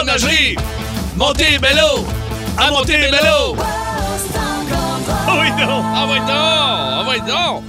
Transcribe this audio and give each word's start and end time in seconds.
fromagerie 0.00 0.56
Montebello. 1.16 2.06
À 2.56 2.70
Montebello. 2.70 3.54
Ah 3.58 5.38
oui, 5.40 5.50
non! 5.58 5.82
Ah 5.94 6.06
ouais 6.08 6.18
donc! 6.20 6.28
Ah 6.30 7.04
ouais 7.06 7.20
donc! 7.20 7.62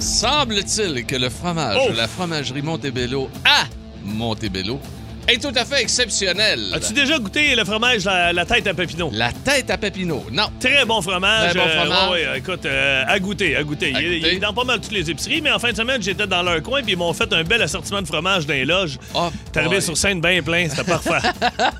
Semble-t-il 0.00 1.06
que 1.06 1.14
le 1.16 1.30
fromage 1.30 1.78
Oh. 1.80 1.92
de 1.92 1.96
la 1.96 2.08
fromagerie 2.08 2.62
Montebello 2.62 3.30
à 3.44 3.64
Montebello 4.04 4.80
est 5.28 5.42
tout 5.42 5.52
à 5.54 5.64
fait 5.64 5.82
exceptionnel. 5.82 6.72
As-tu 6.74 6.92
déjà 6.92 7.18
goûté 7.18 7.54
le 7.54 7.64
fromage, 7.64 8.04
la, 8.04 8.32
la 8.32 8.44
tête 8.44 8.66
à 8.66 8.74
Papineau? 8.74 9.10
La 9.12 9.32
tête 9.32 9.70
à 9.70 9.78
Papineau. 9.78 10.24
Non. 10.32 10.44
Très 10.60 10.84
bon 10.84 11.00
fromage. 11.02 11.50
Très 11.50 11.58
bon 11.58 11.66
euh, 11.66 11.80
fromage. 11.84 12.10
ouais, 12.10 12.38
écoute, 12.38 12.64
euh, 12.66 13.04
à 13.06 13.18
goûter, 13.18 13.56
à 13.56 13.62
goûter. 13.62 13.94
À 13.94 14.00
il, 14.00 14.06
est- 14.12 14.16
goûter. 14.18 14.30
il 14.32 14.36
est 14.36 14.40
dans 14.40 14.52
pas 14.52 14.64
mal 14.64 14.80
toutes 14.80 14.92
les 14.92 15.10
épiceries, 15.10 15.40
mais 15.40 15.50
en 15.50 15.58
fin 15.58 15.72
de 15.72 15.76
semaine, 15.76 16.02
j'étais 16.02 16.26
dans 16.26 16.42
leur 16.42 16.62
coin 16.62 16.82
puis 16.82 16.92
ils 16.92 16.98
m'ont 16.98 17.12
fait 17.12 17.32
un 17.32 17.42
bel 17.44 17.60
assortiment 17.62 18.02
de 18.02 18.06
fromage 18.06 18.46
dans 18.46 18.54
les 18.54 18.64
loges. 18.64 18.98
Oh, 19.14 19.28
T'es 19.52 19.60
arrivé 19.60 19.80
sur 19.80 19.96
scène 19.96 20.20
bien 20.20 20.42
plein, 20.42 20.68
c'était 20.68 20.84
parfait. 20.84 21.28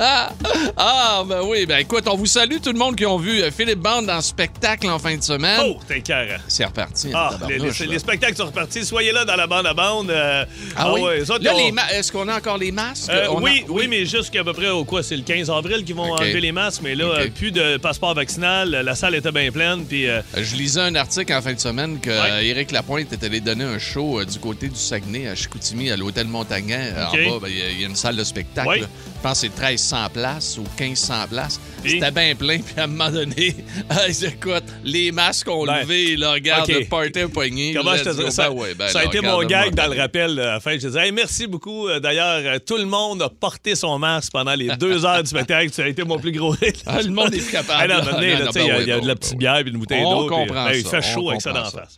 Ah, 0.77 1.23
ben 1.27 1.41
oui. 1.45 1.67
Ben 1.67 1.79
écoute, 1.79 2.05
on 2.09 2.17
vous 2.17 2.27
salue 2.27 2.57
tout 2.63 2.73
le 2.73 2.79
monde 2.79 2.97
qui 2.97 3.07
ont 3.07 3.19
vu 3.19 3.43
euh, 3.43 3.51
Philippe 3.51 3.79
Bande 3.81 4.09
en 4.11 4.21
spectacle 4.21 4.89
en 4.89 4.99
fin 4.99 5.17
de 5.17 5.23
semaine. 5.23 5.61
oh, 5.65 5.79
t'es 5.87 6.01
carré. 6.01 6.37
C'est 6.49 6.65
reparti. 6.65 7.11
Ah, 7.15 7.31
en 7.43 7.47
les, 7.49 7.59
les- 7.59 7.87
les 7.87 7.99
spectacles 7.99 8.37
sont 8.37 8.47
repartis. 8.47 8.85
Soyez 8.85 9.13
là 9.13 9.25
dans 9.25 9.37
la 9.37 9.47
bande 9.47 9.67
à 9.67 9.75
bande. 9.75 10.11
euh, 10.11 10.45
Ah, 10.77 10.93
oui? 10.93 11.01
ouais, 11.01 11.19
eux 11.21 11.31
autres, 11.31 11.45
Là, 11.45 11.53
ils 11.53 11.61
ont- 11.63 11.67
les 11.67 11.73
ma- 11.73 11.91
est-ce 11.93 12.13
qu'on 12.13 12.29
a 12.29 12.37
encore 12.37 12.59
les 12.59 12.73
masques? 12.73 13.11
On 13.37 13.41
a- 13.41 13.43
oui, 13.51 13.65
oui, 13.69 13.87
mais 13.89 14.05
jusqu'à 14.07 14.43
peu 14.43 14.53
près 14.53 14.71
au 14.71 14.85
quoi? 14.85 15.03
C'est 15.03 15.17
le 15.17 15.23
15 15.23 15.51
avril 15.51 15.85
qu'ils 15.85 15.95
vont 15.95 16.13
enlever 16.13 16.41
les 16.41 16.53
masques, 16.53 16.81
mais 16.83 16.95
là, 16.95 17.05
euh, 17.05 17.29
plus 17.29 17.53
de 17.53 17.77
passeport 17.77 18.15
vaccinal. 18.15 18.71
La 18.71 18.95
salle 18.95 19.15
était 19.15 19.33
bien 19.33 19.51
pleine, 19.51 19.85
puis 19.85 20.09
euh, 20.09 20.21
Je 20.37 20.57
lisais 20.57 20.81
un 20.81 20.95
article 20.95 21.33
en 21.33 21.43
fin 21.43 21.53
de 21.55 21.61
semaine 21.61 22.01
que 22.01 22.11
Ouais. 22.11 22.31
euh, 22.31 22.41
Éric 22.43 22.71
Lapointe 22.73 23.13
était 23.13 23.27
allé 23.27 23.41
donner 23.41 23.65
un 23.65 23.79
show 23.79 24.21
euh, 24.21 24.25
du 24.25 24.39
côté 24.39 24.69
du 24.69 24.77
Saguenay 24.77 25.29
à 25.29 25.35
Chicoutimi 25.35 25.91
à 25.91 25.97
l'hôtel 25.97 26.27
Montagnan. 26.27 26.79
Euh. 26.97 27.05
En 27.07 27.13
bas, 27.13 27.39
ben, 27.43 27.49
il 27.49 27.59
y 27.59 27.63
a- 27.63 27.71
il 27.71 27.81
y, 27.81 27.85
a 27.85 27.89
une 27.89 27.97
salle 27.97 28.17
de 28.17 28.25
spectacle. 28.25 28.69
Ouais. 28.69 28.83
Je 29.17 29.23
pense 29.23 29.41
que 29.41 29.49
c'est 29.49 29.61
1300 29.61 29.97
places 30.13 30.59
ou 30.59 30.65
1500 30.81 31.15
places. 31.31 31.61
C'était 31.85 32.11
bien 32.11 32.35
plein. 32.35 32.59
Puis 32.65 32.75
à 32.77 32.85
un 32.85 32.87
moment 32.87 33.11
donné, 33.11 33.57
euh, 33.91 34.27
écoute, 34.29 34.65
les 34.85 35.13
masques 35.13 35.49
ont 35.49 35.65
Ben, 35.65 35.81
levé. 35.83 36.17
Là, 36.17 36.33
regarde, 36.33 36.69
OK. 36.71 36.77
le 36.81 36.85
party 36.87 37.21
a 37.21 37.29
pogné. 37.29 37.75
Comment 37.75 37.97
je 37.97 38.05
te 38.05 38.25
dis 38.25 38.31
ça? 38.33 38.49
Ben 38.51 38.55
ouais, 38.57 38.75
ben 38.75 38.89
ça 38.89 39.01
a 39.01 39.03
là, 39.03 39.09
été 39.09 39.21
mon 39.21 39.43
gag 39.45 39.75
dans 39.75 39.93
le 39.93 39.99
rappel 40.01 40.39
euh, 40.39 40.49
à 40.51 40.53
la 40.55 40.61
fin. 40.61 40.73
Je 40.73 40.87
disais, 40.87 41.07
Hey, 41.07 41.13
merci 41.13 41.47
beaucoup. 41.47 41.89
Euh, 41.89 42.01
D'ailleurs, 42.01 42.41
euh, 42.45 42.59
tout 42.65 42.77
le 42.77 42.85
monde 42.85 43.23
a 43.23 43.29
porté 43.29 43.75
son 43.75 43.99
masque 43.99 44.33
pendant 44.33 44.55
les 44.55 44.69
deux 44.77 45.05
heures 45.05 45.23
du 45.23 45.29
spectacle. 45.31 45.73
Ça 45.73 45.85
a 45.85 45.89
été 45.89 46.05
mon 46.05 46.19
plus 46.19 46.33
gros 46.33 46.55
hit. 46.55 46.83
Ah, 46.87 47.01
le 47.03 47.11
monde 47.11 47.35
est 47.35 47.51
capable. 47.51 47.91
Ah, 47.93 48.03
non, 48.03 48.19
il 48.21 48.29
y 48.67 48.71
a, 48.71 48.81
y 48.83 48.93
a 48.93 49.01
de 49.01 49.07
la 49.07 49.15
petite 49.17 49.39
bière 49.39 49.57
et 49.59 49.63
une 49.63 49.79
bouteille 49.79 50.03
d'eau. 50.03 50.27
comprend. 50.29 50.69
Il 50.69 50.85
fait 50.87 51.03
chaud 51.03 51.31
avec 51.31 51.41
ça 51.43 51.53
d'en 51.53 51.65
ça. 51.65 51.83
face. 51.83 51.97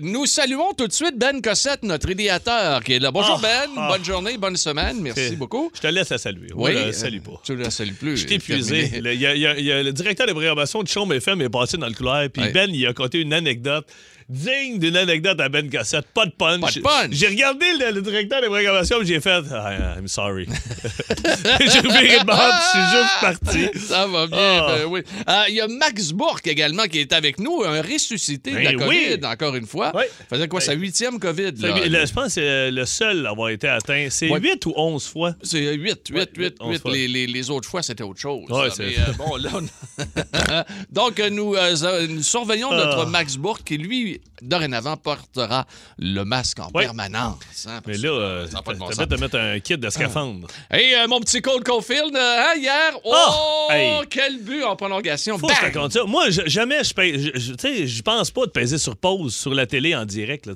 Nous 0.00 0.26
saluons 0.26 0.72
tout 0.76 0.86
de 0.86 0.92
suite 0.92 1.16
Ben 1.18 1.40
Cossette, 1.40 1.82
notre 1.82 2.10
idéateur, 2.10 2.82
qui 2.82 2.94
est 2.94 2.98
là. 2.98 3.10
Bonjour 3.10 3.36
Ah, 3.38 3.66
Ben, 3.66 3.70
ah. 3.76 3.88
bonne 3.92 4.04
journée, 4.04 4.36
bonne 4.38 4.56
semaine, 4.56 4.98
merci 5.00 5.36
beaucoup. 5.36 5.70
Je 5.74 5.80
te 5.80 5.86
laisse 5.86 6.10
la 6.10 6.18
saluer. 6.34 6.48
Oui, 6.54 6.70
euh, 6.76 6.92
salue 6.92 7.20
pas. 7.20 7.40
Tu 7.44 7.56
la 7.56 7.70
salues 7.70 7.92
plus. 7.94 8.16
Je 8.16 8.26
suis 8.26 8.34
épuisé. 8.36 9.00
Le, 9.00 9.14
y 9.14 9.26
a- 9.26 9.34
y 9.36 9.46
a- 9.46 9.58
y 9.58 9.72
a 9.72 9.82
le 9.82 9.92
directeur 9.92 10.26
de 10.26 10.32
programmation 10.32 10.82
de 10.82 10.88
Chaume 10.88 11.12
FM 11.12 11.40
est 11.42 11.48
passé 11.48 11.76
dans 11.76 11.86
le 11.86 11.94
couloir, 11.94 12.28
puis 12.30 12.42
Ouais. 12.42 12.52
Ben, 12.52 12.70
il 12.72 12.86
a 12.86 12.92
conté 12.92 13.20
une 13.20 13.32
anecdote 13.32 13.86
digne 14.32 14.78
d'une 14.78 14.96
anecdote 14.96 15.38
à 15.40 15.48
Ben 15.48 15.68
Cassette. 15.68 16.06
Pas 16.14 16.26
de 16.26 16.30
punch. 16.32 16.60
Pas 16.60 16.70
de 16.70 16.80
punch. 16.80 17.08
J'ai 17.12 17.28
regardé 17.28 17.66
le, 17.78 17.92
le 17.92 18.02
directeur 18.02 18.40
de 18.40 18.46
programmation, 18.46 18.98
puis 18.98 19.08
j'ai 19.08 19.20
fait 19.20 19.42
Ah, 19.52 19.94
I'm 19.98 20.08
sorry. 20.08 20.46
j'ai 21.60 21.80
reviré 21.80 22.18
de 22.20 22.24
bord, 22.24 22.40
je 22.40 22.70
suis 22.70 22.98
juste 22.98 23.20
parti. 23.70 23.78
Ça 23.86 24.06
va 24.06 24.26
bien, 24.26 24.38
Ah. 24.38 24.74
ben 24.78 24.84
oui. 24.86 25.00
Euh, 25.28 25.42
Il 25.48 25.54
y 25.54 25.60
a 25.60 25.68
Max 25.68 26.12
Bourque 26.12 26.46
également 26.46 26.84
qui 26.84 27.00
est 27.00 27.12
avec 27.12 27.38
nous, 27.38 27.62
un 27.64 27.82
ressuscité 27.82 28.52
de 28.52 28.58
la 28.58 28.70
Ben 28.72 28.78
COVID, 28.78 28.88
oui. 29.20 29.26
encore 29.26 29.54
une 29.54 29.66
fois. 29.66 29.92
Oui. 29.94 30.04
Faisait 30.30 30.48
quoi, 30.48 30.60
sa 30.60 30.72
huitième 30.72 31.18
COVID? 31.18 31.52
Là? 31.60 31.78
le- 31.86 32.06
je 32.06 32.12
pense 32.12 32.24
que 32.26 32.30
c'est 32.30 32.70
le 32.70 32.84
seul 32.86 33.26
à 33.26 33.30
avoir 33.30 33.50
été 33.50 33.68
atteint. 33.68 34.06
C'est 34.10 34.28
Ouais. 34.30 34.40
8 34.40 34.66
ou 34.66 34.72
11 34.76 35.06
fois? 35.06 35.34
C'est 35.42 35.74
8, 35.74 36.08
8, 36.10 36.30
8, 36.36 36.54
onze 36.60 36.72
8. 36.74 36.78
fois. 36.82 36.92
Les, 36.92 37.50
autres 37.50 37.68
fois, 37.68 37.82
c'était 37.82 38.02
autre 38.02 38.20
chose. 38.20 38.44
Ouais, 38.50 38.68
Mais, 38.78 38.84
euh, 38.98 39.12
bon, 39.18 39.36
là, 39.36 39.50
on- 39.54 39.62
Donc, 40.90 41.20
euh, 41.20 41.28
nous, 41.30 41.54
euh, 41.54 42.06
nous 42.08 42.22
surveillons 42.22 42.68
Ah. 42.72 42.76
notre 42.76 43.06
Max 43.06 43.36
Bourque 43.36 43.64
qui, 43.64 43.76
lui, 43.78 44.20
dorénavant, 44.40 44.96
portera 44.96 45.66
le 45.98 46.24
masque 46.24 46.58
en 46.58 46.68
Ouais. 46.74 46.84
permanence. 46.84 47.36
hein, 47.68 47.80
Mais 47.86 47.96
là, 47.96 48.08
euh, 48.10 48.46
ça 48.48 48.60
pas 48.62 48.74
de 48.74 48.78
bon 48.78 48.90
sens. 48.90 49.06
de 49.06 49.16
mettre 49.16 49.38
un 49.38 49.60
kit 49.60 49.78
de 49.78 49.88
scaphandre. 49.90 50.48
Hey, 50.70 50.94
euh, 50.94 51.06
mon 51.06 51.20
petit 51.20 51.40
Cole 51.40 51.62
Caulfield, 51.62 52.14
euh, 52.16 52.36
hein, 52.40 52.54
hier, 52.58 52.92
oh, 53.04 53.14
Ah! 53.70 53.74
Hey. 53.76 54.00
quel 54.10 54.38
but 54.42 54.64
en 54.64 54.74
prolongation. 54.76 55.38
Faut 55.38 55.46
que 55.46 55.54
je 55.54 55.90
ça. 55.90 56.04
Moi, 56.04 56.30
je- 56.30 56.42
jamais 56.46 56.82
je 56.82 56.92
paye. 56.92 57.30
je- 57.34 58.02
pense 58.02 58.30
pas 58.32 58.46
de 58.46 58.50
peser 58.50 58.78
sur 58.78 58.96
pause 58.96 59.34
sur 59.34 59.54
la 59.54 59.66
télé 59.66 59.94
en 59.94 60.04
direct. 60.04 60.46
Là. 60.46 60.54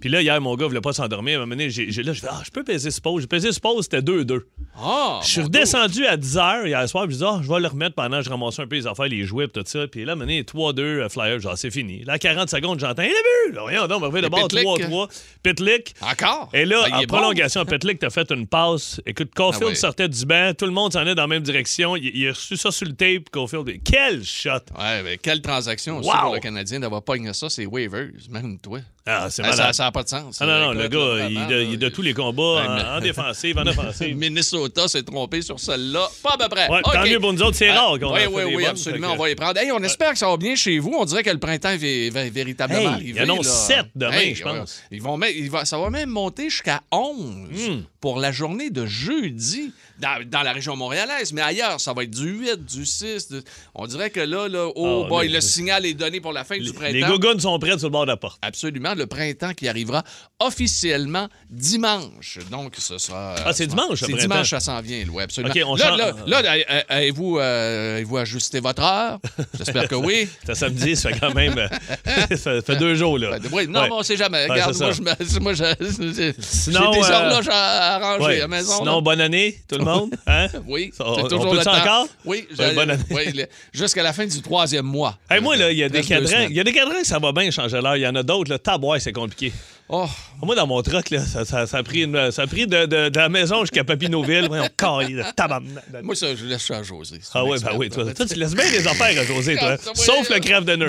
Puis 0.00 0.08
là, 0.08 0.22
hier, 0.22 0.40
mon 0.40 0.54
gars 0.56 0.66
voulait 0.66 0.80
pas 0.80 0.92
s'endormir. 0.94 1.40
À 1.40 1.42
un 1.42 1.46
moment 1.46 1.56
donné, 1.56 1.68
j'ai, 1.70 1.90
j'ai- 1.90 2.02
là, 2.02 2.12
je 2.12 2.20
fais 2.20 2.28
Ah, 2.30 2.40
je 2.44 2.50
peux 2.50 2.64
peser 2.64 2.90
sur 2.90 3.02
pause. 3.02 3.20
J'ai 3.22 3.26
pesé 3.26 3.52
sur 3.52 3.60
pause, 3.60 3.84
c'était 3.84 4.02
2-2. 4.02 4.46
Ah, 4.78 5.20
Je 5.22 5.28
suis 5.28 5.40
redescendu 5.42 6.06
à 6.06 6.16
10 6.16 6.36
h 6.36 6.66
hier 6.66 6.88
soir. 6.88 7.04
Puis 7.06 7.14
je 7.14 7.18
dis 7.18 7.24
Ah, 7.26 7.40
je 7.42 7.48
vais 7.52 7.60
le 7.60 7.68
remettre 7.68 7.94
pendant 7.94 8.18
que 8.18 8.24
je 8.24 8.30
ramassais 8.30 8.62
un 8.62 8.66
peu 8.66 8.76
les 8.76 8.86
affaires, 8.86 9.06
les 9.06 9.24
jouets, 9.24 9.48
tout 9.48 9.62
ça. 9.66 9.86
Puis 9.86 10.04
là, 10.04 10.12
à 10.12 10.14
un 10.14 10.16
moment 10.16 10.26
donné, 10.26 10.42
3-2 10.44 10.82
euh, 11.02 11.08
Flyers. 11.08 11.40
Genre, 11.40 11.56
c'est 11.58 11.70
fini. 11.70 12.02
Là, 12.04 12.14
à 12.14 12.18
40 12.18 12.48
secondes, 12.50 12.80
j'entends 12.80 13.02
Il 13.06 13.12
est 13.12 13.50
vu. 13.50 13.54
Là, 13.54 13.86
donc, 13.86 14.02
on 14.02 14.06
revient 14.10 14.22
de 14.22 14.28
bord 14.28 14.48
Pitlick? 14.48 14.66
3-3. 14.66 15.08
Pitlick. 15.42 15.94
Encore? 16.00 16.48
Et 16.52 16.64
là, 16.64 16.82
Ah, 16.90 16.96
en 16.96 17.00
est 17.00 17.06
bon. 17.06 17.16
prolongation, 17.16 17.64
Petlick 17.64 17.98
t'a 17.98 18.10
fait 18.10 18.30
une 18.30 18.46
passe. 18.46 19.00
Écoute, 19.06 19.30
Caulfield 19.34 19.64
Ah 19.66 19.68
ouais. 19.70 19.74
sortait 19.74 20.08
du 20.08 20.24
banc, 20.26 20.52
tout 20.56 20.66
le 20.66 20.72
monde 20.72 20.92
s'en 20.92 21.06
est 21.06 21.14
dans 21.14 21.22
la 21.22 21.28
même 21.28 21.42
direction. 21.42 21.96
Il, 21.96 22.06
il 22.16 22.28
a 22.28 22.32
reçu 22.32 22.56
ça 22.56 22.70
sur 22.70 22.86
le 22.86 22.94
tape, 22.94 23.30
Caulfield. 23.30 23.80
Quel 23.84 24.24
shot! 24.24 24.50
Ouais, 24.78 25.02
mais 25.02 25.18
quelle 25.18 25.40
transaction 25.42 25.98
aussi 25.98 26.08
Wow! 26.08 26.16
pour 26.22 26.34
le 26.34 26.40
Canadien 26.40 26.80
d'avoir 26.80 27.02
pogné 27.02 27.32
ça, 27.32 27.48
c'est 27.48 27.66
waivers, 27.66 28.10
même 28.30 28.58
toi. 28.58 28.80
Ah, 29.08 29.28
c'est 29.30 29.42
malade. 29.42 29.72
ça 29.72 29.84
n'a 29.84 29.92
pas 29.92 30.02
de 30.02 30.08
sens. 30.08 30.38
Ah 30.40 30.46
non, 30.46 30.58
non, 30.58 30.72
le 30.72 30.88
gars, 30.88 31.28
il, 31.28 31.46
de- 31.46 31.62
il 31.62 31.78
de 31.78 31.88
tous 31.88 32.02
les 32.02 32.12
combats, 32.12 32.42
Ouais, 32.42 32.66
en, 32.84 32.96
en 32.96 33.00
défensive, 33.00 33.56
en 33.56 33.66
offensive. 33.66 34.16
Minnesota 34.16 34.88
s'est 34.88 35.04
trompé 35.04 35.42
sur 35.42 35.60
celle-là. 35.60 36.08
Pas 36.24 36.34
à 36.34 36.38
peu 36.38 36.48
près. 36.48 36.68
Ouais, 36.68 36.82
tant 36.82 37.04
mieux 37.04 37.20
pour 37.20 37.32
nous 37.32 37.40
autres, 37.42 37.56
c'est 37.56 37.68
Ah, 37.68 37.82
rare 37.82 37.98
qu'on 38.00 38.12
Oui, 38.12 38.26
en 38.26 38.32
oui, 38.32 38.42
oui, 38.56 38.66
absolument. 38.66 39.12
On 39.12 39.16
va 39.16 39.30
y 39.30 39.34
prendre. 39.36 39.58
Hey, 39.60 39.70
on 39.70 39.82
espère 39.84 40.12
que 40.12 40.18
ça 40.18 40.26
va 40.28 40.36
bien 40.36 40.56
chez 40.56 40.78
vous. 40.80 40.92
On 40.98 41.04
dirait 41.04 41.22
que 41.22 41.30
le 41.30 41.38
printemps 41.38 41.76
vé- 41.76 42.10
véritablement 42.30 42.90
arrivé. 42.94 43.10
il 43.10 43.18
annonce 43.20 43.46
là. 43.46 43.52
sept 43.52 43.86
demain, 43.94 44.12
Hey, 44.12 44.34
je 44.34 44.42
pense. 44.42 44.82
Ils 44.90 45.02
vont 45.02 45.16
va- 45.50 45.64
ça 45.64 45.78
va 45.78 45.88
même 45.90 46.10
monter 46.10 46.50
jusqu'à 46.50 46.80
11 46.90 47.48
Hmm. 47.68 47.82
pour 48.00 48.18
la 48.18 48.32
journée 48.32 48.70
de 48.70 48.86
jeudi 48.86 49.72
dans, 49.98 50.22
dans 50.28 50.42
la 50.42 50.52
région 50.52 50.76
montréalaise. 50.76 51.32
Mais 51.32 51.42
ailleurs, 51.42 51.80
ça 51.80 51.92
va 51.92 52.02
être 52.04 52.10
du 52.10 52.28
8, 52.28 52.64
du 52.64 52.84
6. 52.86 53.28
du- 53.30 53.40
On 53.74 53.86
dirait 53.86 54.10
que 54.10 54.20
là, 54.20 54.48
là 54.48 54.68
oh 54.74 55.02
Ah, 55.04 55.08
boy, 55.08 55.28
les- 55.28 55.34
le 55.34 55.40
signal 55.40 55.84
est 55.86 55.94
donné 55.94 56.20
pour 56.20 56.32
la 56.32 56.44
fin 56.44 56.58
du 56.58 56.72
printemps. 56.72 56.92
les 56.92 57.02
gougounes 57.02 57.40
sont 57.40 57.58
prêts 57.58 57.76
sur 57.78 57.88
le 57.88 57.92
bord 57.92 58.02
de 58.06 58.10
la 58.10 58.16
porte. 58.16 58.38
Absolument, 58.42 58.94
le 58.94 59.06
printemps 59.06 59.52
qui 59.54 59.68
arrivera 59.68 60.02
officiellement 60.40 61.28
dimanche. 61.50 62.38
Donc, 62.50 62.74
ce 62.78 62.98
sera. 62.98 63.34
Ah, 63.44 63.52
c'est 63.52 63.66
dimanche, 63.66 64.00
C'est 64.00 64.12
dimanche, 64.12 64.50
ça 64.50 64.60
s'en 64.60 64.80
vient, 64.80 65.04
oui, 65.12 65.22
absolument. 65.22 65.52
OK, 65.54 65.62
on 65.66 65.76
là, 65.76 65.96
là, 65.96 66.12
là, 66.26 66.42
là, 66.42 66.54
euh, 66.70 66.80
avez-vous 66.88 67.38
euh, 67.38 68.16
ajusté 68.16 68.60
votre 68.60 68.82
heure? 68.82 69.18
J'espère 69.58 69.88
que 69.88 69.94
oui. 69.94 70.28
C'est 70.46 70.54
samedi, 70.54 70.96
ça 70.96 71.10
fait 71.10 71.20
quand 71.20 71.34
même. 71.34 71.56
euh, 71.58 71.68
ça 72.36 72.60
fait 72.62 72.76
deux 72.76 72.94
jours, 72.94 73.18
là. 73.18 73.38
Oui, 73.52 73.66
non, 73.66 73.80
Ouais. 73.80 73.88
mais 73.88 73.94
on 73.94 74.02
sait 74.02 74.16
jamais. 74.16 74.46
Ouais, 74.46 74.52
Regarde, 74.52 74.76
moi, 74.78 74.92
je 74.92 75.38
moi, 75.40 75.52
j'ai 75.54 75.74
des 75.74 76.28
euh, 76.28 77.12
horloges 77.12 77.48
à, 77.50 77.94
à 77.94 77.98
ranger 77.98 78.24
Ouais. 78.24 78.36
à 78.36 78.40
la 78.40 78.48
maison. 78.48 78.78
Sinon, 78.78 78.96
là. 78.96 79.00
bonne 79.00 79.20
année, 79.20 79.58
tout 79.68 79.76
le 79.76 79.84
monde. 79.84 79.85
Hein? 80.26 80.46
Oui, 80.66 80.90
Ça, 80.96 81.04
on- 81.08 81.22
toujours 81.24 81.40
on 81.46 81.52
le 81.52 81.58
peut-tu 81.58 81.64
temps. 81.64 81.76
encore? 81.80 82.08
Oui, 82.24 82.46
oui, 83.10 83.32
le- 83.34 83.46
jusqu'à 83.72 84.02
la 84.02 84.12
fin 84.12 84.26
du 84.26 84.40
troisième 84.42 84.86
mois. 84.86 85.18
Hey, 85.30 85.40
moi, 85.40 85.56
là, 85.56 85.70
il 85.70 85.78
y 85.78 85.82
a 85.84 85.88
des 85.88 86.02
cadrans. 86.02 86.46
Il 86.48 86.54
y 86.56 86.60
a 86.60 86.64
des 86.64 86.72
cadrans 86.72 87.00
que 87.00 87.06
ça 87.06 87.18
va 87.18 87.32
bien 87.32 87.50
changer 87.50 87.80
l'heure. 87.80 87.96
Il 87.96 88.02
y 88.02 88.06
en 88.06 88.14
a 88.14 88.22
d'autres, 88.22 88.50
là. 88.50 88.58
Tabois, 88.58 88.98
c'est 89.00 89.12
compliqué. 89.12 89.52
Oh, 89.88 90.06
Moi, 90.42 90.56
dans 90.56 90.66
mon 90.66 90.82
truck, 90.82 91.10
là, 91.10 91.20
ça, 91.20 91.44
ça- 91.44 91.66
ça 91.68 91.78
a 91.78 91.82
pris, 91.84 92.02
une- 92.02 92.32
ça 92.32 92.42
a 92.42 92.46
pris 92.48 92.66
de, 92.66 92.86
de- 92.86 93.08
de 93.08 93.18
la 93.18 93.28
maison 93.28 93.60
jusqu'à 93.60 93.84
Papineauville. 93.84 94.48
On 94.50 94.66
calé 94.76 95.14
de 95.14 95.22
tabarnak. 95.34 95.84
moi, 96.02 96.16
ça, 96.16 96.34
je 96.34 96.44
laisse 96.44 96.62
ça 96.64 96.78
à 96.78 96.82
José. 96.82 97.20
Ah 97.34 97.44
ouais, 97.44 97.58
ben 97.60 97.70
oui, 97.76 97.88
toi, 97.88 98.04
toi, 98.12 98.26
tu 98.26 98.34
laisses 98.34 98.54
bien 98.54 98.68
les 98.70 98.86
affaires 98.88 99.20
à 99.20 99.24
José, 99.24 99.56
toi. 99.56 99.76
Oui, 99.86 99.92
Sauf 99.94 100.28
euh, 100.30 100.34
le 100.34 100.40
craft 100.40 100.66
dinner. 100.68 100.86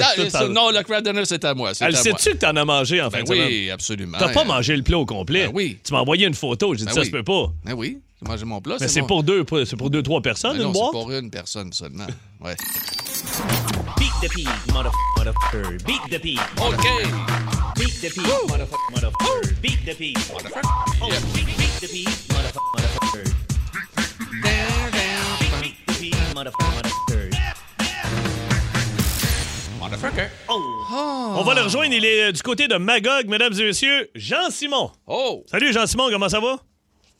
Non, 0.49 0.71
le 0.71 0.81
craft 0.81 1.05
dinner, 1.05 1.25
c'est 1.25 1.45
à 1.45 1.53
moi. 1.53 1.73
c'est 1.75 1.85
Elle 1.85 1.95
sais-tu 1.95 2.31
que 2.31 2.37
t'en 2.37 2.55
as 2.55 2.65
mangé 2.65 2.99
en 3.01 3.09
Ben 3.09 3.21
de 3.21 3.27
semaine? 3.27 3.47
oui, 3.47 3.69
absolument. 3.69 4.17
T'as 4.17 4.29
pas 4.33 4.41
Euh, 4.41 4.45
mangé 4.45 4.75
le 4.75 4.81
plat 4.83 4.97
au 4.97 5.05
complet. 5.05 5.45
Ben 5.45 5.51
oui. 5.53 5.77
Tu 5.83 5.93
m'as 5.93 5.99
envoyé 5.99 6.25
une 6.25 6.33
photo. 6.33 6.73
J'ai 6.73 6.85
dit 6.85 6.93
ça 6.93 7.01
oui. 7.01 7.05
se 7.05 7.11
peut 7.11 7.23
pas. 7.23 7.51
Ben 7.65 7.73
oui, 7.73 7.99
j'ai 8.21 8.27
mangé 8.27 8.45
mon 8.45 8.61
plat. 8.61 8.77
Mais 8.79 8.87
c'est 8.87 9.01
mon- 9.01 9.07
pour 9.07 9.23
deux, 9.23 9.45
c'est 9.65 9.75
pour 9.75 9.89
deux, 9.89 10.01
trois 10.03 10.21
personnes, 10.21 10.53
Ben 10.57 10.61
une 10.61 10.63
non, 10.67 10.71
boîte? 10.71 10.89
c'est 10.93 10.99
pour 10.99 11.11
une 11.11 11.29
personne 11.29 11.71
seulement. 11.73 12.07
Ouais. 12.41 12.55
Beat 13.97 14.11
the 14.21 14.29
pig, 14.33 14.47
motherfucker, 14.73 15.17
motherfucker. 15.17 15.77
Beat 15.85 16.01
the 16.09 16.19
pig, 16.21 16.39
OK. 16.59 16.87
beat 17.75 18.01
the 18.01 18.09
pig, 18.13 18.25
motherfucker, 18.47 18.91
motherfucker. 18.91 19.61
Beat 19.61 19.85
the 19.85 19.95
pig, 19.95 20.17
motherfucker. 20.33 20.69
Oh, 21.01 21.09
beat, 21.33 21.79
the 21.81 21.87
pig, 21.87 22.07
motherfucker, 22.29 22.71
motherfucker. 22.73 23.23
Beat 25.61 25.75
the 25.87 25.93
pig, 25.99 26.15
motherfucker, 26.35 26.71
motherfucker. 26.75 27.29
Motherfucker. 29.79 30.29
On 30.49 31.43
va 31.43 31.53
le 31.53 31.61
rejoindre. 31.61 31.93
Il 31.93 32.03
est 32.05 32.23
euh, 32.27 32.31
du 32.31 32.41
côté 32.41 32.67
de 32.67 32.75
Magog, 32.77 33.27
mesdames 33.27 33.53
et 33.59 33.63
messieurs. 33.63 34.09
Jean-Simon. 34.15 34.91
Oh! 35.05 35.43
Salut, 35.49 35.71
Jean-Simon. 35.71 36.09
Comment 36.11 36.29
ça 36.29 36.39
va? 36.39 36.57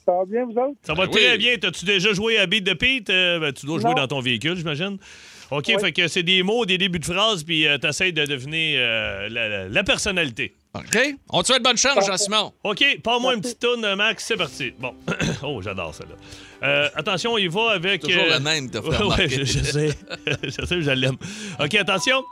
Ça 0.07 0.13
va 0.13 0.23
bien, 0.25 0.45
vous 0.45 0.51
autres? 0.51 0.77
Ça 0.83 0.93
va 0.93 1.05
Ben 1.05 1.11
très 1.11 1.31
oui. 1.33 1.37
bien. 1.37 1.57
T'as-tu 1.57 1.83
déjà 1.83 2.13
joué 2.13 2.37
à 2.39 2.45
Beat 2.45 2.65
the 2.65 2.75
Pete? 2.75 3.09
Euh, 3.09 3.39
ben, 3.39 3.51
tu 3.51 3.65
dois 3.65 3.79
jouer 3.79 3.89
Non. 3.89 3.95
dans 3.97 4.07
ton 4.07 4.19
véhicule, 4.21 4.55
j'imagine. 4.55 4.97
OK, 5.51 5.65
Oui. 5.67 5.75
fait 5.81 5.91
que 5.91 6.07
c'est 6.07 6.23
des 6.23 6.43
mots, 6.43 6.65
des 6.65 6.77
débuts 6.77 6.99
de 6.99 7.05
phrases, 7.05 7.43
puis 7.43 7.67
euh, 7.67 7.77
t'essayes 7.77 8.13
de 8.13 8.25
deviner 8.25 8.75
euh, 8.77 9.27
la, 9.29 9.47
la- 9.49 9.67
la 9.69 9.83
personnalité. 9.83 10.53
OK? 10.75 10.97
On 11.29 11.41
te 11.41 11.47
souhaite 11.47 11.63
bonne 11.63 11.77
chance, 11.77 12.05
Jean-Simon. 12.05 12.53
OK, 12.63 12.83
pas 13.03 13.19
moi 13.19 13.33
une 13.33 13.41
petite 13.41 13.59
tourne, 13.59 13.95
Max, 13.95 14.23
c'est 14.25 14.35
parti. 14.37 14.73
Bon. 14.79 14.93
oh, 15.43 15.61
j'adore 15.61 15.93
ça, 15.93 16.03
là. 16.05 16.67
Euh, 16.67 16.89
attention, 16.95 17.37
il 17.37 17.49
va 17.49 17.71
avec. 17.71 18.01
Toujours 18.01 18.23
euh, 18.23 18.33
le 18.35 18.39
même, 18.39 18.69
t'as 18.69 18.81
fait 18.81 19.03
Ouais, 19.03 19.29
je, 19.29 19.43
je 19.45 19.59
sais. 19.59 19.89
je 20.43 20.65
sais, 20.65 20.81
je 20.81 20.91
l'aime. 20.91 21.15
OK, 21.59 21.75
attention. 21.75 22.23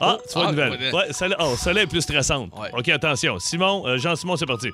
Ah, 0.00 0.18
tu 0.26 0.34
vois 0.34 0.46
ah, 0.46 0.50
une 0.50 0.56
nouvelle. 0.56 0.94
ouais. 0.94 1.12
Celle-là 1.12 1.36
oh, 1.40 1.54
celle-là 1.56 1.82
est 1.82 1.86
plus 1.86 2.00
stressante. 2.02 2.50
Ouais. 2.58 2.70
OK, 2.76 2.88
attention. 2.88 3.38
Simon, 3.38 3.86
euh, 3.86 3.98
Jean-Simon, 3.98 4.36
c'est 4.36 4.46
parti. 4.46 4.68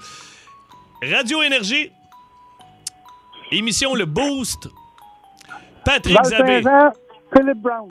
Radio 1.02 1.42
Énergie. 1.42 1.90
Émission 3.50 3.94
Le 3.94 4.04
Boost. 4.04 4.68
Patrick 5.84 6.22
Zabé. 6.24 6.62
Saint-Jean, 6.62 6.92
Philip 7.34 7.58
Brown. 7.58 7.88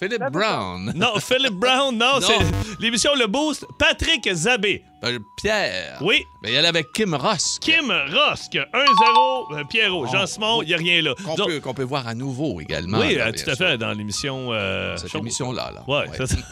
Philip 0.00 0.22
Brown. 0.32 0.92
Non, 0.96 1.18
Philip 1.20 1.52
Brown, 1.52 1.96
non, 1.96 2.14
Non. 2.14 2.20
c'est 2.20 2.80
l'émission 2.80 3.14
Le 3.14 3.26
Boost. 3.26 3.66
Patrick 3.78 4.28
Zabé. 4.32 4.82
Ben, 5.02 5.18
Pierre. 5.36 5.98
Oui. 6.00 6.24
Ben, 6.42 6.48
il 6.50 6.54
y 6.54 6.58
allait 6.58 6.68
avec 6.68 6.92
Kim 6.92 7.14
Ross. 7.14 7.58
Kim 7.60 7.90
Rosk, 7.90 8.54
1-0. 8.54 9.54
euh, 9.58 9.64
Pierrot, 9.68 10.06
Oh. 10.06 10.12
Jean-Simon, 10.12 10.62
il 10.62 10.68
n'y 10.68 10.74
a 10.74 10.76
rien 10.78 11.02
là. 11.02 11.14
Qu'on 11.24 11.34
Donc- 11.36 11.48
peut, 11.48 11.60
qu'on 11.60 11.74
peut 11.74 11.82
voir 11.84 12.06
à 12.08 12.14
nouveau 12.14 12.60
également. 12.60 12.98
oui, 12.98 13.14
là, 13.14 13.26
euh, 13.28 13.32
tout 13.32 13.48
à 13.50 13.54
sûr. 13.54 13.66
fait, 13.66 13.78
dans 13.78 13.92
l'émission. 13.92 14.48
euh, 14.52 14.96
Cette 14.96 15.10
Show- 15.10 15.18
émission-là. 15.18 15.70
Là. 15.74 15.84
Ouais, 15.86 16.06
c'est 16.16 16.26
ça. 16.26 16.36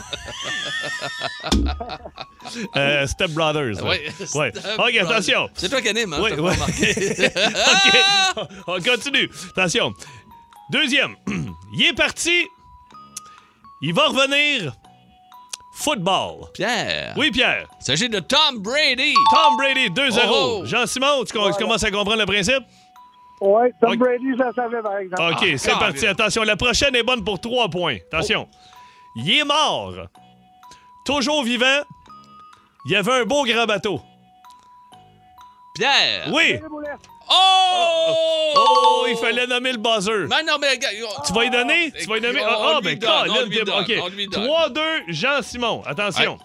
Euh, 2.77 3.06
Step 3.06 3.31
Brothers. 3.33 3.75
Oui. 3.85 3.97
Ouais. 4.35 4.53
OK, 4.56 4.62
Brothers. 4.77 5.11
attention. 5.11 5.49
C'est 5.55 5.69
toi 5.69 5.83
qui 5.83 5.89
anime, 5.89 6.15
hein? 6.15 6.21
Oui, 6.23 6.31
oui. 6.39 6.53
OK, 8.37 8.49
on 8.67 8.81
continue. 8.81 9.29
Attention. 9.50 9.93
Deuxième. 10.71 11.15
Il 11.75 11.83
est 11.85 11.93
parti. 11.93 12.47
Il 13.83 13.95
va 13.95 14.09
revenir. 14.09 14.73
Football. 15.75 16.47
Pierre. 16.55 17.15
Oui, 17.17 17.31
Pierre. 17.31 17.67
Il 17.81 17.85
s'agit 17.85 18.09
de 18.09 18.19
Tom 18.19 18.59
Brady. 18.59 19.15
Tom 19.33 19.57
Brady, 19.57 19.89
2-0. 19.91 20.21
Oh. 20.29 20.63
Jean-Simon, 20.65 21.25
tu, 21.25 21.33
com- 21.33 21.53
tu 21.57 21.63
commences 21.63 21.85
à 21.85 21.91
comprendre 21.91 22.19
le 22.19 22.27
principe? 22.27 22.65
Oui, 23.41 23.69
Tom. 23.81 23.95
Brady, 23.97 24.25
je 24.37 24.43
le 24.43 24.53
savais, 24.53 24.83
par 24.83 24.99
exemple. 24.99 25.23
OK, 25.23 25.49
Ah, 25.53 25.57
c'est 25.59 25.71
parti. 25.79 26.07
Attention, 26.09 26.43
la 26.43 26.57
prochaine 26.57 26.97
est 26.97 27.05
bonne 27.05 27.23
pour 27.23 27.41
3 27.41 27.69
points. 27.69 27.99
Attention. 28.13 28.49
Il 29.15 29.31
est 29.31 29.45
mort. 29.45 29.95
Toujours 31.05 31.45
vivant. 31.45 31.83
Il 32.87 32.93
y 32.93 32.97
avait 32.97 33.13
un 33.21 33.25
beau 33.25 33.45
grand 33.45 33.67
bateau. 33.67 34.01
Pierre. 35.75 36.29
Oui. 36.33 36.59
Boulet. 37.29 38.55
Oh! 38.55 38.55
Oh, 38.57 39.07
il 39.09 39.17
fallait 39.17 39.47
nommer 39.47 39.73
le 39.73 39.79
buzzer. 39.79 40.27
Ben 40.29 40.45
non, 40.47 40.59
mais 40.61 40.71
regarde, 40.71 40.95
Tu 41.27 41.33
vas 41.33 41.45
y 41.45 41.51
donner? 41.51 41.93
Tu 41.93 42.07
vas 42.07 42.19
y 42.19 42.21
nommer? 42.21 42.41
Ah, 42.43 42.77
ah, 42.77 42.81
ben, 42.83 42.99
OK. 42.99 43.93
on 44.03 44.09
lui 44.09 44.29
donne. 44.29 44.47
3-2, 44.47 44.81
Jean-Simon. 45.09 45.83
Attention. 45.87 46.39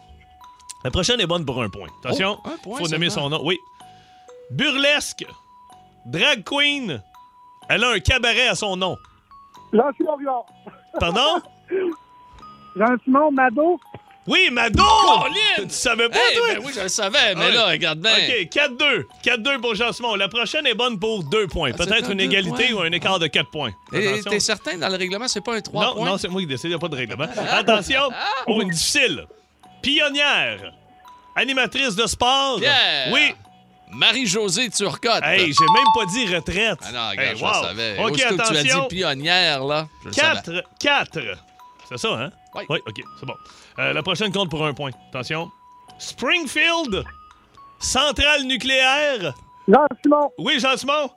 La 0.84 0.92
prochaine 0.92 1.20
est 1.22 1.28
bonne 1.28 1.46
pour 1.46 1.62
un 1.62 1.70
point. 1.70 1.88
Attention. 2.04 2.40
Oh, 2.44 2.50
un 2.50 2.58
point 2.58 2.78
faut 2.78 2.88
nommer 2.88 3.10
son 3.10 3.30
nom. 3.30 3.42
Oui. 3.44 3.58
Burlesque. 4.52 5.26
Drag 6.06 6.44
queen. 6.44 7.02
Elle 7.70 7.84
a 7.84 7.90
un 7.92 8.00
cabaret 8.00 8.48
à 8.50 8.56
son 8.56 8.76
nom. 8.76 8.98
Orion. 9.74 10.44
Pardon? 11.00 11.42
Jean-Simon 12.76 13.32
Mado. 13.32 13.80
Oui, 14.26 14.50
Mado! 14.52 14.82
Tu 15.58 15.70
savais 15.70 16.08
pas, 16.08 16.18
Hey, 16.18 16.38
toi? 16.38 16.48
ben 16.54 16.62
oui, 16.64 16.72
je 16.74 16.80
le 16.82 16.88
savais, 16.88 17.36
mais 17.36 17.46
Ouais. 17.48 17.52
là, 17.52 17.66
regarde 17.68 18.00
bien. 18.00 18.12
OK, 18.14 18.50
4-2. 18.50 19.06
4-2 19.22 19.60
pour 19.60 19.76
Jean-Simon. 19.76 20.16
La 20.16 20.30
prochaine 20.30 20.66
est 20.66 20.74
bonne 20.74 20.98
pour 20.98 21.24
2 21.26 21.48
points. 21.48 21.72
Ah, 21.74 21.78
Peut-être 21.78 22.08
un 22.10 22.14
une 22.14 22.22
égalité 22.22 22.70
points. 22.70 22.84
ou 22.84 22.88
un 22.88 22.92
écart 22.94 23.20
de 23.20 23.28
4 23.28 23.50
points. 23.52 23.72
Et 23.92 24.08
Attention. 24.08 24.32
t'es 24.32 24.40
certain, 24.40 24.78
dans 24.78 24.88
le 24.88 24.96
règlement, 24.96 25.28
c'est 25.28 25.44
pas 25.44 25.56
un 25.56 25.62
3 25.62 25.86
Non, 25.88 25.96
points? 25.96 26.06
non, 26.10 26.18
c'est 26.18 26.30
moi 26.30 26.40
qui 26.40 26.48
décide, 26.48 26.66
il 26.66 26.70
n'y 26.70 26.76
a 26.76 26.80
pas 26.80 26.88
de 26.88 26.96
règlement. 26.96 27.26
Attention, 27.52 28.10
pour 28.46 28.62
une 28.62 28.70
difficile. 28.70 29.26
Pionnière, 29.82 30.72
animatrice 31.36 31.96
de 31.96 32.08
sport. 32.08 32.60
Pierre. 32.60 33.10
Oui. 33.12 33.34
Marie-Josée 33.92 34.70
Turcotte. 34.70 35.22
Hey, 35.24 35.54
j'ai 35.54 35.66
même 35.66 35.86
pas 35.94 36.06
dit 36.12 36.34
retraite. 36.34 36.80
Ah 36.82 36.92
non, 36.92 37.10
regarde, 37.10 37.20
Hey, 37.20 37.38
je 37.38 37.44
le 37.46 37.52
savais. 37.68 37.96
OK, 38.00 38.12
Aussitôt 38.12 38.30
que 38.30 38.34
tu 38.36 38.42
as 38.42 38.46
attention. 38.60 38.82
dit 38.88 38.96
pionnière, 38.96 39.64
là, 39.66 39.88
je 40.04 40.08
le 40.08 40.14
savais. 40.14 40.42
4, 40.42 40.64
4. 40.80 41.20
C'est 41.90 41.98
ça, 42.00 42.08
hein? 42.14 42.32
Oui. 42.56 42.64
Oui, 42.70 42.80
OK, 42.88 43.02
c'est 43.20 43.26
bon. 43.26 43.36
Euh, 43.80 43.94
la 43.94 44.04
prochaine 44.04 44.32
compte 44.32 44.50
pour 44.50 44.66
un 44.66 44.74
point. 44.74 44.92
Attention. 45.10 45.52
Springfield, 46.00 47.04
centrale 47.80 48.44
nucléaire. 48.44 49.34
Jean-Simon. 49.68 50.32
Oui, 50.38 50.60
Jean-Simon? 50.60 51.10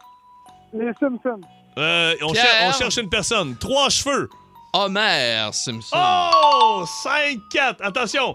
Les 0.73 0.93
Simpsons. 1.01 1.41
Euh, 1.79 2.15
on, 2.23 2.33
Pierre. 2.33 2.45
cher- 2.45 2.69
on 2.69 2.73
cherche 2.73 2.97
une 2.97 3.09
personne. 3.11 3.57
Trois 3.59 3.89
cheveux. 3.91 4.29
Homer 4.73 5.49
Simpson. 5.53 5.97
Oh! 5.97 6.85
5-4. 7.05 7.77
Attention. 7.83 8.35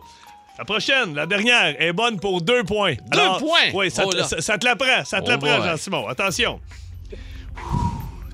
La 0.58 0.66
prochaine, 0.66 1.16
la 1.16 1.26
dernière, 1.26 1.76
est 1.82 1.94
bonne 1.94 2.20
pour 2.20 2.42
deux 2.42 2.64
points. 2.64 2.96
Deux 3.12 3.40
points? 3.40 3.72
Oui, 3.74 3.90
ça, 3.90 4.04
Oh 4.06 4.12
te- 4.12 4.18
là. 4.18 4.24
ça- 4.26 4.42
ça 4.42 4.58
te 4.58 4.66
la 4.66 4.76
prend. 4.76 5.04
Ça 5.06 5.22
te 5.22 5.26
Oh 5.28 5.30
la 5.30 5.38
prend, 5.38 5.58
boy. 5.60 5.68
Jean-Simon. 5.70 6.08
Attention. 6.08 6.60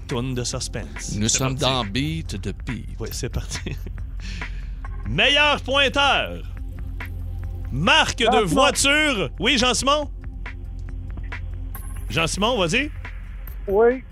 Tourne 0.07 0.33
de 0.35 0.43
suspense. 0.43 1.13
Nous 1.15 1.27
sommes 1.29 1.57
parti. 1.57 1.61
dans 1.75 1.83
Beat 1.85 2.35
de 2.41 2.51
Beat. 2.65 2.85
Oui, 2.99 3.09
c'est 3.11 3.29
parti. 3.29 3.59
Meilleur 5.09 5.61
pointeur. 5.61 6.43
Marque 7.71 8.17
de 8.19 8.43
voiture. 8.45 9.29
Oui, 9.39 9.57
Jean-Simon? 9.57 10.09
Jean-Simon, 12.09 12.57
vas-y. 12.57 12.89
Oui. 13.67 14.03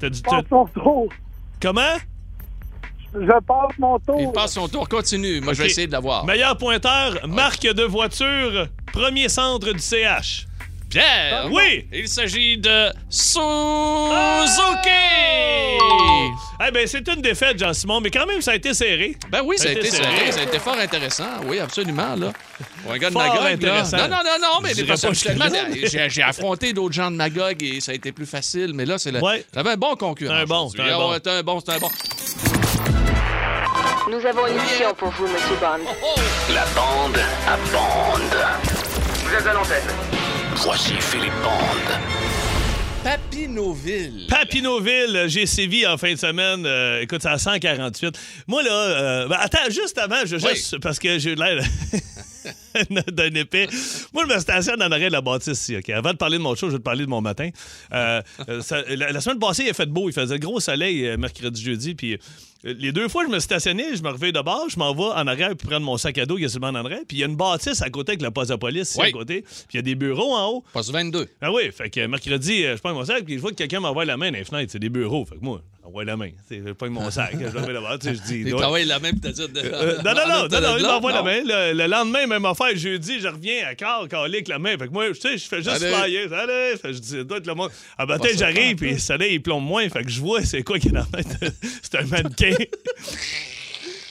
T'as 0.00 0.10
dit- 0.10 0.22
Passe 0.22 0.44
mon 0.50 0.66
tour. 0.66 1.08
Comment? 1.60 1.96
Je 3.14 3.40
passe 3.46 3.78
mon 3.78 3.98
tour. 4.00 4.20
Il 4.20 4.32
passe 4.32 4.54
son 4.54 4.66
tour, 4.68 4.88
continue. 4.88 5.40
Moi, 5.40 5.52
je 5.52 5.62
vais 5.62 5.66
essayer 5.68 5.86
de 5.86 5.92
l'avoir. 5.92 6.24
Meilleur 6.24 6.56
pointeur, 6.56 7.26
marque 7.28 7.62
de 7.62 7.84
voiture, 7.84 8.66
premier 8.92 9.28
centre 9.28 9.72
du 9.72 9.78
CH. 9.78 10.46
Pierre! 10.90 11.48
Oui! 11.52 11.86
Il 11.92 12.08
s'agit 12.08 12.58
de 12.58 12.90
Suzuki! 13.08 13.40
Eh 16.66 16.70
ben, 16.70 16.86
c'est 16.86 17.06
une 17.08 17.20
défaite, 17.20 17.58
Jean-Simon, 17.58 18.00
mais 18.00 18.10
quand 18.10 18.26
même, 18.26 18.40
ça 18.40 18.52
a 18.52 18.54
été 18.54 18.72
serré. 18.74 19.16
Ben 19.28 19.40
oui, 19.44 19.58
ça 19.58 19.64
a 19.64 19.66
Ça 19.66 19.70
a 19.70 19.72
été 19.72 19.88
été 19.88 19.96
serré, 19.96 20.16
serré. 20.18 20.32
ça 20.32 20.40
a 20.40 20.42
été 20.44 20.58
fort 20.60 20.78
intéressant. 20.78 21.26
Oui, 21.46 21.58
absolument, 21.58 22.14
là. 22.14 22.32
Pour 22.82 22.92
un 22.92 22.98
gars 22.98 23.08
de 23.08 23.12
Fort 23.12 23.22
Magog, 23.22 23.42
là. 23.42 23.50
intéressant. 23.50 23.96
Non, 23.96 24.08
non, 24.08 24.16
non, 24.24 24.38
non, 24.40 24.60
mais 24.62 24.72
j'ai 26.08 26.22
affronté 26.22 26.72
d'autres 26.72 26.94
gens 26.94 27.10
de 27.10 27.16
Magog 27.16 27.62
et 27.62 27.80
ça 27.80 27.92
a 27.92 27.94
été 27.94 28.12
plus 28.12 28.26
facile, 28.26 28.72
mais 28.72 28.84
là, 28.84 28.98
c'est 28.98 29.10
le... 29.10 29.20
Ouais. 29.20 29.44
J'avais 29.52 29.70
un 29.70 29.76
bon 29.76 29.96
concurrent. 29.96 30.34
C'est 30.36 30.42
un 30.42 30.44
bon, 30.46 30.68
c'est 30.70 30.80
un 30.80 30.84
Ah 30.86 30.96
bon. 30.98 31.12
C'est 31.14 31.30
un 31.30 31.42
bon, 31.42 31.60
c'est 31.60 31.72
un 31.72 31.78
bon. 31.78 31.90
Nous 34.10 34.26
avons 34.26 34.46
une 34.46 34.54
mission 34.54 34.94
pour 34.96 35.08
vous, 35.10 35.24
Monsieur 35.24 35.56
Bond. 35.60 35.84
La 36.54 36.64
bande 36.76 37.18
à 37.48 37.56
bande. 37.72 38.22
Vous 39.24 39.34
êtes 39.34 39.46
à 39.46 39.52
l'antenne. 39.54 39.82
Voici 40.56 40.92
Philippe 41.00 41.32
Bande. 41.42 41.98
Papineauville. 43.04 44.26
Papineauville, 44.30 45.24
j'ai 45.26 45.44
sévi 45.44 45.86
en 45.86 45.98
fin 45.98 46.12
de 46.14 46.18
semaine. 46.18 46.64
Euh, 46.64 47.02
écoute, 47.02 47.20
c'est 47.20 47.28
à 47.28 47.36
148. 47.36 48.18
Moi, 48.48 48.62
là, 48.62 48.70
euh, 48.72 49.28
ben, 49.28 49.36
attends, 49.40 49.68
juste 49.68 49.98
avant, 49.98 50.24
je, 50.24 50.36
Oui. 50.36 50.54
juste, 50.54 50.78
parce 50.78 50.98
que 50.98 51.18
j'ai 51.18 51.32
eu 51.32 51.34
l'air 51.34 51.62
d'un 53.12 53.34
épée. 53.34 53.68
Moi, 54.14 54.24
je 54.26 54.34
me 54.34 54.40
stationne 54.40 54.82
en 54.82 54.90
arrêt 54.90 55.08
de 55.08 55.12
la 55.12 55.20
bâtisse 55.20 55.60
ici, 55.60 55.76
OK? 55.76 55.90
Avant 55.90 56.12
de 56.12 56.16
parler 56.16 56.38
de 56.38 56.42
mon 56.42 56.54
show, 56.54 56.68
je 56.68 56.72
vais 56.72 56.78
te 56.78 56.82
parler 56.82 57.04
de 57.04 57.10
mon 57.10 57.20
matin. 57.20 57.50
Euh, 57.92 58.22
ça- 58.62 58.82
la, 58.88 59.12
la 59.12 59.20
semaine 59.20 59.38
passée, 59.38 59.64
il 59.64 59.70
a 59.70 59.74
fait 59.74 59.84
beau. 59.84 60.08
Il 60.08 60.14
faisait 60.14 60.38
gros 60.38 60.58
soleil 60.58 61.14
mercredi, 61.18 61.62
jeudi. 61.62 61.94
Puis 61.94 62.18
les 62.64 62.92
deux 62.92 63.08
fois, 63.08 63.24
je 63.26 63.30
me 63.30 63.38
stationnais, 63.38 63.94
je 63.94 64.02
me 64.02 64.08
réveille 64.10 64.32
de 64.32 64.40
bord, 64.40 64.66
je 64.68 64.78
m'en 64.78 64.94
vais 64.94 65.02
en 65.02 65.26
arrière 65.26 65.50
puis 65.56 65.68
prendre 65.68 65.84
mon 65.84 65.96
sac 65.96 66.16
à 66.18 66.26
dos 66.26 66.38
est 66.38 66.48
sur 66.48 66.58
le 66.58 66.62
banc 66.62 66.68
en 66.68 66.84
arrière. 66.84 67.00
Puis 67.06 67.18
il 67.18 67.20
y 67.20 67.22
a 67.22 67.26
une 67.26 67.36
bâtisse 67.36 67.82
à 67.82 67.90
côté 67.90 68.12
avec 68.12 68.22
la 68.22 68.30
poste 68.30 68.50
de 68.50 68.56
police 68.56 68.90
ici 68.90 68.98
Oui. 69.00 69.08
à 69.08 69.12
côté. 69.12 69.42
Puis 69.42 69.52
il 69.74 69.76
y 69.76 69.78
a 69.78 69.82
des 69.82 69.94
bureaux 69.94 70.34
en 70.34 70.48
haut. 70.50 70.64
Poste 70.72 70.90
22. 70.90 71.28
Ah 71.40 71.52
oui, 71.52 71.70
fait 71.72 71.90
que 71.90 72.06
mercredi, 72.06 72.64
euh, 72.64 72.76
je 72.76 72.80
prends 72.82 72.94
mon 72.94 73.04
sac, 73.04 73.24
puis 73.24 73.34
je 73.34 73.40
vois 73.40 73.50
que 73.50 73.56
quelqu'un 73.56 73.80
m'envoie 73.80 74.04
la 74.04 74.16
main 74.16 74.30
dans 74.30 74.38
les 74.38 74.44
fenêtres. 74.44 74.72
C'est 74.72 74.78
des 74.78 74.88
bureaux. 74.88 75.24
Fait 75.26 75.36
que 75.36 75.44
moi, 75.44 75.60
j'envoie 75.84 76.04
la 76.04 76.16
main. 76.16 76.30
Je 76.50 76.72
prends 76.72 76.88
mon 76.90 77.10
sac, 77.10 77.32
je 77.38 77.44
le 77.58 77.66
mets 77.66 77.72
là-bas. 77.72 77.98
Je 78.02 78.10
dis. 78.10 78.42
Il 78.46 78.54
travaille 78.54 78.86
la 78.86 78.98
même, 78.98 79.20
peut-être. 79.20 79.46
de- 79.52 79.60
Euh, 79.60 79.96
non, 80.02 80.14
non, 80.14 80.26
non, 80.26 80.48
non, 80.48 80.60
non, 80.60 80.76
il 80.78 80.82
m'envoie 80.86 81.12
la 81.12 81.22
main. 81.22 81.40
Le, 81.44 81.72
le 81.74 81.86
lendemain, 81.86 82.26
même 82.26 82.44
affaire, 82.46 82.74
jeudi, 82.74 83.20
je 83.20 83.28
reviens 83.28 83.66
à 83.68 83.74
quart, 83.74 84.06
avec 84.12 84.48
la 84.48 84.58
main. 84.58 84.76
Fait 84.78 84.86
que 84.88 84.92
moi, 84.92 85.06
tu 85.08 85.14
sais, 85.20 85.36
je 85.38 85.44
fais 85.46 85.62
juste 85.62 85.84
flyer. 85.84 86.28
Que 86.82 86.92
je 86.92 86.98
dis, 86.98 87.24
doit 87.24 87.38
le 87.44 87.54
monde. 87.54 87.70
À 87.98 88.06
matin, 88.06 88.28
Pas 88.28 88.36
j'arrive, 88.36 88.76
puis 88.76 88.92
le 88.92 88.98
soleil, 88.98 89.34
il 89.34 89.42
plombe 89.42 89.64
moins. 89.64 89.88
Fait 89.88 90.02
que 90.04 90.10
je 90.10 90.20
vois, 90.20 90.42
c'est 90.42 90.62
quoi 90.62 90.78
qui 90.78 90.88
est 90.88 90.92
dans 90.92 91.06
la 91.12 91.22
tête. 91.22 91.52
c'est 91.82 91.98
un 91.98 92.04
mannequin. 92.06 92.54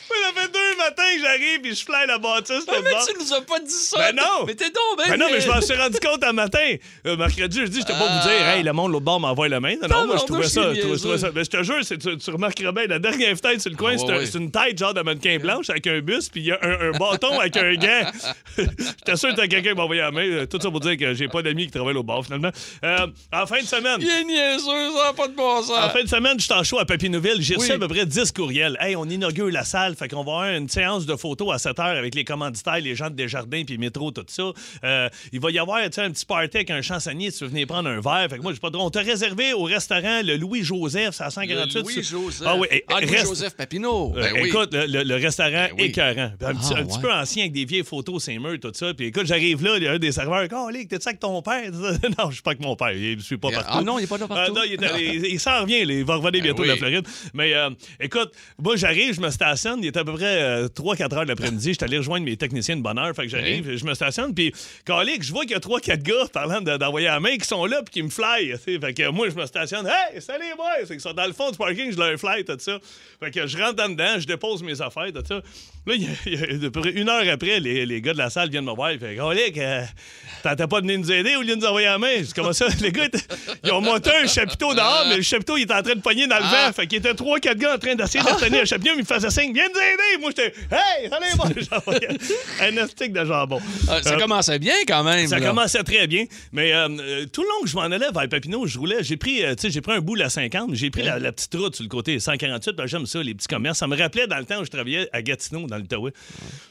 Moi, 0.10 0.18
ça 0.36 0.42
fait 0.42 0.52
deux 0.52 0.78
matins 0.78 1.03
que 1.16 1.22
j'arrive, 1.22 1.62
puis 1.62 1.76
je 1.76 1.84
fly 1.84 2.08
la 2.08 2.18
bâtisse. 2.18 2.64
Ah, 2.68 2.74
mais 2.84 2.92
bord. 2.92 3.06
tu 3.08 3.14
nous 3.20 3.34
as 3.34 3.42
pas 3.42 3.60
dit 3.60 3.70
ça. 3.72 3.98
Ben 3.98 4.16
non. 4.16 4.46
Mais 4.48 4.56
t'es 4.56 4.66
donc, 4.70 4.98
ben. 4.98 5.04
Ben 5.10 5.18
non, 5.20 5.28
mais 5.32 5.42
je 5.42 5.48
m'en 5.50 5.62
suis 5.62 5.76
rendu 5.76 5.98
compte 6.00 6.24
un 6.24 6.34
matin. 6.34 6.76
Euh, 7.08 7.16
mercredi, 7.18 7.60
je 7.62 7.66
dis, 7.68 7.80
je 7.82 7.86
pas 7.86 7.94
vous 7.94 8.28
dire, 8.30 8.48
hey, 8.48 8.64
le 8.64 8.74
monde, 8.74 8.92
l'autre 8.92 9.06
bord 9.06 9.20
m'envoie 9.20 9.48
la 9.50 9.60
main. 9.60 9.76
Non, 9.82 9.88
non, 9.88 10.08
moi, 10.08 10.18
je 10.20 10.26
trouvais 10.26 10.48
ça. 10.50 10.74
Je 10.74 10.82
je. 10.82 11.28
Mais 11.34 11.44
je 11.44 11.50
te 11.50 11.64
jure, 11.64 11.80
tu, 11.86 12.18
tu 12.18 12.32
remarqueras 12.32 12.72
bien, 12.72 12.86
la 12.88 13.00
dernière 13.00 13.36
fenêtre 13.38 13.62
sur 13.62 13.72
le 13.72 13.78
coin, 13.78 13.94
Ah, 13.94 13.98
c'est 13.98 14.06
ouais, 14.08 14.18
ouais. 14.20 14.30
une 14.36 14.52
tête 14.52 14.78
genre 14.78 14.94
de 14.94 15.02
mannequin 15.02 15.38
blanche 15.40 15.70
avec 15.70 15.88
un 15.88 16.00
bus, 16.00 16.30
puis 16.30 16.42
il 16.42 16.48
y 16.48 16.52
a 16.52 16.60
un, 16.62 16.90
un 16.90 16.98
bâton 16.98 17.40
avec 17.40 17.56
un 17.58 17.74
gant. 17.76 18.12
J'étais 18.58 19.16
sûr 19.16 19.30
que 19.30 19.36
t'as 19.36 19.48
quelqu'un 19.48 19.72
qui 19.72 19.76
m'a 19.78 19.84
envoyé 19.84 20.02
la 20.02 20.12
main. 20.12 20.26
Euh, 20.28 20.46
Tout 20.46 20.60
ça 20.62 20.70
pour 20.70 20.80
dire 20.80 20.98
que 20.98 21.14
j'ai 21.14 21.28
pas 21.28 21.42
d'amis 21.42 21.66
qui 21.66 21.72
travaillent 21.72 21.96
au 21.96 22.04
bar, 22.04 22.24
finalement. 22.24 22.52
Euh, 22.84 23.08
en 23.32 23.46
fin 23.46 23.60
de 23.62 23.66
semaine. 23.68 23.98
Il 24.00 24.10
est 24.10 24.24
niaiseux, 24.24 24.92
ça 24.98 25.14
pas 25.14 25.28
de 25.28 25.34
bon 25.34 25.62
sens. 25.62 25.78
En 25.78 25.90
fin 25.90 26.04
de 26.04 26.08
semaine, 26.10 26.40
je 26.40 26.46
suis 26.46 26.54
en 26.54 26.64
show 26.64 26.80
à 26.80 26.86
Papineauville. 26.86 27.38
J'ai 27.42 27.56
reçu 27.56 27.72
à 27.72 27.78
peu 27.80 27.88
près 27.88 28.06
10 28.06 28.32
courriels. 28.32 28.78
Hey, 28.80 28.96
on 28.96 29.06
inaugure 29.06 29.50
la 29.50 29.64
salle, 29.64 29.96
fait 29.96 30.08
qu'on 30.08 30.24
va 30.24 30.32
avoir 30.34 30.44
une 30.50 30.70
séance 30.70 31.03
de 31.06 31.16
photos 31.16 31.54
à 31.54 31.58
7 31.60 31.80
heures 31.80 31.86
avec 31.98 32.16
les 32.16 32.24
commanditaires, 32.24 32.80
les 32.80 32.96
gens 32.96 33.10
de 33.10 33.16
Desjardins, 33.16 33.64
puis 33.66 33.78
métro, 33.78 34.12
tout 34.12 34.24
ça. 34.28 34.52
Euh, 34.84 35.10
il 35.32 35.40
va 35.40 35.52
y 35.52 35.60
avoir 35.60 35.78
un 35.78 35.90
petit 35.90 36.26
party 36.26 36.58
avec 36.58 36.72
un 36.72 36.82
chansonnier 36.82 37.32
si 37.32 37.40
tu 37.40 37.44
veux 37.46 37.50
venir 37.50 37.68
prendre 37.68 37.90
un 37.90 38.00
verre. 38.02 38.28
Fait 38.30 38.38
que 38.38 38.42
moi, 38.44 38.54
j'ai 38.54 38.60
pas 38.60 38.70
de... 38.70 38.78
On 38.78 38.90
t'a 38.90 39.02
réservé 39.02 39.54
au 39.54 39.64
restaurant 39.64 40.22
le 40.24 40.36
Louis-Joseph, 40.38 41.16
c'est 41.16 41.24
à 41.24 41.30
148. 41.30 41.74
Le 41.76 41.82
Louis-Joseph. 41.82 42.48
Ah 42.48 42.56
oui, 42.58 42.68
et- 42.72 42.84
Ah, 42.90 42.96
reste- 42.98 43.12
Louis-Joseph 43.12 43.56
Papineau. 43.56 44.14
euh, 44.16 44.22
Ben 44.22 44.34
oui. 44.42 44.48
Écoute, 44.50 44.70
le, 44.74 45.16
restaurant 45.16 45.52
Ben 45.52 45.70
oui. 45.78 45.84
écœurant. 45.86 46.32
Un, 46.42 46.54
petit, 46.56 46.74
Ah, 46.76 46.84
petit 46.84 47.00
peu 47.00 47.12
ancien 47.12 47.44
avec 47.44 47.54
des 47.54 47.66
vieilles 47.66 47.84
photos 47.84 48.24
Saint-Meur, 48.24 48.56
tout 48.62 48.72
ça. 48.74 48.94
Puis 48.94 49.08
écoute, 49.08 49.26
j'arrive 49.26 49.64
là, 49.64 49.78
il 49.78 49.84
y 49.84 49.88
a 49.88 49.92
un 49.94 50.00
des 50.00 50.12
serveurs. 50.12 50.48
Oh, 50.54 50.70
Lick, 50.70 50.90
t'es-tu 50.90 51.08
avec 51.08 51.20
ton 51.20 51.42
père? 51.42 51.72
non, 51.72 52.30
je 52.30 52.34
suis 52.34 52.42
pas 52.42 52.52
avec 52.52 52.62
mon 52.62 52.76
père. 52.76 52.92
Il 52.92 53.18
ne 53.18 53.22
suis 53.22 53.38
pas 53.38 53.50
Ah, 53.56 53.64
partout. 53.64 53.84
non, 53.86 54.00
il 54.00 54.04
est 54.04 54.08
pas 54.08 54.18
là 54.18 54.26
Euh, 54.26 54.28
partout. 54.28 54.54
non, 54.54 54.62
il, 54.66 55.40
s'en 55.40 55.62
revient, 55.62 55.86
là. 55.86 55.94
il 55.94 56.04
va 56.06 56.16
revenir 56.16 56.44
bientôt 56.44 56.62
oui. 56.64 56.68
de 56.70 56.74
la 56.74 56.78
Floride. 56.78 57.08
Mais 57.34 57.54
euh, 57.54 57.70
écoute, 58.00 58.32
moi 58.62 58.76
j'arrive, 58.76 59.14
je 59.14 59.22
me 59.22 59.30
stationne, 59.30 59.80
il 59.82 59.88
est 59.88 59.98
à 59.98 60.04
peu 60.04 60.14
près 60.14 60.64
3-4 60.96 61.14
heures 61.16 61.24
de 61.24 61.30
l'après-midi, 61.30 61.70
je 61.70 61.74
suis 61.74 61.84
allé 61.84 61.98
rejoindre 61.98 62.26
mes 62.26 62.38
techniciens 62.38 62.76
de 62.78 62.82
bonne 62.82 62.98
heure, 62.98 63.16
fait 63.16 63.24
que 63.24 63.30
j'arrive, 63.30 63.76
je 63.76 63.86
me 63.86 63.94
stationne, 63.94 64.34
puis 64.34 64.54
calique, 64.86 65.24
je 65.24 65.32
vois 65.32 65.44
qu'il 65.44 65.52
y 65.52 65.56
a 65.56 65.60
3-4 65.60 66.02
gars 66.04 66.26
parlant 66.32 66.62
de- 66.62 66.78
d'envoyer 66.78 67.08
la 67.08 67.20
main 67.20 67.38
qui 67.38 67.48
sont 67.48 67.66
là 67.66 67.82
puis 67.84 67.92
qui 67.94 68.04
me 68.04 68.10
fly. 68.10 68.54
Fait 68.58 68.94
que 68.94 69.10
moi 69.10 69.30
je 69.30 69.36
me 69.36 69.46
stationne, 69.46 69.88
hey, 69.88 70.22
salut 70.22 70.44
boys, 70.58 70.66
c'est 70.82 70.88
qu'ils 70.94 71.02
sont 71.02 71.14
dans 71.14 71.26
le 71.26 71.34
fond 71.34 71.52
du 71.52 71.58
parking, 71.58 71.92
je 71.92 71.98
leur 71.98 72.18
fly, 72.20 72.44
tout 72.46 72.56
ça. 72.60 72.80
Fait 73.20 73.32
que 73.32 73.46
je 73.48 73.58
rentre 73.58 73.84
en 73.84 73.90
dedans, 73.90 74.20
je 74.20 74.28
dépose 74.28 74.64
mes 74.64 74.80
affaires, 74.82 75.08
tout 75.14 75.24
ça. 75.28 75.42
Là, 75.86 75.96
il 75.96 76.04
y 76.04 76.06
a, 76.06 76.10
il 76.26 76.34
y 76.34 76.64
a- 76.64 76.68
à 76.68 76.70
peu 76.72 76.82
près 76.82 76.92
une 76.92 77.10
heure 77.10 77.24
après, 77.32 77.60
les, 77.60 77.86
les 77.86 78.02
gars 78.02 78.14
de 78.14 78.18
la 78.18 78.30
salle 78.30 78.50
viennent 78.50 78.64
me 78.66 78.72
voir, 78.74 78.92
ils 78.94 79.00
font, 79.00 79.06
calique, 79.30 79.58
euh, 79.58 79.84
t'as 80.44 80.56
pas 80.56 80.80
de 80.82 80.88
venir 80.88 81.00
nous 81.00 81.12
aider 81.12 81.36
au 81.36 81.42
lieu 81.42 81.56
de 81.56 81.60
nous 81.62 81.66
envoyer 81.66 81.88
la 81.88 81.98
main? 81.98 82.08
Je 82.18 82.22
dis, 82.24 82.34
comment 82.34 82.54
ça? 82.54 82.68
Les 82.82 82.92
gars, 82.92 83.08
ils 83.64 83.72
ont 83.72 83.82
monté 83.82 84.10
un 84.24 84.28
chapiteau 84.28 84.74
dehors, 84.74 85.06
mais 85.10 85.18
le 85.18 85.22
chapiteau, 85.24 85.58
il 85.58 85.64
était 85.64 85.74
en 85.74 85.82
train 85.84 85.96
de 85.96 86.02
pogner 86.02 86.28
dans 86.28 86.38
le 86.38 86.44
Ah. 86.46 86.68
vent. 86.68 86.74
Fait 86.74 86.88
qu'il 86.88 87.00
était 87.00 87.14
trois, 87.14 87.40
quatre 87.40 87.58
gars 87.58 87.76
en 87.76 87.78
train 87.78 87.96
d'essayer 87.96 88.24
de 88.24 88.30
retenir 88.30 88.60
le 88.62 88.66
chapiteau, 88.66 88.92
mais 88.96 89.04
il 89.04 89.10
me 89.10 89.14
faisait 89.16 89.30
signe, 89.30 89.54
viens 89.54 89.68
nous 89.68 89.80
aider! 89.80 90.22
Moi, 90.22 90.32
j'étais, 90.36 90.54
hey, 90.72 91.10
allez, 91.12 91.36
moi, 91.36 91.48
un 92.62 92.78
astic 92.78 93.12
de 93.14 93.26
jambon. 93.26 93.60
Ah, 93.90 94.02
ça 94.02 94.14
Euh, 94.14 94.18
commençait 94.20 94.60
bien 94.60 94.76
quand 94.88 95.04
même. 95.04 95.28
ça 95.28 95.40
là. 95.40 95.48
commençait 95.48 95.84
très 95.84 96.08
bien, 96.08 96.26
mais 96.52 96.74
euh, 96.74 97.26
tout 97.32 97.42
le 97.42 97.48
long 97.48 97.64
que 97.64 97.70
je 97.70 97.76
m'en 97.76 97.82
allais 97.84 98.10
vers 98.14 98.30
Papineau, 98.30 98.66
je 98.68 98.78
roulais, 98.80 98.98
j'ai 99.04 99.18
pris, 99.18 99.44
euh, 99.44 99.56
tu 99.56 99.64
sais, 99.64 99.70
j'ai 99.72 99.82
pris 99.82 99.94
un 99.94 100.00
bout 100.00 100.16
la 100.16 100.30
50, 100.30 100.74
j'ai 100.74 100.90
pris 100.90 101.04
la, 101.04 101.20
la 101.20 101.32
petite 101.32 101.54
route 101.56 101.76
sur 101.76 101.84
le 101.84 101.90
côté 101.90 102.20
148, 102.20 102.74
parce 102.74 102.86
que 102.86 102.98
j'aime 102.98 103.06
ça, 103.06 103.22
les 103.22 103.34
petits 103.34 103.48
commerces. 103.48 103.80
Ça 103.80 103.88
me 103.88 103.98
rappelait 103.98 104.28
dans 104.28 104.38
le 104.38 104.46
temps 104.46 104.60
où 104.62 104.66
je 104.66 104.70
travaillais 104.70 105.10
à 105.14 105.22
Gatineau, 105.22 105.68
dans 105.74 105.78
l'Outaouais. 105.80 106.14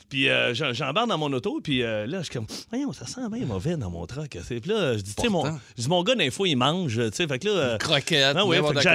Puis 0.09 0.29
euh, 0.29 0.53
j'en- 0.55 0.73
j'embarque 0.73 1.09
dans 1.09 1.17
mon 1.19 1.33
auto, 1.33 1.61
puis 1.63 1.83
euh, 1.83 2.07
là, 2.07 2.19
je 2.19 2.25
suis 2.25 2.33
comme, 2.35 2.47
voyons, 2.71 2.93
ça 2.93 3.07
sent 3.07 3.21
bien 3.31 3.47
mauvais 3.47 3.77
dans 3.77 3.91
mon 3.91 4.07
truck. 4.07 4.29
Puis 4.47 4.61
là, 4.67 4.97
je 4.97 5.03
dis, 5.03 5.15
tu 5.15 5.23
sais, 5.23 5.29
mon, 5.29 5.45
mon 5.89 6.03
gars, 6.03 6.15
d'info, 6.15 6.45
il 6.45 6.57
mange, 6.57 6.97
tu 6.97 7.17
sais, 7.17 7.27
fait 7.27 7.39
que 7.39 7.49
là. 7.49 7.55
euh, 7.55 7.79
Croquette. 7.79 8.35
ah 8.37 8.43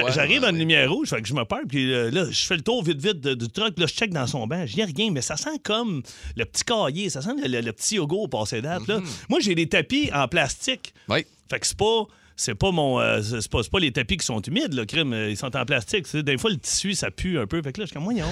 quoi. 0.02 0.10
j'arrive 0.10 0.40
Ah 0.44 0.46
à 0.46 0.50
une 0.50 0.54
oui. 0.56 0.60
lumière 0.60 0.90
rouge, 0.92 1.08
fait 1.08 1.20
que 1.20 1.26
je 1.28 1.34
me 1.34 1.44
perds, 1.44 1.58
puis 1.68 1.92
euh, 1.92 2.10
là, 2.10 2.24
je 2.30 2.46
fais 2.46 2.56
le 2.56 2.62
tour 2.62 2.84
vite, 2.84 3.00
vite 3.00 3.20
du 3.26 3.48
truck, 3.48 3.78
là, 3.78 3.86
je 3.86 3.94
check 3.94 4.10
dans 4.12 4.26
son 4.28 4.46
banc, 4.46 4.64
je 4.66 4.76
n'y 4.76 4.84
rien, 4.84 5.10
mais 5.10 5.20
ça 5.22 5.36
sent 5.36 5.58
comme 5.64 6.02
le 6.36 6.44
petit 6.44 6.62
cahier, 6.64 7.10
ça 7.10 7.20
sent 7.22 7.30
le, 7.42 7.48
le- 7.48 7.60
le 7.62 7.72
petit 7.72 7.96
yogourt 7.96 8.22
au 8.22 8.28
passé 8.28 8.62
date. 8.62 8.86
là. 8.86 9.00
Moi, 9.28 9.40
j'ai 9.40 9.54
des 9.56 9.68
tapis 9.68 10.10
en 10.14 10.28
plastique. 10.28 10.94
Oui. 11.08 11.26
Fait 11.50 11.58
que 11.58 11.66
c'est 11.66 11.76
pas. 11.76 12.04
C'est 12.40 12.54
pas 12.54 12.70
mon. 12.70 13.00
euh, 13.00 13.20
c'est 13.20 13.50
pas, 13.50 13.78
les 13.80 13.90
tapis 13.90 14.16
qui 14.18 14.24
sont 14.24 14.40
humides, 14.40 14.72
le 14.72 14.84
crime. 14.84 15.12
Ils 15.28 15.36
sont 15.36 15.56
en 15.56 15.64
plastique. 15.64 16.06
Des 16.16 16.38
fois, 16.38 16.50
le 16.50 16.56
tissu, 16.58 16.94
ça 16.94 17.10
pue 17.10 17.36
un 17.36 17.48
peu. 17.48 17.60
Fait 17.62 17.72
que 17.72 17.80
là, 17.80 17.84
je 17.86 17.88
suis 17.88 17.94
comme, 17.94 18.04
voyons, 18.04 18.26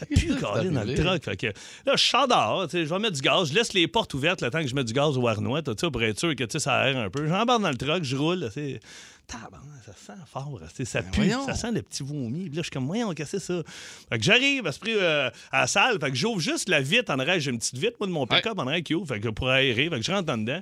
ça 0.00 0.06
pue, 0.06 0.34
Colin, 0.36 0.72
dans 0.72 0.84
le 0.84 0.94
truck. 0.94 1.24
Fait 1.24 1.36
que 1.36 1.46
là, 1.86 1.96
je 1.96 2.02
sors 2.02 2.26
dehors, 2.26 2.68
je 2.70 2.78
vais 2.78 2.98
mettre 2.98 3.14
du 3.14 3.22
gaz. 3.22 3.48
Je 3.48 3.54
laisse 3.54 3.72
les 3.72 3.86
portes 3.86 4.14
ouvertes 4.14 4.42
le 4.42 4.50
temps 4.50 4.62
que 4.62 4.68
je 4.68 4.74
mets 4.74 4.84
du 4.84 4.92
gaz 4.92 5.16
au 5.16 5.26
harnois, 5.28 5.62
pour 5.62 6.02
être 6.02 6.18
sûr 6.18 6.34
que 6.34 6.58
ça 6.58 6.74
aère 6.80 6.96
un 6.96 7.10
peu. 7.10 7.26
J'embarque 7.26 7.62
dans 7.62 7.70
le 7.70 7.76
truck, 7.76 8.02
je 8.02 8.16
roule. 8.16 8.46
tu 8.46 8.52
sais. 8.52 8.80
Tabarnak, 9.26 9.84
ça 9.86 9.92
sent 9.92 10.20
fort. 10.26 10.60
Ça 10.84 11.02
pue, 11.02 11.20
voyons. 11.20 11.46
ça 11.46 11.54
sent 11.54 11.70
le 11.72 11.82
petit 11.82 12.02
vomi. 12.02 12.48
Puis 12.48 12.56
là, 12.56 12.56
je 12.56 12.62
suis 12.62 12.70
comme, 12.70 12.86
voyons, 12.86 13.12
qu'est-ce 13.14 13.32
que 13.32 13.38
c'est 13.38 13.52
ça? 13.52 13.62
Fait 14.08 14.18
que 14.18 14.24
j'arrive 14.24 14.66
à 14.66 14.72
ce 14.72 14.80
prix 14.80 14.94
euh, 14.94 15.30
à 15.52 15.60
la 15.60 15.66
salle. 15.66 16.00
Fait 16.00 16.10
que 16.10 16.16
j'ouvre 16.16 16.40
juste 16.40 16.68
la 16.68 16.80
vitre 16.80 17.12
en 17.12 17.18
arrière. 17.20 17.38
J'ai 17.38 17.50
une 17.52 17.58
petite 17.58 17.78
vitre, 17.78 17.96
moi, 18.00 18.08
de 18.08 18.12
mon 18.12 18.26
pick-up 18.26 18.58
en 18.58 18.66
arrière 18.66 18.82
qui 18.82 18.94
ouvre. 18.94 19.06
Fait 19.06 19.20
que 19.20 19.28
pour 19.28 19.48
aérer. 19.48 19.88
Fait 19.88 19.98
que 20.00 20.02
je 20.04 20.10
rentre 20.10 20.32
en 20.32 20.38
dedans. 20.38 20.60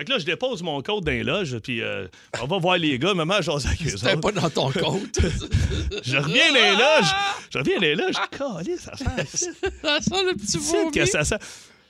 Fait 0.00 0.06
que 0.06 0.12
là, 0.12 0.18
je 0.18 0.24
dépose 0.24 0.62
mon 0.62 0.80
code 0.80 1.04
dans 1.04 1.12
les 1.12 1.22
loges, 1.22 1.58
puis 1.58 1.82
euh, 1.82 2.06
on 2.40 2.46
va 2.46 2.56
voir 2.56 2.78
les 2.78 2.98
gars. 2.98 3.12
Maman, 3.12 3.42
j'ose 3.42 3.66
avec 3.66 3.82
eux 3.82 3.92
autres. 3.96 4.18
pas 4.18 4.32
dans 4.32 4.48
ton 4.48 4.72
compte. 4.72 5.18
Je 6.02 6.16
reviens 6.16 6.48
dans 6.48 6.54
les 6.54 6.70
loges. 6.70 7.10
Je 7.50 7.58
reviens 7.58 7.74
dans 7.74 7.82
les 7.82 7.94
loges. 7.96 8.14
Calé, 8.30 8.78
ça 8.78 8.96
sent. 8.96 9.50
ça 9.82 10.00
sent 10.00 10.24
le 10.24 10.32
petit 10.36 10.58
C'est 10.58 10.58
vomi. 10.58 10.90
que 10.90 11.04
ça 11.04 11.22
sent. 11.22 11.36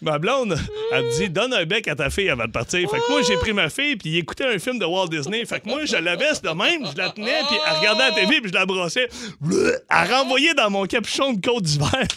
Ma 0.03 0.19
blonde, 0.19 0.59
elle 0.91 1.05
me 1.05 1.19
dit 1.19 1.31
donne 1.31 1.55
un 1.55 1.65
bec 1.67 1.87
à 1.87 1.95
ta 1.95 2.11
fille 2.11 2.31
avant 2.31 2.47
de 2.47 2.51
partir. 2.51 2.91
Fait 2.91 2.97
que 2.99 3.11
moi, 3.13 3.23
j'ai 3.23 3.37
pris 3.37 3.53
ma 3.53 3.71
fille, 3.71 3.95
puis 3.95 4.11
il 4.11 4.17
écoutait 4.17 4.53
un 4.53 4.59
film 4.59 4.81
de 4.81 4.85
Walt 4.85 5.07
Disney. 5.07 5.45
Fait 5.45 5.61
que 5.61 5.69
moi, 5.69 5.85
je 5.85 5.95
la 5.95 6.17
baisse 6.17 6.43
de 6.43 6.49
même, 6.49 6.85
je 6.91 6.97
la 6.99 7.11
tenais, 7.11 7.43
puis 7.47 7.57
elle 7.65 7.77
regardait 7.77 8.09
la 8.09 8.13
TV, 8.13 8.41
puis 8.41 8.51
je 8.51 8.55
la 8.55 8.67
brossais. 8.67 9.09
Elle 9.49 10.13
renvoyait 10.13 10.55
dans 10.55 10.69
mon 10.69 10.85
capuchon 10.87 11.35
de 11.35 11.47
côte 11.47 11.63
d'hiver. 11.63 12.09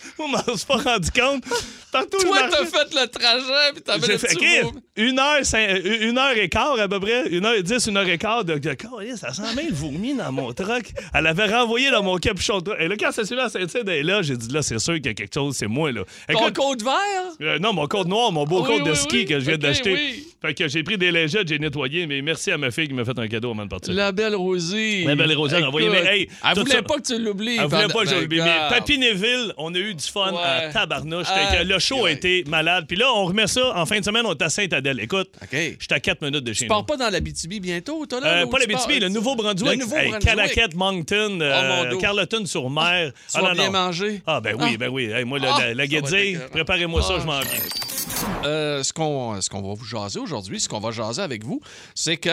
Moi, 0.18 0.42
je 0.46 0.50
m'en 0.50 0.56
suis 0.56 0.66
pas 0.66 0.76
rendu 0.76 1.10
compte. 1.10 1.44
Toi, 1.92 2.06
t'as 2.50 2.64
fait 2.66 2.94
le 2.94 3.06
trajet, 3.08 3.72
puis 3.74 3.82
t'avais 3.82 4.06
j'ai 4.06 4.12
le 4.12 4.18
fait 4.18 4.62
une 4.96 5.18
heure, 5.18 5.44
cinq- 5.44 5.80
une 5.84 6.18
heure 6.18 6.36
et 6.36 6.48
quart 6.48 6.78
à 6.78 6.86
peu 6.88 7.00
près, 7.00 7.28
une 7.30 7.44
heure 7.46 7.54
et 7.54 7.62
dix, 7.62 7.86
une 7.86 7.96
heure 7.96 8.08
et 8.08 8.18
quart 8.18 8.44
de, 8.44 8.58
de 8.58 8.76
ça 9.16 9.32
sent 9.32 9.42
bien 9.56 9.64
le 9.68 9.74
vomi 9.74 10.14
dans 10.14 10.30
mon 10.32 10.52
truck. 10.52 10.92
Elle 11.14 11.26
avait 11.26 11.46
renvoyé 11.46 11.90
dans 11.90 12.02
mon 12.02 12.16
capuchon. 12.18 12.60
Et 12.78 12.86
là, 12.88 12.94
quand 12.98 13.10
ça 13.12 13.24
s'est 13.24 13.34
mis 13.34 13.40
à 13.40 13.48
Saint-Tide, 13.48 13.82
elle 13.86 13.90
est 13.90 14.02
là, 14.02 14.22
j'ai 14.22 14.36
dit 14.36 14.52
là, 14.52 14.62
c'est 14.62 14.78
sûr 14.78 14.94
qu'il 14.94 15.06
y 15.06 15.08
a 15.08 15.14
quelque 15.14 15.34
chose, 15.34 15.56
c'est 15.56 15.66
moi, 15.66 15.90
là. 15.92 16.02
Ton 16.28 16.38
Écoute, 16.38 16.56
côte 16.56 16.82
vert? 16.82 16.92
euh, 17.40 17.58
non, 17.58 17.72
mon 17.72 17.86
code 17.86 18.08
noir, 18.08 18.30
mon 18.32 18.44
beau 18.44 18.62
Oui, 18.62 18.78
code 18.78 18.86
de 18.88 18.94
ski 18.94 19.18
oui. 19.18 19.24
que 19.24 19.40
je 19.40 19.44
viens 19.46 19.58
d'acheter. 19.58 20.24
Fait 20.42 20.54
que 20.54 20.68
j'ai 20.68 20.82
pris 20.82 20.96
des 20.96 21.10
lingettes, 21.10 21.48
j'ai 21.48 21.58
nettoyé, 21.58 22.06
mais 22.06 22.22
merci 22.22 22.50
à 22.50 22.56
ma 22.58 22.70
fille 22.70 22.88
qui 22.88 22.94
m'a 22.94 23.04
fait 23.04 23.18
un 23.18 23.28
cadeau 23.28 23.50
avant 23.50 23.64
de 23.64 23.68
partir. 23.68 23.92
La 23.92 24.10
belle 24.12 24.34
Rosie. 24.34 25.04
La 25.04 25.14
belle 25.14 25.36
Rosie, 25.36 25.54
elle 25.56 25.64
a 25.64 25.68
envoyé, 25.68 25.88
mais 25.90 26.04
hey, 26.04 26.28
Elle 26.50 26.58
voulait 26.58 26.76
ça- 26.76 26.82
pas 26.82 26.94
que 26.96 27.02
tu 27.02 27.18
l'oublies. 27.18 27.56
Elle 27.58 27.66
voulait 27.66 27.88
pas 27.88 28.02
que 28.04 28.08
je 28.08 28.14
Ben, 28.14 28.20
l'oublie. 28.22 28.40
Mais. 28.40 28.58
Papy 28.70 28.98
Neville, 28.98 29.52
on 29.58 29.74
a 29.74 29.78
eu 29.78 29.94
du 29.94 30.04
fun 30.06 30.32
à 30.42 30.68
tabarnouche. 30.72 31.26
Ah, 31.30 31.62
le 31.62 31.78
show 31.80 32.04
a 32.04 32.10
été 32.12 32.44
malade. 32.46 32.84
Puis 32.86 32.96
là, 32.96 33.06
on 33.12 33.24
remet 33.24 33.46
ça 33.46 33.72
en 33.76 33.86
fin 33.86 33.98
de 33.98 34.04
semaine, 34.04 34.24
on 34.26 34.32
est 34.34 34.42
à 34.42 34.48
Sainte-Adèle. 34.48 35.00
Écoute, 35.00 35.30
OK. 35.42 35.48
j'étais 35.52 35.94
à 35.94 36.00
4 36.00 36.22
minutes 36.22 36.44
de 36.44 36.52
chez 36.52 36.58
Tu 36.60 36.64
nous. 36.64 36.68
pars 36.68 36.86
pas 36.86 36.96
dans 36.96 37.10
la 37.10 37.20
BTB 37.20 37.60
bientôt, 37.60 38.06
toi, 38.06 38.20
là? 38.20 38.42
Euh, 38.42 38.46
pas 38.46 38.58
la 38.58 38.66
BTB, 38.66 39.00
le 39.00 39.08
Nouveau-Brunswick. 39.08 39.82
Hey, 39.92 40.12
Calaquette, 40.20 40.74
Moncton, 40.74 41.38
euh, 41.40 41.84
mon 41.84 41.90
dos. 41.90 41.98
Carleton-sur-Mer. 41.98 43.12
Tu 43.34 43.40
vas 43.40 43.54
bien 43.54 43.70
manger? 43.70 44.22
Ah, 44.26 44.40
ben 44.40 44.54
oui, 44.58 44.72
Ah. 44.74 44.76
ben 44.78 44.88
oui. 44.88 45.04
Hey, 45.06 45.24
moi, 45.24 45.38
le- 45.38 45.48
Ah, 45.48 45.56
la, 45.60 45.74
la 45.74 45.86
guédille, 45.86 46.38
préparez-moi 46.52 47.02
ça, 47.02 47.14
Ah. 47.16 47.20
je 47.20 47.26
m'en 47.26 47.40
viens. 47.40 47.60
Euh, 48.44 48.82
ce 48.82 48.92
qu'on 48.92 49.40
ce 49.40 49.48
qu'on 49.48 49.62
va 49.62 49.74
vous 49.74 49.84
jaser 49.84 50.18
aujourd'hui, 50.18 50.60
ce 50.60 50.68
qu'on 50.68 50.80
va 50.80 50.90
jaser 50.90 51.22
avec 51.22 51.44
vous, 51.44 51.60
c'est 51.94 52.16
que 52.16 52.28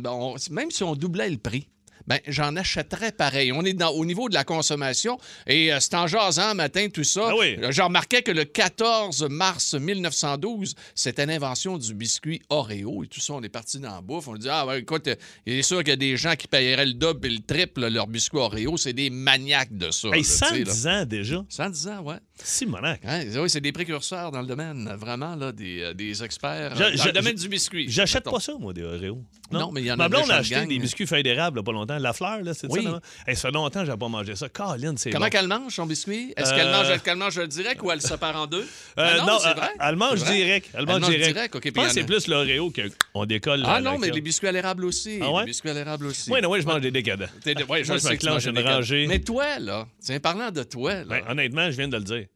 ben, 0.00 0.10
on- 0.10 0.36
même 0.50 0.70
si 0.70 0.82
on 0.84 0.94
doublait 0.94 1.28
le 1.30 1.36
prix, 1.38 1.66
ben, 2.06 2.18
j'en 2.28 2.54
achèterais 2.56 3.12
pareil. 3.12 3.52
On 3.52 3.62
est 3.64 3.72
dans, 3.72 3.90
au 3.90 4.04
niveau 4.04 4.28
de 4.28 4.34
la 4.34 4.44
consommation 4.44 5.18
et 5.46 5.72
euh, 5.72 5.78
c'est 5.80 5.94
en 5.94 6.06
jasant 6.06 6.54
matin 6.54 6.88
tout 6.92 7.04
ça. 7.04 7.28
Ah 7.30 7.34
oui. 7.38 7.56
Euh, 7.62 7.70
Je 7.72 7.82
remarquais 7.82 8.22
que 8.22 8.30
le 8.32 8.44
14 8.44 9.26
mars 9.30 9.74
1912, 9.74 10.74
c'était 10.94 11.26
l'invention 11.26 11.78
du 11.78 11.94
biscuit 11.94 12.40
Oreo 12.48 13.04
et 13.04 13.06
tout 13.06 13.20
ça. 13.20 13.34
On 13.34 13.42
est 13.42 13.48
parti 13.48 13.78
dans 13.78 13.94
la 13.94 14.00
bouffe. 14.00 14.28
On 14.28 14.34
dit 14.36 14.48
Ah, 14.50 14.66
ouais, 14.66 14.80
écoute, 14.80 15.08
euh, 15.08 15.14
il 15.46 15.54
est 15.54 15.62
sûr 15.62 15.78
qu'il 15.78 15.88
y 15.88 15.92
a 15.92 15.96
des 15.96 16.16
gens 16.16 16.34
qui 16.36 16.46
paieraient 16.46 16.86
le 16.86 16.94
double 16.94 17.26
et 17.26 17.30
le 17.30 17.40
triple 17.40 17.86
leur 17.88 18.06
biscuit 18.06 18.38
Oreo. 18.38 18.76
C'est 18.76 18.92
des 18.92 19.10
maniaques 19.10 19.76
de 19.76 19.90
ça. 19.90 20.08
Hey, 20.08 20.14
là, 20.14 20.18
tu 20.22 20.24
sais, 20.24 20.64
là. 20.64 20.72
110 20.72 20.86
ans 20.88 21.04
déjà? 21.06 21.44
110 21.48 21.88
ans, 21.88 22.00
ouais. 22.02 22.16
Simonac. 22.42 23.00
Hein, 23.04 23.22
oui, 23.36 23.48
c'est 23.48 23.60
des 23.60 23.72
précurseurs 23.72 24.32
dans 24.32 24.40
le 24.40 24.46
domaine, 24.46 24.92
vraiment, 24.98 25.36
là, 25.36 25.52
des, 25.52 25.80
euh, 25.82 25.94
des 25.94 26.22
experts 26.24 26.74
Je- 26.74 26.82
dans 26.82 27.02
je- 27.02 27.06
le 27.06 27.12
domaine 27.12 27.36
je- 27.38 27.42
du 27.42 27.48
biscuit. 27.48 27.86
J'achète 27.88 28.24
pas 28.24 28.40
ça, 28.40 28.54
moi, 28.58 28.72
des 28.72 28.82
Oreos. 28.82 29.22
Non, 29.52 29.70
mais 29.72 29.82
il 29.82 29.86
y 29.86 29.90
en 29.90 29.94
a 29.94 29.96
Ma 29.96 30.08
blonde 30.08 30.30
a 30.30 30.36
acheté 30.36 30.66
des 30.66 30.78
biscuits 30.78 31.06
feuilles 31.06 31.22
d'érable, 31.22 31.62
pas 31.62 31.72
longtemps. 31.72 31.93
La 31.98 32.12
fleur, 32.12 32.40
là, 32.42 32.54
c'est 32.54 32.66
Oui. 32.70 32.84
ça? 32.84 33.00
Hey, 33.26 33.36
ça 33.36 33.48
fait 33.48 33.54
longtemps 33.54 33.80
que 33.84 33.90
j'ai 33.90 33.96
pas 33.96 34.08
mangé 34.08 34.34
ça. 34.36 34.48
Colin, 34.48 34.94
c'est 34.96 35.10
Comment 35.10 35.26
bon. 35.26 35.30
qu'elle 35.30 35.48
mange 35.48 35.74
son 35.74 35.86
biscuit? 35.86 36.32
Est-ce 36.36 36.52
Euh, 36.52 36.56
qu'elle 36.56 36.70
mange, 36.70 37.02
qu'elle 37.02 37.16
mange 37.16 37.48
direct 37.48 37.82
ou 37.82 37.90
elle 37.90 38.00
se 38.02 38.08
sépare 38.08 38.36
en 38.36 38.46
deux? 38.46 38.66
Euh, 38.98 39.18
Ah 39.20 39.24
non, 39.26 39.38
c'est 39.40 39.48
euh, 39.48 39.54
vrai. 39.54 39.68
elle 39.80 39.96
mange 39.96 40.18
vrai. 40.20 40.34
direct. 40.34 40.70
Elle 40.74 40.80
Elle 40.80 40.86
mange 40.86 41.00
direct. 41.10 41.32
direct, 41.34 41.54
OK, 41.56 41.62
Je 41.64 41.70
pense 41.70 41.86
que 41.88 41.92
c'est 41.92 42.04
plus 42.04 42.26
l'Oreo 42.28 42.72
qu'on 43.12 43.24
décolle. 43.26 43.62
Ah 43.66 43.80
non, 43.80 43.98
mais 43.98 44.10
les 44.10 44.20
biscuits 44.20 44.48
à 44.48 44.52
l'érable 44.52 44.84
aussi. 44.84 45.18
Ah 45.22 45.30
ouais? 45.32 45.40
Les 45.40 45.46
biscuits 45.46 45.70
à 45.70 45.74
l'érable 45.74 46.06
aussi. 46.06 46.30
Oui, 46.30 46.40
non, 46.40 46.50
oui, 46.50 46.60
je 46.60 46.66
mange 46.66 46.80
des 46.80 46.90
décadents. 46.90 47.26
Ouais, 47.46 47.54
Moi, 47.66 47.82
je 47.82 47.92
me 48.08 48.16
clenche 48.16 48.44
une 48.46 48.58
rangée. 48.58 49.06
Mais 49.08 49.18
toi, 49.20 49.58
là, 49.58 49.86
tiens, 50.00 50.20
parlant 50.20 50.50
de 50.50 50.62
toi, 50.62 51.04
là, 51.04 51.20
honnêtement, 51.28 51.70
je 51.70 51.76
viens 51.76 51.88
de 51.88 51.96
le 51.96 52.04
dire. 52.04 52.26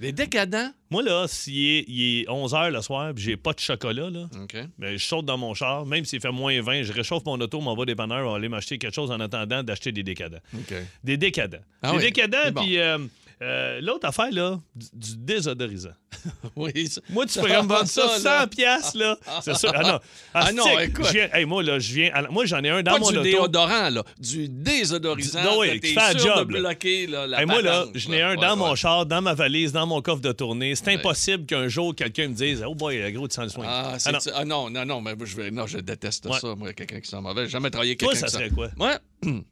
Les 0.00 0.12
décadents... 0.12 0.70
Moi, 0.90 1.02
là, 1.02 1.26
s'il 1.26 1.58
est, 1.58 1.84
il 1.88 2.20
est 2.20 2.28
11 2.28 2.52
h 2.52 2.70
le 2.70 2.80
soir 2.82 3.12
puis 3.14 3.24
j'ai 3.24 3.36
pas 3.36 3.52
de 3.52 3.58
chocolat, 3.58 4.10
là, 4.10 4.28
OK. 4.40 4.56
ben, 4.78 4.96
je 4.96 5.04
saute 5.04 5.24
dans 5.24 5.38
mon 5.38 5.54
char, 5.54 5.84
même 5.86 6.04
s'il 6.04 6.20
fait 6.20 6.30
moins 6.30 6.60
20, 6.60 6.82
je 6.84 6.92
réchauffe 6.92 7.24
mon 7.24 7.40
auto, 7.40 7.60
m'en 7.60 7.74
va 7.74 7.84
des 7.84 7.92
dépanneur, 7.92 8.26
on 8.26 8.30
va 8.30 8.36
aller 8.36 8.48
m'acheter 8.48 8.78
quelque 8.78 8.94
chose 8.94 9.10
en 9.10 9.18
attendant 9.20 9.62
d'acheter 9.62 9.92
des 9.92 10.02
décadents. 10.02 10.40
OK. 10.54 10.74
Des 11.02 11.16
décadents. 11.16 11.58
Ah 11.82 11.92
des 11.92 11.96
oui, 11.98 12.02
décadents, 12.04 12.38
c'est 12.44 12.50
bon. 12.52 12.62
puis 12.62 12.78
euh, 12.78 12.98
euh, 13.42 13.80
l'autre 13.82 14.06
affaire, 14.08 14.30
là, 14.32 14.58
du, 14.74 14.86
du 14.94 15.16
désodorisant. 15.18 15.90
Oui, 16.56 16.88
ça- 16.88 17.00
Moi, 17.10 17.26
tu 17.26 17.38
pourrais 17.38 17.62
me 17.62 17.68
vendre 17.68 17.84
ça 17.86 18.08
Ça, 18.18 18.30
là. 18.38 18.40
100 18.42 18.48
piastres, 18.48 18.96
là. 18.98 19.16
C'est 19.42 19.54
sûr. 19.56 19.70
Ah 19.74 19.82
non. 19.82 19.98
Ah 20.34 20.52
non, 20.52 20.64
stick, 20.64 20.80
écoute. 20.88 21.14
hey, 21.32 21.44
moi, 21.44 21.62
là, 21.62 21.78
je 21.78 21.92
viens... 21.94 22.10
alors, 22.14 22.32
Moi, 22.32 22.46
j'en 22.46 22.62
ai 22.64 22.70
un 22.70 22.82
dans 22.82 22.92
Pas 22.92 22.98
mon 22.98 23.10
du 23.10 23.18
auto. 23.18 23.22
déodorant, 23.28 23.90
là. 23.90 24.02
Du 24.18 24.48
désodorisant. 24.48 25.42
Non, 25.44 25.58
oui, 25.60 25.78
qui 25.80 25.92
fait 25.94 26.18
sûr 26.18 26.34
job, 26.36 26.48
de 26.50 26.58
bloquer, 26.58 27.06
là, 27.06 27.26
la 27.26 27.40
Hey, 27.40 27.46
moi, 27.46 27.60
là, 27.62 27.80
patente, 27.80 27.90
je 27.98 28.08
n'ai 28.08 28.22
un 28.22 28.30
Ouais, 28.30 28.36
dans 28.36 28.50
ouais. 28.52 28.56
mon 28.56 28.74
char, 28.74 29.06
dans 29.06 29.20
ma 29.22 29.34
valise, 29.34 29.72
dans 29.72 29.86
mon 29.86 30.00
coffre 30.02 30.22
de 30.22 30.32
tournée. 30.32 30.74
C'est 30.74 30.88
impossible 30.94 31.44
qu'un 31.46 31.68
jour, 31.68 31.94
quelqu'un 31.94 32.28
me 32.28 32.34
dise 32.34 32.64
Oh 32.66 32.74
boy, 32.74 33.12
gros, 33.12 33.28
tu 33.28 33.34
sens 33.34 33.44
le 33.44 33.50
soin. 33.50 33.66
Ah, 33.68 33.96
Ah 34.04 34.12
non. 34.12 34.18
ah 34.34 34.44
non, 34.44 34.70
non, 34.70 34.84
non, 34.86 35.00
mais 35.02 35.14
moi, 35.14 35.26
je, 35.26 35.36
vais, 35.36 35.50
non, 35.50 35.66
je 35.66 35.78
déteste 35.78 36.26
ça, 36.32 36.54
moi, 36.56 36.72
quelqu'un 36.72 37.00
qui 37.00 37.08
sent 37.10 37.20
mauvais. 37.20 37.44
J'ai 37.44 37.50
jamais 37.50 37.70
travaillé 37.70 37.96
Toi, 37.96 38.12
quelqu'un 38.12 38.26
ça 38.28 38.38
qui 38.38 38.44
serait 38.44 38.50
quoi? 38.54 38.68
Ouais. 38.80 38.96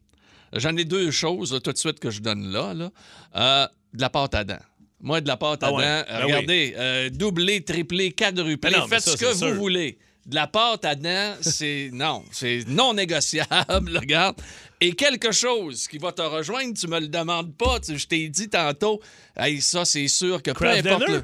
J'en 0.55 0.75
ai 0.77 0.85
deux 0.85 1.11
choses 1.11 1.59
tout 1.63 1.71
de 1.71 1.77
suite 1.77 1.99
que 1.99 2.09
je 2.09 2.21
donne 2.21 2.51
là. 2.51 2.73
là. 2.73 2.91
Euh, 3.35 3.67
de 3.93 4.01
la 4.01 4.09
pâte 4.09 4.35
à 4.35 4.43
dents. 4.43 4.59
Moi, 5.01 5.21
de 5.21 5.27
la 5.27 5.37
pâte 5.37 5.61
à 5.63 5.67
Ah 5.67 5.73
ouais. 5.73 5.83
dents, 5.83 6.03
Ben 6.09 6.23
regardez, 6.23 6.73
euh, 6.77 7.09
doublé, 7.09 7.61
triplé, 7.63 8.11
quadruplé, 8.11 8.71
Ben 8.71 8.79
non, 8.79 8.87
faites 8.87 9.01
ça, 9.01 9.11
ce 9.11 9.17
que 9.17 9.25
vous 9.33 9.37
sûr. 9.47 9.53
voulez. 9.55 9.97
De 10.25 10.33
la 10.35 10.47
pâte 10.47 10.85
à 10.85 10.95
dents, 10.95 11.35
c'est 11.41 11.89
non, 11.93 12.23
c'est 12.31 12.63
non 12.67 12.93
négociable, 12.95 13.97
regarde. 13.99 14.35
Et 14.81 14.93
quelque 14.93 15.31
chose 15.31 15.87
qui 15.87 15.97
va 15.99 16.11
te 16.11 16.21
rejoindre, 16.23 16.73
tu 16.77 16.87
me 16.87 16.99
le 16.99 17.07
demandes 17.07 17.55
pas, 17.55 17.79
tu- 17.79 17.97
je 17.97 18.07
t'ai 18.07 18.27
dit 18.29 18.49
tantôt, 18.49 18.99
hey, 19.37 19.61
ça, 19.61 19.85
c'est 19.85 20.07
sûr 20.07 20.41
que 20.41 20.51
peu 20.51 20.67
importe 20.67 21.07
le- 21.07 21.23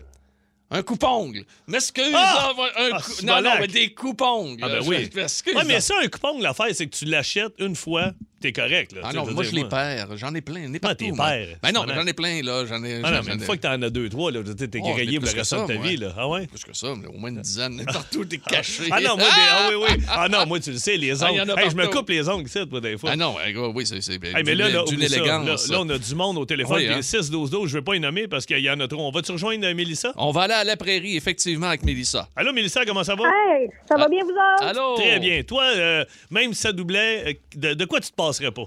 Un 0.72 0.84
coupongle. 0.84 1.44
M'excuse, 1.68 2.14
Ah! 2.16 2.52
un 2.78 2.90
Ah, 2.94 3.02
cou- 3.02 3.26
Non, 3.26 3.42
non, 3.42 3.52
mais 3.60 3.68
des 3.68 3.94
coupongles. 3.94 4.62
Ah, 4.64 4.70
ben 4.70 4.82
oui. 4.86 5.10
Excuse. 5.18 5.54
Ouais, 5.54 5.64
mais 5.66 5.82
ça, 5.82 5.96
un 6.02 6.08
coupon, 6.08 6.40
l'affaire, 6.40 6.68
c'est 6.74 6.88
que 6.88 6.96
tu 6.96 7.04
l'achètes 7.06 7.54
une 7.60 7.76
fois, 7.76 8.12
t'es 8.40 8.54
correct. 8.54 8.94
Là, 8.94 9.02
Ah 9.04 9.10
Tu 9.12 9.18
non, 9.18 9.30
moi, 9.32 9.44
je 9.44 9.52
les 9.52 9.66
perds. 9.66 10.16
J'en 10.16 10.34
ai 10.34 10.40
plein. 10.42 10.74
Ai 10.74 10.80
Ah, 10.84 10.96
t'es 10.96 11.12
perds. 11.12 11.58
Ben 11.62 11.72
non, 11.74 11.84
j'en 11.94 12.08
ai 12.08 12.14
plein, 12.14 12.42
là. 12.42 12.66
J'en 12.66 12.82
ai. 12.86 13.02
Ah 13.04 13.12
non, 13.12 13.20
mais 13.26 13.34
une 13.34 13.42
fois 13.42 13.58
que 13.58 13.62
t'en 13.62 13.82
as 13.82 13.90
deux, 13.90 14.08
trois, 14.08 14.32
là, 14.32 14.40
t'es 14.58 14.68
t'es 14.70 14.80
Oh, 14.82 14.94
grillé 14.94 15.20
pour 15.20 15.30
le 15.30 15.36
restant 15.38 15.68
de 15.68 15.74
ta 15.74 15.80
vie. 15.80 15.98
Là. 15.98 16.14
Ah 16.18 16.28
ouais? 16.30 16.48
Plus 16.48 16.64
que 16.64 16.74
ça, 16.76 16.94
mais 16.96 17.08
au 17.08 17.18
moins 17.18 17.30
une 17.32 17.42
dizaine. 17.42 17.84
Partout, 17.92 18.24
t'es 18.24 18.38
caché. 18.38 18.84
Ah 18.92 19.02
non, 19.02 19.18
moi, 19.18 19.28
ah 19.30 19.70
oui, 19.70 19.76
oui. 19.90 20.04
Ah 20.10 20.30
non, 20.30 20.46
moi, 20.46 20.60
tu 20.62 20.72
le 20.72 20.78
sais, 20.78 20.96
les 20.96 21.22
Ah, 21.22 21.32
ongles. 21.32 21.54
je 21.70 21.76
me 21.76 21.88
coupe 21.88 22.10
les 22.10 22.30
ongles, 22.30 22.50
moi, 22.72 22.80
des 22.80 22.98
fois. 22.98 23.10
Ah 23.12 23.16
non, 23.18 23.36
oui, 23.76 23.86
c'est 23.86 24.00
c'est- 24.02 24.14
Hey, 24.24 24.44
mais 24.46 24.56
là, 24.56 24.70
là, 24.70 24.84
d'une 24.88 25.04
élégance. 25.04 25.68
Là, 25.70 25.80
on 25.82 25.90
a 25.90 25.98
du 25.98 26.16
monde 26.16 26.38
au 26.38 26.46
téléphone. 26.46 26.78
Oui, 26.78 26.86
puis 26.86 26.94
hein? 26.94 26.98
les 26.98 27.02
6-12-12, 27.04 27.68
je 27.68 27.74
vais 27.78 27.82
pas 27.84 27.96
y 27.96 28.00
nommer 28.00 28.30
parce 28.30 28.46
qu'il 28.46 28.60
y 28.60 28.70
en 28.70 28.80
a 28.80 28.88
trop. 28.88 29.02
On 29.06 29.12
va-tu 29.12 29.34
rejoindre 29.34 29.66
euh, 29.68 29.74
Mélissa? 29.74 30.14
On 30.16 30.32
va 30.32 30.44
aller 30.44 30.54
à 30.62 30.64
la 30.64 30.78
prairie, 30.78 31.18
effectivement, 31.18 31.68
avec 31.68 31.84
Mélissa. 31.84 32.28
Allô, 32.36 32.54
Mélissa, 32.54 32.86
comment 32.86 33.04
ça 33.04 33.16
va? 33.16 33.26
Hey, 33.28 33.70
ça 33.88 33.98
va 33.98 34.08
bien 34.08 34.24
vous 34.24 34.30
autres? 34.32 34.64
Allô? 34.66 34.96
Très 34.96 35.20
bien. 35.20 35.44
Toi, 35.44 35.64
euh, 35.76 36.06
même 36.30 36.54
si 36.54 36.62
ça 36.62 36.72
doublait, 36.72 37.24
euh, 37.28 37.34
de, 37.56 37.74
de 37.74 37.86
quoi 37.86 38.00
tu 38.00 38.10
te 38.12 38.16
passerais 38.16 38.52
pas? 38.52 38.66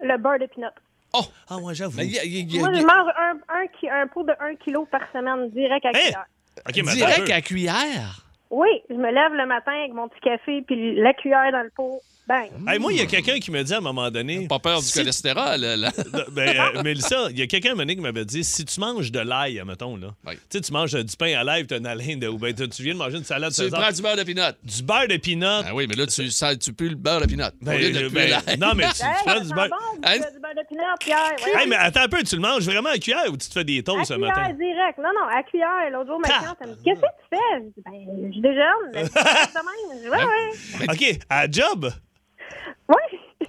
Le 0.00 0.18
beurre 0.18 0.38
de 0.38 0.46
pinot. 0.46 0.68
Oh! 1.14 1.20
Ah, 1.48 1.58
moi, 1.58 1.72
j'avoue. 1.72 1.96
Moi, 1.96 2.04
je 2.08 2.84
mange 2.84 3.10
un, 3.18 3.38
un, 3.48 3.66
ki- 3.80 3.88
un 3.88 4.06
pot 4.08 4.22
de 4.24 4.32
1 4.40 4.56
kg 4.56 4.86
par 4.90 5.00
semaine 5.12 5.48
direct 5.50 5.84
à 5.86 5.90
Hein? 5.90 5.92
cuillère. 5.92 6.26
OK, 6.68 6.74
mais 6.76 6.80
attends 6.80 6.90
un 6.90 6.94
Direct 7.16 7.30
à 7.30 7.40
cuillère? 7.40 8.22
Oui, 8.50 8.68
je 8.90 8.94
me 8.94 9.10
lève 9.12 9.32
le 9.34 9.46
matin 9.46 9.72
avec 9.72 9.92
mon 9.92 10.08
petit 10.08 10.20
café 10.20 10.62
puis 10.66 10.94
la 10.96 11.12
cuillère 11.14 11.50
dans 11.52 11.62
le 11.62 11.70
pot. 11.74 12.00
Bang. 12.28 12.50
Hey, 12.68 12.78
moi, 12.80 12.92
il 12.92 12.98
y 12.98 13.02
a 13.02 13.06
quelqu'un 13.06 13.38
qui 13.38 13.52
me 13.52 13.62
dit 13.62 13.72
à 13.72 13.78
un 13.78 13.80
moment 13.80 14.10
donné. 14.10 14.48
Pas 14.48 14.58
peur 14.58 14.80
du 14.80 14.86
si- 14.86 14.94
cholestérol, 14.98 15.60
là. 15.60 15.90
Ben, 16.32 16.48
euh, 16.76 16.82
Mélissa, 16.82 17.28
il 17.30 17.38
y 17.38 17.42
a 17.42 17.46
quelqu'un 17.46 17.68
à 17.68 17.72
un 17.72 17.74
moment 17.76 17.82
donné 17.84 17.94
qui 17.96 18.02
m'avait 18.02 18.24
dit 18.24 18.42
si 18.42 18.64
tu 18.64 18.80
manges 18.80 19.12
de 19.12 19.20
l'ail, 19.20 19.62
mettons, 19.64 19.96
là. 19.96 20.08
Oui. 20.26 20.34
Tu 20.34 20.58
sais, 20.58 20.60
tu 20.60 20.72
manges 20.72 20.94
euh, 20.96 21.04
du 21.04 21.16
pain 21.16 21.32
à 21.38 21.44
l'ail, 21.44 21.66
t'as 21.66 21.78
une 21.78 21.86
haleine 21.86 22.18
de. 22.18 22.26
Ou 22.28 22.36
ben, 22.38 22.52
tu 22.52 22.68
tu 22.68 22.82
viens 22.82 22.94
de 22.94 22.98
manger 22.98 23.18
une 23.18 23.24
salade 23.24 23.52
tu 23.54 23.70
prends 23.70 23.90
du 23.92 24.02
beurre 24.02 24.16
de 24.16 24.22
pinot. 24.24 24.42
Du 24.64 24.82
beurre 24.82 25.08
de 25.08 25.16
pinot. 25.18 25.46
Ah 25.46 25.74
oui, 25.74 25.86
mais 25.88 25.94
là, 25.94 26.06
tu, 26.06 26.28
ça, 26.30 26.56
tu 26.56 26.72
pues 26.72 26.88
le 26.88 26.96
beurre 26.96 27.20
de 27.20 27.26
pinot. 27.26 27.44
Ben, 27.62 27.80
de 27.92 27.96
euh, 28.04 28.08
ben, 28.10 28.40
non, 28.58 28.72
mais 28.74 28.86
tu, 28.88 28.94
tu 29.00 29.24
prends 29.24 29.40
du 29.40 29.48
beurre. 29.54 29.68
bon, 29.68 30.00
Hein? 30.02 30.16
du, 30.18 30.34
du 30.34 30.40
beurre 30.40 30.54
de 30.56 30.66
pinot, 30.68 30.82
Pierre. 31.00 31.36
Hey, 31.60 31.68
mais 31.68 31.76
attends 31.76 32.02
un 32.02 32.08
peu, 32.08 32.22
tu 32.24 32.34
le 32.34 32.42
manges 32.42 32.64
vraiment 32.64 32.90
à 32.90 32.98
cuillère 32.98 33.24
ou 33.30 33.36
tu 33.36 33.46
te 33.48 33.52
fais 33.52 33.64
des 33.64 33.78
à 33.78 33.82
toasts 33.84 34.06
ce 34.08 34.14
cuillère 34.14 34.34
matin? 34.34 34.52
direct. 34.54 34.98
Non, 34.98 35.10
non, 35.14 35.26
à 35.32 35.42
cuillère. 35.44 35.90
L'autre 35.92 36.08
jour, 36.10 36.18
ma 36.20 36.28
Ta- 36.28 36.38
cliente, 36.38 36.56
elle 36.60 36.68
me 36.70 36.74
dit 36.74 36.82
Qu'est-ce 36.84 37.00
que 37.00 37.06
tu 37.06 37.28
fais? 37.30 37.58
Je 37.60 37.66
dis 37.66 37.82
Ben, 37.84 38.32
je 38.34 38.40
déjeune. 38.40 39.06
Ouais, 40.10 40.24
ouais. 40.24 40.86
OK, 40.90 41.18
à 41.28 41.50
job? 41.50 41.90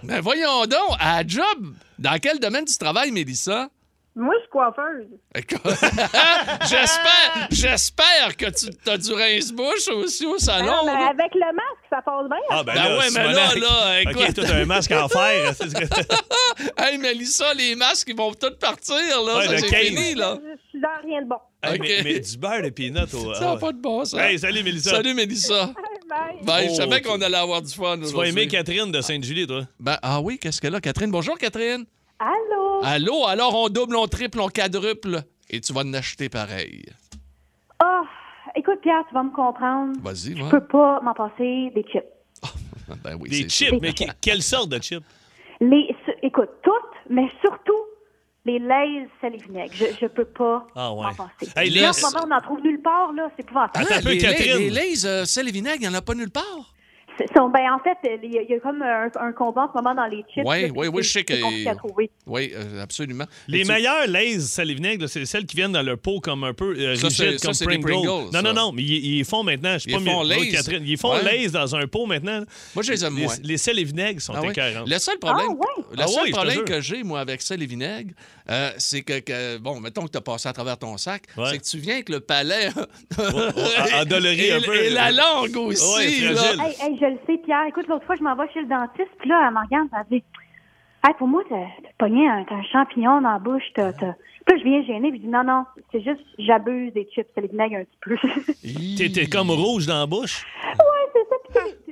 Mais 0.07 0.19
voyons 0.21 0.65
donc, 0.65 0.95
à 0.99 1.25
job, 1.27 1.73
dans 1.99 2.17
quel 2.19 2.39
domaine 2.39 2.65
tu 2.65 2.77
travailles, 2.77 3.11
Mélissa? 3.11 3.67
Moi, 4.19 4.33
je 4.37 4.39
suis 4.41 4.49
coiffeuse. 4.49 5.05
Écoute, 5.35 5.61
j'espère, 6.61 7.47
j'espère 7.51 8.35
que 8.35 8.45
tu 8.49 8.89
as 8.89 8.97
du 8.97 9.13
rince-bouche 9.13 9.87
aussi 9.89 10.25
au 10.25 10.35
Ah, 10.37 10.39
salon. 10.39 10.85
mais 10.85 10.93
là. 10.93 11.09
avec 11.09 11.35
le 11.35 11.53
masque, 11.53 11.85
ça 11.87 12.01
passe 12.01 12.27
bien. 12.27 12.37
Ah, 12.49 12.63
ben, 12.63 12.73
Ben 12.73 12.83
là, 12.83 12.97
ouais, 12.97 13.05
mais 13.13 13.23
là, 13.33 13.53
là, 13.55 14.01
écoute. 14.01 14.15
OK, 14.29 14.33
toi, 14.33 14.43
t'as 14.47 14.55
un 14.55 14.65
masque 14.65 14.91
en 14.91 15.07
fer. 15.07 15.53
c'est 15.55 15.69
ce 15.69 15.75
que- 15.75 16.15
Hey, 16.83 16.97
Mélissa, 16.97 17.53
les 17.53 17.75
masques, 17.75 18.07
ils 18.09 18.17
vont 18.17 18.33
tous 18.33 18.57
partir, 18.59 18.95
là. 19.23 19.37
Ouais, 19.37 19.47
Ça, 19.49 19.57
c'est 19.59 19.67
15. 19.69 19.79
fini, 19.81 20.15
là. 20.15 20.37
Je 20.43 20.69
suis 20.69 20.81
dans 20.81 20.99
rien 21.07 21.21
de 21.21 21.27
bon. 21.27 21.37
Mais, 21.79 22.01
mais 22.03 22.19
du 22.19 22.37
beurre 22.37 22.63
de 22.63 22.69
pinot 22.69 23.01
au. 23.13 23.33
Ça 23.35 23.41
n'a 23.41 23.51
ah, 23.51 23.57
pas 23.57 23.71
de 23.71 23.77
bon, 23.79 24.03
ça. 24.03 24.27
Hey, 24.31 24.39
salut, 24.39 24.63
Mélissa. 24.63 24.89
Salut, 24.91 25.13
Mélissa. 25.13 25.69
Bye. 26.09 26.37
Ben, 26.45 26.63
je 26.67 26.71
Oh, 26.71 26.75
savais 26.75 27.01
qu'on 27.01 27.21
allait 27.21 27.35
avoir 27.37 27.61
du 27.61 27.73
fun 27.73 27.97
Tu 27.99 28.13
vas 28.15 28.25
aimer 28.27 28.47
Catherine 28.47 28.91
de 28.91 29.01
Sainte-Julie, 29.01 29.45
toi. 29.47 29.63
Ben, 29.79 29.97
ah 30.01 30.21
oui, 30.21 30.37
qu'est-ce 30.39 30.61
qu'elle 30.61 30.75
a, 30.75 30.79
Catherine? 30.81 31.11
Bonjour, 31.11 31.37
Catherine. 31.37 31.85
Allô? 32.19 32.81
Allô, 32.83 33.25
alors 33.25 33.53
on 33.55 33.67
double, 33.69 33.95
on 33.95 34.07
triple, 34.07 34.39
on 34.39 34.47
quadruple. 34.49 35.21
Et 35.49 35.59
tu 35.61 35.73
vas 35.73 35.81
en 35.81 35.93
acheter 35.93 36.29
pareil. 36.29 36.85
Ah, 37.79 38.01
écoute, 38.55 38.79
Pierre, 38.81 39.03
tu 39.07 39.13
vas 39.13 39.23
me 39.23 39.31
comprendre. 39.31 39.93
Vas-y, 40.01 40.35
Je 40.37 40.43
va. 40.43 40.49
peux 40.49 40.65
pas 40.65 40.99
m'en 41.01 41.13
passer 41.13 41.71
des 41.75 41.83
chips. 41.91 42.03
Ben 43.03 43.17
oui, 43.19 43.29
Des 43.29 43.49
chips, 43.49 43.73
mais 43.81 43.91
que- 43.93 44.05
quelle 44.21 44.41
sorte 44.41 44.69
de 44.69 44.81
chips? 44.81 45.03
Les, 45.59 45.93
écoute, 46.23 46.49
toutes, 46.63 46.73
mais 47.09 47.27
surtout 47.41 47.73
les 48.47 48.59
lays 48.59 49.07
sel 49.21 49.35
et 49.35 49.37
vinaigre. 49.37 49.73
Je, 49.75 49.85
je 50.01 50.07
peux 50.07 50.25
pas 50.25 50.65
Ah 50.75 50.91
ouais. 50.93 51.03
m'en 51.03 51.13
passer. 51.13 51.51
Hey, 51.55 51.69
Là, 51.69 51.83
en 51.83 51.87
les- 51.87 51.93
ce 51.93 52.01
moment, 52.05 52.19
on 52.23 52.27
n'en 52.27 52.41
trouve 52.41 52.61
nulle 52.61 52.81
part, 52.81 53.11
là. 53.13 53.29
C'est 53.35 53.43
épouvantable. 53.43 53.85
Attends 53.85 53.95
un 53.99 54.01
peu, 54.01 54.09
les, 54.11 54.17
Catherine. 54.17 54.57
Les, 54.57 54.69
les 54.69 54.69
Lays, 54.69 55.05
euh, 55.05 55.25
sel 55.25 55.47
et 55.47 55.51
vinaigre, 55.51 55.77
il 55.81 55.87
n'y 55.87 55.87
en 55.89 55.93
a 55.93 56.01
pas 56.01 56.13
nulle 56.15 56.31
part. 56.31 56.73
Sont- 57.35 57.49
ben, 57.49 57.71
en 57.73 57.79
fait, 57.79 57.97
il 58.23 58.31
y, 58.33 58.37
a- 58.37 58.41
il 58.43 58.49
y 58.49 58.53
a 58.53 58.59
comme 58.59 58.81
un, 58.81 59.09
un 59.19 59.31
combat 59.31 59.63
en 59.63 59.67
ce 59.77 59.81
moment 59.81 59.95
dans 59.95 60.05
les 60.07 60.23
chips. 60.33 60.45
Ouais, 60.45 60.71
c'est- 60.73 60.89
ouais, 60.89 61.03
je 61.03 61.09
sais 61.09 61.23
que-. 61.23 61.33
Oui, 62.27 62.51
euh, 62.55 62.81
absolument. 62.83 63.25
Les 63.47 63.61
tu- 63.63 63.67
meilleurs 63.67 64.07
Lays 64.07 64.39
sel 64.39 64.69
et 64.71 64.73
vinaigre, 64.75 65.07
c'est 65.07 65.25
celles 65.25 65.45
qui 65.45 65.55
viennent 65.55 65.71
dans 65.71 65.81
le 65.81 65.97
pot 65.97 66.19
comme 66.19 66.43
un 66.43 66.53
peu 66.53 66.75
euh, 66.77 66.95
Ça, 66.95 67.09
c'est- 67.09 67.23
rigide, 67.23 67.39
ça, 67.39 67.47
comme 67.47 67.57
des 67.73 67.79
Pringles. 67.79 68.05
Pringles, 68.07 68.31
non, 68.33 68.41
non, 68.41 68.49
ça. 68.49 68.53
non, 68.53 68.71
mais 68.71 68.81
ils, 68.83 69.17
ils 69.19 69.25
font 69.25 69.43
maintenant, 69.43 69.73
je 69.73 69.79
sais 69.79 69.89
Ils 69.91 70.03
pas, 70.03 70.11
font 70.11 70.23
oui, 70.27 70.51
Catherine, 70.51 70.83
ils 70.85 70.97
font 70.97 71.11
Ouais. 71.13 71.23
Lay's 71.23 71.51
dans 71.51 71.75
un 71.75 71.87
pot 71.87 72.05
maintenant. 72.05 72.43
Moi, 72.75 72.83
je 72.83 72.91
les 72.91 73.05
aime 73.05 73.15
Les, 73.15 73.23
moins. 73.25 73.33
les 73.43 73.57
sels 73.57 73.79
et 73.79 73.83
vinaigres 73.83 74.21
sont 74.21 74.33
Ah 74.35 74.41
oui? 74.43 74.49
écœurants. 74.49 74.85
Le 74.85 74.99
seul 74.99 75.17
problème, 75.19 75.47
Ah 75.59 75.81
le 75.91 75.97
Ah 76.03 76.07
seul 76.07 76.23
oui, 76.25 76.31
problème 76.31 76.63
que 76.65 76.81
j'ai, 76.81 77.03
moi, 77.03 77.19
avec 77.19 77.41
sel 77.41 77.63
et 77.63 77.65
vinaigre, 77.65 78.11
euh, 78.49 78.69
c'est 78.77 79.01
que, 79.01 79.19
que, 79.19 79.57
bon, 79.57 79.79
mettons 79.79 80.03
que 80.05 80.11
tu 80.11 80.17
as 80.17 80.21
passé 80.21 80.47
à 80.49 80.53
travers 80.53 80.77
ton 80.77 80.97
sac, 80.97 81.23
Ouais. 81.37 81.45
c'est 81.51 81.57
que 81.59 81.63
tu 81.63 81.77
viens 81.79 81.95
avec 81.95 82.09
le 82.09 82.19
palais 82.19 82.69
dolorer 84.05 84.47
et, 84.47 84.51
un 84.53 84.61
peu. 84.61 84.75
et 84.75 84.89
la 84.89 85.11
langue 85.11 85.55
aussi. 85.57 85.95
Ouais, 85.95 86.33
là. 86.33 86.35
fragile. 86.35 86.61
Hey, 86.61 86.75
hey, 86.91 86.97
je 87.01 87.06
le 87.11 87.19
sais, 87.25 87.37
Pierre. 87.37 87.65
Écoute, 87.67 87.87
l'autre 87.87 88.05
fois, 88.05 88.15
je 88.15 88.23
m'en 88.23 88.35
vais 88.35 88.47
chez 88.53 88.61
le 88.61 88.67
dentiste, 88.67 89.11
puis 89.19 89.29
là, 89.29 89.45
elle 89.47 89.53
me 89.53 89.59
regarde, 89.61 89.87
elle 89.93 90.17
dit 90.19 90.23
Hey, 91.05 91.13
pour 91.17 91.27
moi, 91.27 91.43
t'as 91.47 91.65
pogné 91.99 92.27
un, 92.27 92.43
un 92.49 92.63
champignon 92.63 93.21
dans 93.21 93.31
la 93.33 93.39
bouche, 93.39 93.63
t'as. 93.75 93.93
t'as- 93.93 94.15
Puis 94.45 94.55
là, 94.55 94.57
je 94.57 94.63
viens 94.63 94.81
gêner, 94.83 95.09
puis 95.11 95.19
je 95.19 95.25
dis 95.25 95.29
Non, 95.31 95.43
non, 95.43 95.65
c'est 95.91 96.01
juste, 96.01 96.21
j'abuse 96.39 96.91
des 96.93 97.07
chips, 97.13 97.27
c'est 97.35 97.41
les 97.41 97.47
vinaigres 97.47 97.77
un 97.77 97.83
petit 97.83 97.97
peu. 98.01 98.13
ouais, 98.15 98.95
T'es 98.97 99.09
t'es 99.09 99.27
comme 99.27 99.51
rouge 99.51 99.85
dans 99.85 99.99
la 99.99 100.05
bouche? 100.05 100.43
c'est 101.13 101.23
ça, 101.29 101.35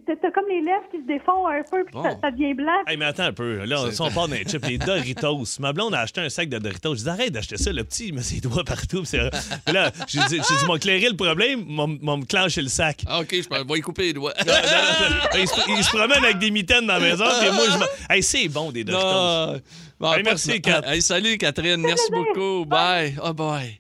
t'as- 0.06 0.32
comme 0.32 0.46
les 0.50 0.62
lèvres 0.62 0.84
qui 0.92 0.98
se 1.02 1.08
défont 1.08 1.48
un 1.48 1.62
peu, 1.64 1.84
puis 1.86 1.94
Bon. 1.94 2.04
ça, 2.04 2.18
ça 2.22 2.32
devient 2.32 2.54
blanc. 2.54 2.72
Hey, 2.88 2.98
mais 2.98 3.06
attends 3.06 3.24
un 3.24 3.34
peu. 3.34 3.64
Là, 3.66 3.82
on, 3.82 3.92
si 3.92 4.02
on 4.02 4.10
part 4.12 4.28
dans 4.28 4.36
les 4.36 4.44
chips, 4.50 4.66
les 4.68 4.78
Doritos. 4.78 5.44
Ma 5.60 5.74
blonde 5.74 5.94
a 5.96 6.02
acheté 6.02 6.22
un 6.22 6.30
sac 6.30 6.50
de 6.50 6.58
Doritos. 6.60 6.96
Je 6.96 7.04
dis, 7.04 7.10
arrête 7.10 7.32
d'acheter 7.32 7.58
ça. 7.58 7.72
Le 7.72 7.84
petit, 7.84 8.08
il 8.10 8.14
met 8.14 8.22
ses 8.22 8.40
doigts 8.42 8.64
partout. 8.64 9.04
puis 9.04 9.74
là, 9.74 9.92
j'ai 10.08 10.20
dit, 10.28 10.40
dit, 10.40 10.66
m'a 10.68 10.78
clairé 10.80 11.10
le 11.10 11.16
problème, 11.16 11.66
m'a 11.68 11.86
m'a 11.88 12.18
me 12.18 12.26
clenché 12.26 12.62
le 12.62 12.68
sac. 12.70 13.02
Ah, 13.08 13.20
OK, 13.22 13.30
je 13.32 13.48
peux- 13.48 13.64
vais 13.64 13.80
y 13.80 13.82
couper 13.82 14.04
les 14.04 14.14
doigts. 14.14 14.34
Non, 14.46 14.54
non, 14.54 15.10
non, 15.16 15.40
il, 15.42 15.48
se, 15.48 15.72
il 15.78 15.84
se 15.84 15.90
promène 15.90 16.24
avec 16.24 16.38
des 16.40 16.52
mitaines 16.52 16.86
dans 16.88 16.94
la 16.94 17.00
maison, 17.00 17.26
puis 17.40 17.50
moi, 17.52 17.66
je 17.72 17.78
me. 17.78 17.86
Hey, 18.10 18.22
c'est 18.24 18.48
bon, 18.48 18.72
des 18.72 18.84
Doritos. 18.84 19.10
Non. 19.10 19.62
Bon, 20.00 20.14
Hey, 20.14 20.24
pas 20.24 20.30
merci. 20.32 20.62
Hey, 20.86 21.02
salut, 21.02 21.38
Catherine. 21.38 21.82
Merci 21.82 22.12
beaucoup. 22.12 22.66
Bye. 22.66 23.16
Oh, 23.24 23.34
boy. 23.34 23.80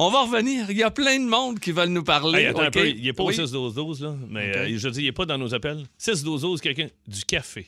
On 0.00 0.10
va 0.10 0.22
revenir. 0.22 0.70
Il 0.70 0.76
y 0.76 0.84
a 0.84 0.90
plein 0.92 1.18
de 1.18 1.24
monde 1.28 1.58
qui 1.58 1.72
veulent 1.72 1.88
nous 1.88 2.04
parler. 2.04 2.40
Hey, 2.42 2.46
attends 2.46 2.60
un 2.60 2.66
OK? 2.68 2.72
peu, 2.74 2.88
il 2.88 3.02
n'est 3.02 3.12
pas 3.12 3.24
Oui. 3.24 3.34
au 3.40 3.44
6-12-12, 3.46 4.02
là, 4.04 4.14
mais 4.28 4.50
OK. 4.50 4.56
euh, 4.56 4.74
je 4.78 4.88
dis, 4.90 5.00
il 5.00 5.04
n'est 5.06 5.12
pas 5.12 5.26
dans 5.26 5.36
nos 5.38 5.52
appels. 5.54 5.84
6-12-12, 6.00 6.60
quelqu'un. 6.60 6.86
Du 7.08 7.24
café. 7.24 7.66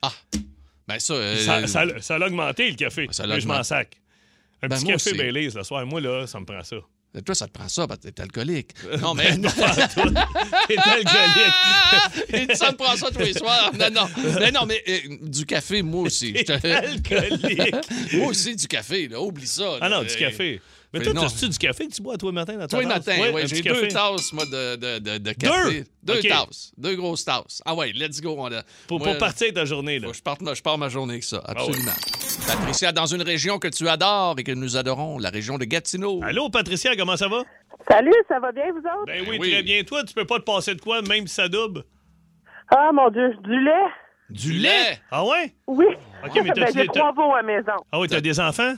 Ah. 0.00 0.10
Ben, 0.88 0.98
ça. 0.98 1.12
euh, 1.14 1.36
Ça, 1.36 1.66
ça, 1.66 1.84
ça 2.00 2.14
a 2.14 2.26
augmenté, 2.26 2.70
le 2.70 2.76
café. 2.76 3.06
Ça 3.10 3.26
l'a 3.26 3.34
mais 3.34 3.40
je 3.42 3.46
m'en 3.48 3.62
sac. 3.62 4.00
Un 4.62 4.68
Ben, 4.68 4.76
petit 4.76 4.86
café. 4.86 5.12
Baileys 5.12 5.50
le 5.54 5.62
soir. 5.64 5.84
Moi, 5.84 6.00
là, 6.00 6.26
ça 6.26 6.40
me 6.40 6.46
prend 6.46 6.62
ça. 6.62 6.76
Toi, 7.24 7.34
ça 7.34 7.46
te 7.46 7.52
prend 7.52 7.68
ça 7.68 7.86
parce 7.86 8.00
que 8.00 8.08
t'es 8.08 8.22
alcoolique. 8.22 8.70
Non, 9.00 9.14
mais. 9.14 9.36
Non. 9.38 9.48
T'es 10.68 10.76
alcoolique. 10.78 11.54
Et 12.50 12.54
ça 12.54 12.72
me 12.72 12.76
prend 12.76 12.94
ça 12.96 13.10
tous 13.10 13.20
les 13.20 13.32
soirs. 13.32 13.70
Non, 13.78 13.88
non. 13.90 14.06
Mais 14.38 14.50
non, 14.52 14.66
mais 14.66 14.82
euh, 14.88 15.16
du 15.22 15.46
café, 15.46 15.80
moi 15.82 16.02
aussi. 16.02 16.32
T'es 16.34 16.50
alcoolique. 16.52 17.74
moi 18.14 18.28
aussi, 18.28 18.54
du 18.56 18.66
café, 18.66 19.08
là. 19.08 19.20
Oublie 19.20 19.46
ça. 19.46 19.78
Ah 19.80 19.88
non, 19.88 20.02
du 20.02 20.10
Euh, 20.10 20.18
café. 20.18 20.60
Mais 20.98 21.06
mais 21.06 21.12
toi, 21.12 21.22
non. 21.22 21.28
t'as-tu 21.28 21.48
du 21.48 21.58
café 21.58 21.86
que 21.88 21.92
tu 21.92 22.02
bois 22.02 22.16
toi 22.16 22.30
le 22.30 22.34
matin 22.34 22.54
dans 22.54 22.60
ta 22.60 22.68
Toi, 22.68 22.82
le 22.82 22.88
tasse? 22.88 23.06
matin, 23.06 23.20
ouais, 23.32 23.42
un 23.42 23.46
j'ai 23.46 23.62
deux 23.62 23.88
tasses, 23.88 24.32
moi, 24.32 24.44
de, 24.46 24.76
de, 24.76 24.98
de, 24.98 25.18
de 25.18 25.32
café. 25.32 25.84
Deux 26.02 26.18
OK. 26.18 26.28
tasses. 26.28 26.72
Deux 26.76 26.94
grosses 26.96 27.24
tasses. 27.24 27.62
Ah 27.64 27.74
ouais, 27.74 27.92
let's 27.94 28.20
go. 28.20 28.34
On 28.38 28.46
a, 28.52 28.62
Pour, 28.86 28.98
moi, 29.00 29.08
pour 29.10 29.18
partir 29.18 29.52
ta 29.52 29.64
journée, 29.64 29.98
là. 29.98 30.08
je, 30.12 30.22
parte, 30.22 30.40
je 30.54 30.62
pars 30.62 30.78
ma 30.78 30.88
journée 30.88 31.14
avec 31.14 31.24
ça, 31.24 31.42
Ah 31.46 31.52
absolument. 31.52 31.92
Patricia, 32.46 32.92
dans 32.92 33.06
une 33.06 33.22
région 33.22 33.58
que 33.58 33.68
tu 33.68 33.88
adores 33.88 34.36
et 34.38 34.44
que 34.44 34.52
nous 34.52 34.76
adorons, 34.76 35.18
la 35.18 35.30
région 35.30 35.58
de 35.58 35.64
Gatineau. 35.64 36.20
Allô, 36.22 36.48
Patricia, 36.50 36.94
comment 36.96 37.16
ça 37.16 37.28
va? 37.28 37.42
Salut, 37.90 38.12
ça 38.28 38.38
va 38.40 38.52
bien, 38.52 38.70
vous 38.72 38.78
autres? 38.78 39.06
Ben 39.06 39.24
oui, 39.28 39.36
oui. 39.40 39.50
très 39.52 39.62
bien. 39.62 39.82
Toi, 39.84 40.02
tu 40.04 40.12
peux 40.14 40.24
pas 40.24 40.38
te 40.38 40.44
passer 40.44 40.74
de 40.74 40.80
quoi, 40.80 41.02
même 41.02 41.26
si 41.26 41.34
ça 41.34 41.48
double? 41.48 41.82
Ah, 42.74 42.90
mon 42.92 43.10
Dieu, 43.10 43.34
du 43.44 43.64
lait? 43.64 43.70
Du 44.28 44.52
lait! 44.54 44.98
Ah 45.10 45.24
ouais? 45.24 45.54
Oui. 45.68 45.84
OK, 46.24 46.32
mais 46.42 46.50
ben, 46.56 46.66
j'ai 46.74 46.82
des- 46.82 46.86
trois 46.88 47.12
veaux 47.12 47.32
à 47.32 47.42
la 47.42 47.42
maison. 47.44 47.72
Ah 47.92 48.00
oui, 48.00 48.08
t'as 48.08 48.20
des 48.20 48.40
enfants? 48.40 48.74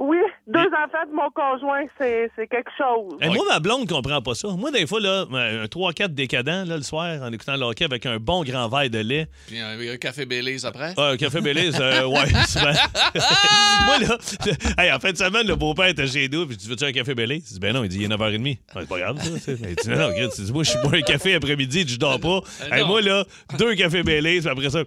Oui, 0.00 0.18
deux 0.46 0.60
enfants 0.60 1.04
de 1.10 1.12
mon 1.14 1.28
conjoint, 1.34 1.82
c'est 1.98 2.30
c'est 2.36 2.46
quelque 2.46 2.70
chose. 2.78 3.14
Hey, 3.20 3.30
Moi, 3.34 3.44
ma 3.48 3.58
blonde 3.58 3.88
comprend 3.88 4.22
pas 4.22 4.34
ça. 4.36 4.46
Moi, 4.48 4.70
des 4.70 4.86
fois, 4.86 5.00
là, 5.00 5.24
un 5.32 5.64
3-4 5.64 6.08
décadent 6.14 6.46
là, 6.68 6.76
le 6.76 6.82
soir 6.82 7.20
en 7.20 7.32
écoutant 7.32 7.56
le 7.56 7.62
hockey 7.64 7.84
avec 7.84 8.06
un 8.06 8.18
bon 8.18 8.44
grand 8.44 8.68
verre 8.68 8.88
de 8.90 9.00
lait. 9.00 9.26
Puis 9.48 9.58
un, 9.58 9.76
un 9.76 9.96
café 9.96 10.24
Baileys 10.24 10.64
après? 10.64 10.94
Ah, 10.96 11.08
un 11.08 11.16
café 11.16 11.40
Bélise, 11.40 11.76
euh, 11.80 12.04
ouais, 12.06 12.28
souvent. 12.46 12.72
Moi, 13.86 13.98
là, 14.00 14.18
hey, 14.78 14.92
en 14.92 15.00
fin 15.00 15.10
de 15.10 15.16
semaine, 15.16 15.46
le 15.48 15.56
beau-père 15.56 15.86
était 15.86 16.06
chez 16.06 16.28
nous, 16.28 16.46
puis 16.46 16.54
je 16.54 16.60
dis, 16.60 16.68
veux-tu 16.68 16.84
un 16.84 16.92
café 16.92 17.14
Bélise? 17.16 17.50
Il 17.50 17.54
dit, 17.54 17.60
ben 17.60 17.74
non, 17.74 17.82
il 17.82 17.88
dit, 17.88 17.98
il 17.98 18.04
est 18.04 18.14
9h30. 18.14 18.44
Ouais, 18.44 18.58
c'est 18.74 18.88
pas 18.88 18.98
grave, 18.98 19.18
ça. 19.20 19.52
tu 19.52 19.58
il 19.60 19.74
dit, 19.74 19.88
non, 19.88 19.96
non, 19.96 20.08
regarde, 20.14 20.32
tu 20.32 20.42
dis, 20.42 20.52
moi, 20.52 20.62
je 20.62 20.70
suis 20.70 20.78
bois 20.80 20.94
un 20.94 21.00
café 21.02 21.34
après-midi, 21.34 21.84
je 21.88 21.98
dors 21.98 22.20
pas. 22.20 22.40
Euh, 22.62 22.68
Hey, 22.70 22.84
moi, 22.84 23.00
là, 23.00 23.24
deux 23.58 23.74
cafés 23.74 24.02
Bélise, 24.04 24.42
puis 24.42 24.50
après 24.50 24.70
ça, 24.70 24.84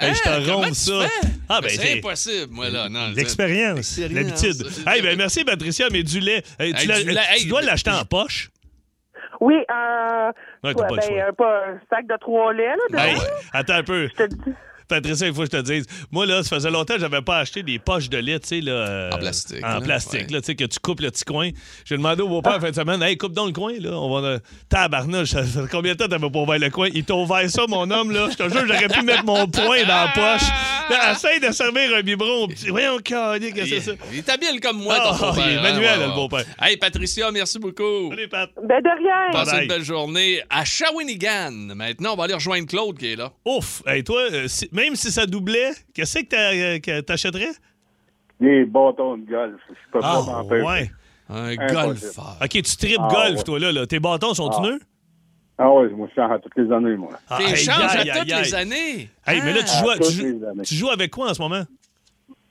hey, 0.00 0.14
je 0.14 0.28
Hein, 0.30 0.40
te 0.44 0.50
rompe 0.50 0.66
tu 0.68 0.74
ça. 0.74 1.08
Ah, 1.48 1.60
ben, 1.60 1.70
c'est 1.70 1.98
impossible, 1.98 2.52
moi, 2.52 2.68
là. 2.70 2.88
Non, 2.88 3.08
L'expérience, 3.14 3.96
L'expérience. 3.98 4.42
l'habitude. 4.44 4.86
Hey, 4.86 5.02
ben 5.02 5.16
merci, 5.18 5.44
Patricia, 5.44 5.86
mais 5.92 6.02
du 6.02 6.20
lait. 6.20 6.42
Hey, 6.58 6.72
tu 6.74 6.80
Hey, 6.82 6.86
l'as- 6.86 7.02
du 7.02 7.10
lait, 7.10 7.20
tu 7.36 7.42
hey, 7.42 7.46
dois 7.48 7.62
l'acheter 7.62 7.90
en 7.90 8.04
poche? 8.04 8.50
Oui, 9.40 9.54
un, 9.68 10.32
Ouais, 10.62 10.74
pas 10.74 10.86
ben, 10.88 11.32
pas 11.36 11.64
un 11.68 11.80
sac 11.88 12.06
de 12.06 12.14
trois 12.20 12.52
laits, 12.52 12.76
là. 12.90 13.04
de- 13.04 13.08
Hey, 13.08 13.16
attends 13.52 13.74
un 13.74 13.82
peu. 13.82 14.08
Je 14.08 14.14
te 14.24 14.28
dis. 14.28 14.36
Patricia, 14.90 15.26
il 15.26 15.32
faut 15.32 15.40
que 15.40 15.46
je 15.46 15.58
te 15.58 15.62
dise. 15.62 15.86
Moi, 16.10 16.26
là, 16.26 16.42
ça 16.42 16.56
faisait 16.56 16.70
longtemps 16.70 16.94
que 16.94 17.00
j'avais 17.00 17.22
pas 17.22 17.38
acheté 17.38 17.62
des 17.62 17.78
poches 17.78 18.08
de 18.10 18.18
lait, 18.18 18.38
tu 18.40 18.48
sais, 18.48 18.60
là. 18.60 18.72
euh, 18.72 19.10
En 19.12 19.18
plastique, 19.18 19.64
En 19.64 19.68
là, 19.74 19.80
plastique, 19.80 20.20
ouais. 20.20 20.26
là, 20.32 20.40
tu 20.40 20.46
sais, 20.46 20.54
que 20.54 20.64
tu 20.64 20.78
coupes 20.80 21.00
le 21.00 21.10
petit 21.10 21.24
coin. 21.24 21.50
J'ai 21.84 21.96
demandé 21.96 22.22
au 22.22 22.28
beau-père 22.28 22.56
en 22.56 22.60
fin 22.60 22.70
de 22.70 22.74
semaine, 22.74 23.02
hey, 23.02 23.16
coupe 23.16 23.32
dans 23.32 23.46
le 23.46 23.52
coin, 23.52 23.72
là. 23.78 23.90
On 23.92 24.20
va. 24.20 24.26
euh, 24.26 24.38
Tabarnouche, 24.68 25.30
ça 25.30 25.42
fait 25.44 25.60
combien 25.70 25.92
de 25.94 25.98
temps 25.98 26.08
t'avais 26.08 26.28
pas 26.30 26.38
ouvert 26.38 26.58
le 26.58 26.70
coin? 26.70 26.88
Il 26.92 27.04
t'a 27.04 27.14
ouvert 27.14 27.48
ça, 27.50 27.62
mon 27.68 27.90
homme, 27.90 28.10
là. 28.10 28.28
Je 28.30 28.36
te 28.36 28.42
jure, 28.50 28.66
j'aurais 28.66 28.88
pu 28.88 29.02
mettre 29.02 29.24
mon 29.24 29.46
poing 29.46 29.82
dans 29.82 29.88
la 29.88 30.08
poche. 30.14 30.48
Là, 30.90 31.12
essaye 31.12 31.40
de 31.40 31.50
servir 31.52 31.94
un 31.96 32.02
biberon. 32.02 32.44
au 32.44 32.48
petit- 32.48 32.68
Voyons, 32.68 32.98
qu'est-ce 32.98 33.50
que 33.54 33.66
c'est 33.66 33.80
ça? 33.80 33.92
Il 34.12 34.18
est 34.18 34.28
habile 34.28 34.60
comme 34.60 34.78
moi, 34.82 34.96
Ah, 34.98 35.08
ton 35.18 35.26
beau-père. 35.28 35.44
il 35.48 35.54
est 35.54 35.58
hein, 35.58 35.62
manuel, 35.62 35.98
ouais, 36.00 36.06
le 36.06 36.12
beau-père. 36.14 36.44
Hey, 36.60 36.76
Patricia, 36.76 37.30
merci 37.30 37.58
beaucoup. 37.58 38.10
Salut, 38.10 38.28
Pat. 38.28 38.50
Ben, 38.62 38.80
de 38.82 38.88
rien. 38.98 39.30
Passez 39.32 39.62
une 39.62 39.68
belle 39.68 39.84
journée 39.84 40.42
à 40.50 40.64
Shawinigan. 40.64 41.50
Maintenant, 41.74 42.12
on 42.14 42.16
va 42.16 42.24
aller 42.24 42.34
rejoindre 42.34 42.66
Claude 42.66 42.98
qui 42.98 43.12
est 43.12 43.16
là. 43.16 43.30
Ouf! 43.44 43.82
Hey, 43.86 44.02
toi, 44.04 44.20
euh, 44.32 44.48
si- 44.48 44.68
même 44.80 44.96
si 44.96 45.10
ça 45.10 45.26
doublait, 45.26 45.70
qu'est-ce 45.94 46.18
que 46.20 46.24
t'a- 46.26 46.80
que 46.80 47.00
t'achèterais? 47.00 47.50
Des 48.40 48.64
bâtons 48.64 49.18
de 49.18 49.26
golf. 49.30 49.60
Je 49.68 49.74
peux 49.92 50.00
Ah, 50.02 50.22
pas 50.26 50.42
ouais. 50.44 50.90
Un 51.28 51.54
golfeur. 51.54 52.36
OK, 52.42 52.48
tu 52.50 52.62
tripes 52.76 52.96
Ah, 53.00 53.08
golf, 53.12 53.36
ouais. 53.38 53.42
toi, 53.44 53.58
là, 53.58 53.72
là. 53.72 53.86
Tes 53.86 54.00
bâtons 54.00 54.34
sont-ils 54.34 54.78
Ah. 54.80 54.84
Ah 55.62 55.70
oui, 55.74 55.90
moi, 55.94 56.08
je 56.10 56.14
change 56.14 56.32
à 56.32 56.38
toutes 56.38 56.56
les 56.56 56.72
années, 56.72 56.96
moi. 56.96 57.10
Ah, 57.28 57.36
T'es 57.36 57.44
hey, 57.44 57.68
à 57.68 58.18
toutes 58.20 58.32
aïe. 58.32 58.42
les 58.44 58.54
années. 58.54 59.10
Hey, 59.26 59.42
mais 59.44 59.52
là, 59.52 59.62
tu 59.62 59.70
Ah, 59.74 59.80
joues, 59.80 59.90
à- 59.90 59.98
tu, 59.98 60.10
joues, 60.12 60.22
les 60.24 60.44
années. 60.46 60.62
tu 60.64 60.74
joues 60.74 60.88
avec 60.88 61.10
quoi 61.10 61.30
en 61.30 61.34
ce 61.34 61.42
moment? 61.42 61.64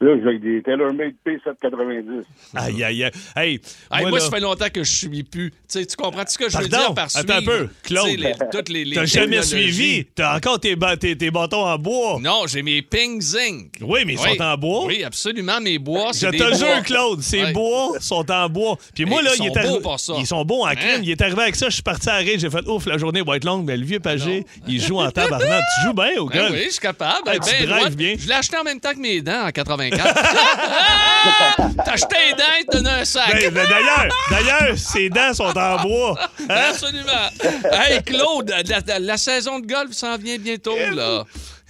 Là, 0.01 0.15
j'ai 0.21 0.27
avec 0.29 0.41
des 0.41 0.61
TaylorMade 0.63 1.13
P790. 1.25 2.23
Aïe, 2.55 2.83
aïe, 2.83 3.03
aïe. 3.03 3.11
Hey, 3.35 3.59
Hey, 3.91 4.01
moi, 4.01 4.09
moi, 4.11 4.19
là, 4.19 4.25
ça 4.25 4.31
fait 4.31 4.39
longtemps 4.39 4.69
que 4.73 4.83
je 4.83 4.91
suis 4.91 5.23
plus. 5.23 5.51
Tu 5.69 5.83
comprends 5.97 6.23
ce 6.25 6.37
que 6.37 6.49
je 6.49 6.57
veux 6.57 6.69
dire 6.69 6.93
par 6.93 7.07
Attends 7.13 7.33
un 7.33 7.37
suivre? 7.39 7.51
peu, 7.57 7.69
Claude. 7.83 8.07
Les- 8.17 8.33
toutes 8.51 8.69
les, 8.69 8.85
les 8.85 8.95
t'as 8.95 9.05
jamais 9.05 9.41
suivi? 9.41 10.05
T'as 10.15 10.37
encore 10.37 10.59
tes, 10.59 10.77
ba- 10.77 10.95
tes, 10.95 11.17
tes 11.17 11.29
bâtons 11.31 11.65
en 11.65 11.77
bois? 11.77 12.17
Non, 12.21 12.43
j'ai 12.47 12.61
mes 12.61 12.81
Ping 12.81 13.19
Zinc. 13.21 13.71
Oui, 13.81 14.01
mais 14.05 14.13
ils 14.13 14.19
sont 14.19 14.41
en 14.41 14.55
bois. 14.57 14.85
Oui, 14.85 15.03
absolument. 15.03 15.59
Mes 15.59 15.77
bois, 15.79 16.11
Je 16.13 16.27
te 16.27 16.37
bois. 16.37 16.53
jure, 16.53 16.83
Claude, 16.85 17.21
ces 17.21 17.43
Ouais. 17.43 17.51
bois 17.53 17.91
sont 17.99 18.29
en 18.31 18.47
bois. 18.49 18.77
Puis 18.95 19.03
moi, 19.05 19.21
là, 19.21 19.31
ils 19.37 19.43
il 19.43 19.53
sont 19.53 19.69
beaux 19.69 19.79
pour 19.81 19.99
ça. 19.99 20.13
Ils 20.17 20.25
sont 20.27 20.45
bons 20.45 20.65
en 20.65 20.69
crime. 20.75 20.79
Hein? 20.97 21.01
Il 21.03 21.09
est 21.11 21.21
arrivé 21.21 21.41
avec 21.41 21.55
ça, 21.57 21.67
je 21.67 21.73
suis 21.73 21.83
parti 21.83 22.09
à 22.09 22.15
rire, 22.17 22.37
j'ai 22.39 22.49
fait 22.49 22.65
ouf, 22.67 22.85
la 22.85 22.97
journée 22.97 23.21
va 23.21 23.35
être 23.35 23.43
longue, 23.45 23.65
mais 23.65 23.75
le 23.75 23.85
vieux 23.85 23.99
pagé, 23.99 24.45
il 24.67 24.81
joue 24.81 24.99
en 24.99 25.11
tabarnak. 25.11 25.61
tu 25.81 25.87
joues 25.87 25.93
bien 25.93 26.17
au 26.19 26.27
Ben 26.29 26.37
golf? 26.39 26.51
oui, 26.53 26.63
je 26.65 26.69
suis 26.71 26.79
capable. 26.79 27.23
Ben, 27.25 27.37
tu 27.39 27.65
droit. 27.65 27.79
drives 27.81 27.95
bien. 27.97 28.15
Je 28.17 28.27
l'ai 28.27 28.33
acheté 28.33 28.55
en 28.57 28.63
même 28.63 28.79
temps 28.79 28.93
que 28.93 28.99
mes 28.99 29.21
dents 29.21 29.45
en 29.47 29.51
84. 29.89 31.55
T'as 31.85 31.91
acheté 31.93 32.15
les 32.27 32.33
dents, 32.33 32.43
te 32.71 32.77
donne 32.77 32.87
un 32.87 33.05
sac. 33.05 33.31
Ben, 33.31 33.53
ben, 33.53 33.67
d'ailleurs, 33.69 34.07
d'ailleurs, 34.29 34.77
ses 34.77 35.09
dents 35.09 35.33
sont 35.33 35.57
en 35.57 35.81
bois. 35.81 36.19
Hein? 36.49 36.55
Absolument. 36.69 37.29
Hey, 37.71 38.01
Claude, 38.03 38.49
la, 38.67 38.79
la- 38.85 38.99
la 38.99 39.17
saison 39.17 39.59
de 39.59 39.67
golf 39.67 39.91
s'en 39.91 40.17
vient 40.17 40.37
bientôt, 40.37 40.75
là. 40.93 41.23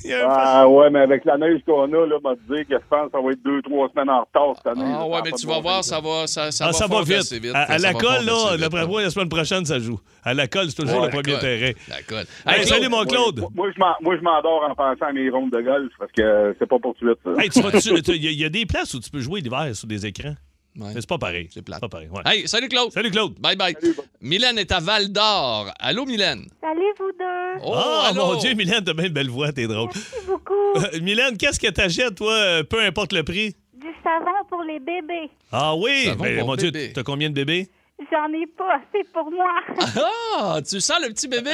Ah 0.30 0.68
ouais, 0.68 0.90
mais 0.90 1.00
avec 1.00 1.26
la 1.26 1.38
neige 1.38 1.62
qu'on 1.66 1.84
a, 1.94 2.06
là, 2.08 2.18
m'a 2.24 2.34
dit 2.36 2.66
que 2.66 2.76
je 2.76 2.88
pense 2.90 3.06
que 3.08 3.12
ça 3.12 3.22
va 3.24 3.32
être 3.32 3.44
deux, 3.44 3.62
trois 3.62 3.90
semaines 3.90 4.10
en 4.10 4.22
retard 4.22 4.56
cette 4.58 4.68
année. 4.68 4.84
Ah 4.86 5.00
là. 5.00 5.06
ouais, 5.08 5.20
mais 5.24 5.32
va 5.32 5.38
tu 5.38 5.48
vas 5.48 5.60
voir, 5.60 5.84
ça 5.84 6.00
va, 6.00 6.28
ça, 6.28 6.52
ça 6.52 6.66
Ah, 6.66 6.68
va 6.68 6.74
ça 6.74 6.88
va 6.88 7.02
vite. 7.02 7.34
À, 7.54 7.64
à 7.74 7.78
Ça 7.80 7.88
la 7.88 7.94
va 7.94 8.00
colle, 8.00 8.26
là, 8.26 8.58
d'après 8.58 8.88
moi, 8.88 9.02
la 9.02 9.10
semaine 9.10 9.30
prochaine, 9.30 9.66
ça 9.66 9.80
joue. 9.80 10.00
À 10.24 10.34
la 10.34 10.48
colle, 10.48 10.70
c'est 10.70 10.82
toujours 10.82 11.00
Ouais, 11.02 11.06
le 11.08 11.12
premier 11.12 11.34
colle. 11.34 11.40
terrain. 11.42 11.72
La 11.90 12.02
colle. 12.04 12.26
Hey, 12.48 12.60
Hey, 12.62 12.68
salut, 12.68 12.90
mon 12.90 13.04
Claude. 13.06 13.40
Moi, 13.56 13.70
moi, 14.02 14.16
je 14.18 14.22
m'endors 14.22 14.64
en 14.70 14.76
pensant 14.76 15.06
à 15.08 15.12
mes 15.14 15.30
rondes 15.30 15.52
de 15.52 15.62
golf 15.62 15.92
parce 15.98 16.12
que 16.12 16.56
c'est 16.60 16.68
pas 16.70 16.80
pour 16.80 16.96
tout 16.96 17.06
de 17.06 17.16
suite. 17.16 18.08
Hey, 18.10 18.16
Il 18.18 18.26
y, 18.32 18.36
y 18.42 18.46
a 18.46 18.50
des 18.50 18.66
places 18.66 18.94
où 18.94 19.00
tu 19.00 19.10
peux 19.10 19.20
jouer 19.20 19.42
l'hiver 19.42 19.70
sur 19.74 19.88
des 19.88 20.06
écrans? 20.06 20.36
Ouais. 20.76 20.92
Mais 20.94 21.02
c'est 21.02 21.10
pas 21.10 21.18
pareil. 21.18 21.50
C'est 21.52 21.62
plate. 21.64 21.82
pas 21.82 21.90
pareil. 21.90 22.10
ouais. 22.10 22.22
Hey, 22.26 22.48
salut 22.48 22.70
Claude. 22.70 22.92
Salut, 22.92 23.12
Claude. 23.12 23.34
Bye 23.40 23.56
bye. 23.56 23.76
Mylène 24.22 24.58
est 24.60 24.72
à 24.72 24.80
Val 24.80 25.12
d'Or. 25.12 25.74
Allô, 25.80 26.06
Mylène? 26.06 26.46
Salut, 26.62 26.82
vous 27.00 27.12
deux. 27.18 27.62
Oh, 27.66 27.74
ah, 27.76 28.08
allô? 28.10 28.28
mon 28.28 28.36
Dieu, 28.38 28.54
Mylène, 28.54 28.84
t'as 28.84 28.94
bien 28.94 29.06
une 29.06 29.14
belle 29.14 29.30
voix, 29.30 29.52
t'es 29.52 29.68
drôle. 29.68 29.90
Merci 29.94 30.26
beaucoup. 30.28 30.54
Euh, 30.76 31.00
Mylène, 31.02 31.36
qu'est-ce 31.36 31.60
que 31.60 31.68
t'achètes, 31.68 32.16
toi, 32.16 32.32
euh, 32.32 32.64
peu 32.64 32.80
importe 32.84 33.12
le 33.12 33.24
prix? 33.24 33.56
Du 33.74 33.88
savon 34.04 34.32
pour 34.48 34.62
les 34.62 34.80
bébés. 34.80 35.32
Ah 35.52 35.76
oui? 35.76 36.06
Savon 36.06 36.24
Ben, 36.24 36.46
mon 36.46 36.56
Dieu, 36.56 36.72
t'as 36.72 37.02
combien 37.02 37.30
de 37.30 37.34
bébés? 37.34 37.68
J'en 38.12 38.32
ai 38.32 38.46
pas 38.46 38.76
assez 38.76 39.04
pour 39.12 39.32
moi. 39.32 39.50
Ah, 40.38 40.60
tu 40.62 40.80
sens 40.80 41.00
le 41.02 41.10
petit 41.10 41.28
bébé? 41.28 41.50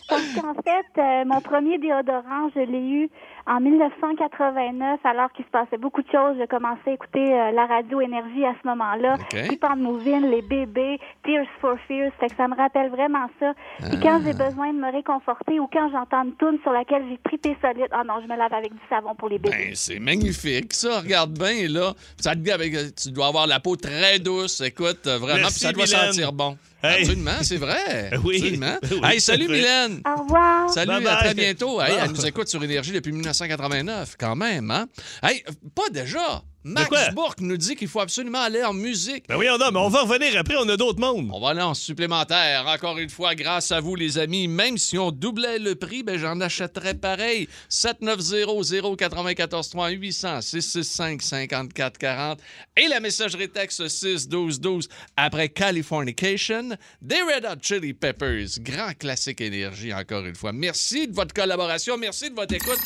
Parce 0.08 0.22
qu'en 0.34 0.54
fait, 0.54 1.00
euh, 1.00 1.24
mon 1.26 1.40
premier 1.40 1.78
déodorant, 1.78 2.48
je 2.54 2.60
l'ai 2.60 2.78
eu 2.78 3.10
en 3.46 3.60
1989, 3.60 5.00
alors 5.04 5.32
qu'il 5.32 5.44
se 5.44 5.50
passait 5.50 5.78
beaucoup 5.78 6.02
de 6.02 6.10
choses. 6.10 6.36
J'ai 6.38 6.46
commencé 6.46 6.80
à 6.86 6.92
écouter 6.92 7.32
euh, 7.32 7.52
la 7.52 7.66
radio 7.66 8.00
Énergie 8.00 8.44
à 8.44 8.54
ce 8.60 8.66
moment-là. 8.68 9.14
OK. 9.14 9.48
Keep 9.48 9.64
on 9.70 9.76
moving, 9.76 10.30
les 10.30 10.42
bébés, 10.42 10.98
Tears 11.24 11.46
for 11.60 11.76
Fears. 11.86 12.12
Fait 12.18 12.28
que 12.28 12.36
ça 12.36 12.48
me 12.48 12.56
rappelle 12.56 12.90
vraiment 12.90 13.28
ça. 13.38 13.52
Puis 13.88 14.00
quand 14.00 14.20
j'ai 14.24 14.32
besoin 14.32 14.72
de 14.72 14.78
me 14.78 14.90
réconforter 14.92 15.60
ou 15.60 15.68
quand 15.72 15.90
j'entends 15.92 16.24
une 16.24 16.34
toune 16.34 16.58
sur 16.62 16.72
laquelle 16.72 17.04
j'ai 17.08 17.18
tripé 17.24 17.56
solide, 17.62 17.88
ah 17.92 18.02
non, 18.04 18.14
je 18.22 18.26
me 18.26 18.36
lave 18.36 18.52
avec 18.52 18.72
du 18.72 18.80
savon 18.88 19.14
pour 19.14 19.28
les 19.28 19.38
bébés. 19.38 19.56
Ben, 19.56 19.74
c'est 19.74 20.00
magnifique, 20.00 20.72
ça. 20.72 21.00
Regarde 21.00 21.32
bien, 21.38 21.68
là. 21.68 21.92
Ça 22.18 22.32
te 22.32 22.38
dit 22.38 22.50
avec, 22.50 22.72
tu 22.96 23.10
dois 23.12 23.28
avoir 23.28 23.46
la 23.46 23.60
peau 23.60 23.76
très 23.76 24.18
douce. 24.18 24.60
Écoute, 24.60 25.06
euh, 25.06 25.18
vraiment, 25.18 25.40
Merci, 25.40 25.66
puis 25.66 25.66
ça 25.66 25.72
doit 25.72 25.84
Mylène. 25.84 26.12
sentir 26.12 26.32
bon. 26.32 26.56
Hey. 26.90 27.02
Absolument, 27.02 27.42
c'est 27.42 27.56
vrai. 27.56 28.10
Oui. 28.24 28.36
Absolument. 28.36 28.76
Oui, 28.90 29.00
hey, 29.04 29.20
salut, 29.20 29.46
vrai. 29.46 29.56
Mylène. 29.56 30.00
Au 30.06 30.22
revoir. 30.22 30.70
Salut, 30.70 30.88
Bye 30.88 31.06
à 31.06 31.10
bye. 31.14 31.18
très 31.24 31.34
bientôt. 31.34 31.80
Hey, 31.80 31.94
elle 32.02 32.10
nous 32.10 32.26
écoute 32.26 32.48
sur 32.48 32.62
Énergie 32.62 32.92
depuis 32.92 33.12
1989, 33.12 34.16
quand 34.18 34.36
même, 34.36 34.70
hein? 34.70 34.86
Hey, 35.22 35.44
pas 35.74 35.88
déjà. 35.90 36.42
Max 36.66 36.88
quoi? 36.88 37.10
Bourque 37.10 37.40
nous 37.42 37.56
dit 37.56 37.76
qu'il 37.76 37.86
faut 37.86 38.00
absolument 38.00 38.40
aller 38.40 38.64
en 38.64 38.72
musique. 38.72 39.28
Ben 39.28 39.36
oui, 39.36 39.46
on 39.48 39.60
a, 39.60 39.70
mais 39.70 39.78
on 39.78 39.88
va 39.88 40.02
revenir 40.02 40.36
après, 40.36 40.56
on 40.58 40.68
a 40.68 40.76
d'autres 40.76 40.98
mondes. 40.98 41.30
On 41.32 41.38
va 41.38 41.50
aller 41.50 41.62
en 41.62 41.74
supplémentaire. 41.74 42.66
Encore 42.66 42.98
une 42.98 43.08
fois, 43.08 43.36
grâce 43.36 43.70
à 43.70 43.78
vous, 43.78 43.94
les 43.94 44.18
amis. 44.18 44.48
Même 44.48 44.76
si 44.76 44.98
on 44.98 45.12
doublait 45.12 45.60
le 45.60 45.76
prix, 45.76 46.02
ben, 46.02 46.18
j'en 46.18 46.40
achèterais 46.40 46.94
pareil. 46.94 47.46
790-094-3 47.70 49.92
800 49.92 50.40
665 50.40 51.22
54 51.22 51.98
40 51.98 52.40
et 52.76 52.88
la 52.88 52.98
messagerie 52.98 53.48
texte 53.48 53.86
6 53.86 54.28
12 54.28 54.58
12 54.58 54.88
après 55.16 55.48
Californication 55.48 56.70
des 57.00 57.22
Red 57.22 57.44
Hot 57.44 57.60
Chili 57.62 57.94
Peppers. 57.94 58.58
Grand 58.58 58.92
classique 58.98 59.40
énergie, 59.40 59.94
encore 59.94 60.26
une 60.26 60.34
fois. 60.34 60.50
Merci 60.52 61.06
de 61.06 61.14
votre 61.14 61.32
collaboration. 61.32 61.96
Merci 61.96 62.30
de 62.30 62.34
votre 62.34 62.54
écoute. 62.54 62.80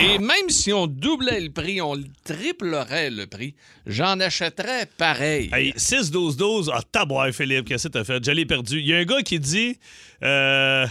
Et 0.00 0.18
même 0.18 0.48
si 0.48 0.72
on 0.72 0.88
doublait 0.88 1.40
le 1.40 1.52
prix, 1.52 1.80
on 1.80 1.94
le 1.94 2.02
triplerait 2.24 3.11
le 3.16 3.26
prix, 3.26 3.54
j'en 3.86 4.18
achèterais 4.20 4.86
pareil. 4.98 5.50
Hey, 5.52 5.72
6-12-12, 5.76 6.70
ah, 6.72 6.82
taboire, 6.90 7.30
Philippe, 7.32 7.68
qu'est-ce 7.68 7.88
que 7.88 7.92
t'as 7.92 8.04
fait? 8.04 8.24
Je 8.24 8.30
l'ai 8.30 8.46
perdu. 8.46 8.80
Il 8.80 8.86
y 8.86 8.94
a 8.94 8.98
un 8.98 9.04
gars 9.04 9.22
qui 9.22 9.38
dit 9.38 9.78
euh, 10.22 10.86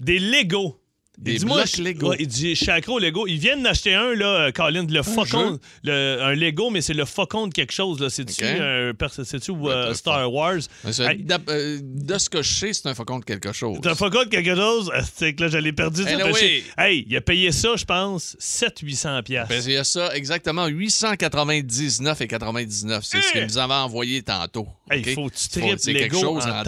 des 0.00 0.18
Lego. 0.18 0.81
Des 1.18 1.38
moi, 1.40 1.58
blocs 1.62 1.76
Lego. 1.76 2.10
ouais, 2.10 2.16
il 2.20 2.26
dit, 2.26 2.58
au 2.88 2.98
Lego. 2.98 3.26
Ils 3.26 3.38
viennent 3.38 3.62
d'acheter 3.62 3.94
un, 3.94 4.14
là, 4.14 4.26
euh, 4.46 4.50
Colin, 4.52 4.86
le 4.88 5.02
faucon. 5.02 5.58
le- 5.84 6.18
un 6.22 6.34
Lego, 6.34 6.70
mais 6.70 6.80
c'est 6.80 6.94
le 6.94 7.04
faucon 7.04 7.46
de 7.46 7.52
quelque 7.54 7.72
chose. 7.72 8.00
là. 8.00 8.08
C'est-tu 8.10 8.42
OK. 8.44 8.50
un 8.60 8.92
perso- 8.98 9.22
c'est-tu 9.24 9.52
euh, 9.52 9.88
t'as 9.88 9.94
Star 9.94 10.32
Wars? 10.32 10.56
Hey, 10.84 11.24
euh, 11.48 11.78
de 11.82 12.18
ce 12.18 12.28
que 12.30 12.42
je 12.42 12.50
sais, 12.52 12.72
c'est 12.72 12.86
un 12.88 12.94
faucon 12.94 13.18
de 13.18 13.24
quelque 13.24 13.52
chose. 13.52 13.78
T'as 13.82 13.92
un 13.92 13.94
faucon 13.94 14.24
de 14.24 14.28
quelque 14.30 14.54
chose? 14.54 14.90
Ah, 14.94 15.00
C'est 15.14 15.34
que 15.34 15.44
là, 15.44 15.48
je 15.50 15.58
l'ai 15.58 15.72
perdu. 15.72 16.02
ça 16.02 16.10
Eh 16.12 16.22
oui. 16.32 16.64
Hey, 16.78 17.06
il 17.08 17.16
a 17.16 17.20
payé 17.20 17.52
ça, 17.52 17.76
je 17.76 17.84
pense, 17.84 18.34
700-800 18.40 19.22
piastres. 19.22 19.48
Ben, 19.54 19.62
il 19.66 19.72
y 19.72 19.76
a 19.76 19.84
ça, 19.84 20.14
exactement, 20.16 20.66
899 20.66 22.20
et 22.20 22.26
99. 22.26 23.04
C'est 23.04 23.20
ce 23.20 23.32
qu'il 23.32 23.44
nous 23.44 23.58
avait 23.58 23.74
envoyé 23.74 24.22
tantôt. 24.22 24.66
Il 24.94 25.04
faut 25.14 25.28
que 25.28 25.34
tu 25.36 25.48
tripes 25.48 25.78
c'est 25.78 25.94
quelque 25.94 26.16
chose 26.18 26.44
en 26.44 26.62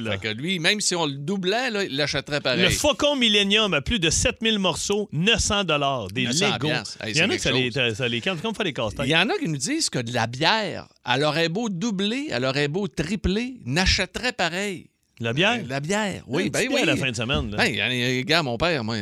là. 0.00 0.12
Fait 0.12 0.18
que 0.18 0.28
lui, 0.28 0.58
même 0.58 0.80
si 0.80 0.94
on 0.94 1.06
le 1.06 1.12
doublait, 1.12 1.70
là, 1.70 1.84
il 1.84 1.96
l'achèterait 1.96 2.40
pareil. 2.40 2.62
Le 2.62 2.70
Faucon 2.70 3.14
Millennium 3.16 3.72
a 3.74 3.80
plus 3.88 3.98
de 3.98 4.10
7000 4.10 4.58
morceaux, 4.58 5.08
900 5.12 5.64
Des 6.12 6.24
900 6.24 6.46
Lego. 6.52 6.68
piastres. 6.68 6.98
Hey, 7.02 7.12
Il 7.14 7.18
y 7.18 7.22
en 7.22 7.24
a 7.24 7.28
c'est 7.32 7.36
que 7.36 7.42
ça 7.42 7.50
quelque 7.52 7.78
les, 7.88 7.94
ça 7.94 8.08
les 8.08 8.20
calme. 8.20 8.38
Comme 8.40 8.54
faire 8.54 8.64
les 8.66 8.72
casse 8.72 8.92
Il 9.02 9.08
y 9.10 9.16
en 9.16 9.28
a 9.28 9.36
qui 9.38 9.48
nous 9.48 9.56
disent 9.56 9.88
que 9.90 9.98
de 9.98 10.12
la 10.12 10.26
bière, 10.26 10.86
elle 11.10 11.24
aurait 11.24 11.48
beau 11.48 11.68
doubler, 11.68 12.28
elle 12.30 12.44
aurait 12.44 12.68
beau 12.68 12.86
tripler, 12.86 13.54
n'achèterait 13.64 14.32
pareil. 14.32 14.90
La 15.20 15.32
bière? 15.32 15.60
La 15.68 15.80
bière, 15.80 16.22
oui. 16.28 16.44
Une 16.44 16.50
ben 16.50 16.60
oui. 16.68 16.74
bière 16.76 16.86
la 16.86 16.96
fin 16.96 17.10
de 17.10 17.16
semaine. 17.16 17.50
là. 17.50 17.66
Hey, 17.66 18.24
gars, 18.24 18.42
mon 18.44 18.56
père, 18.56 18.84
moi, 18.84 18.94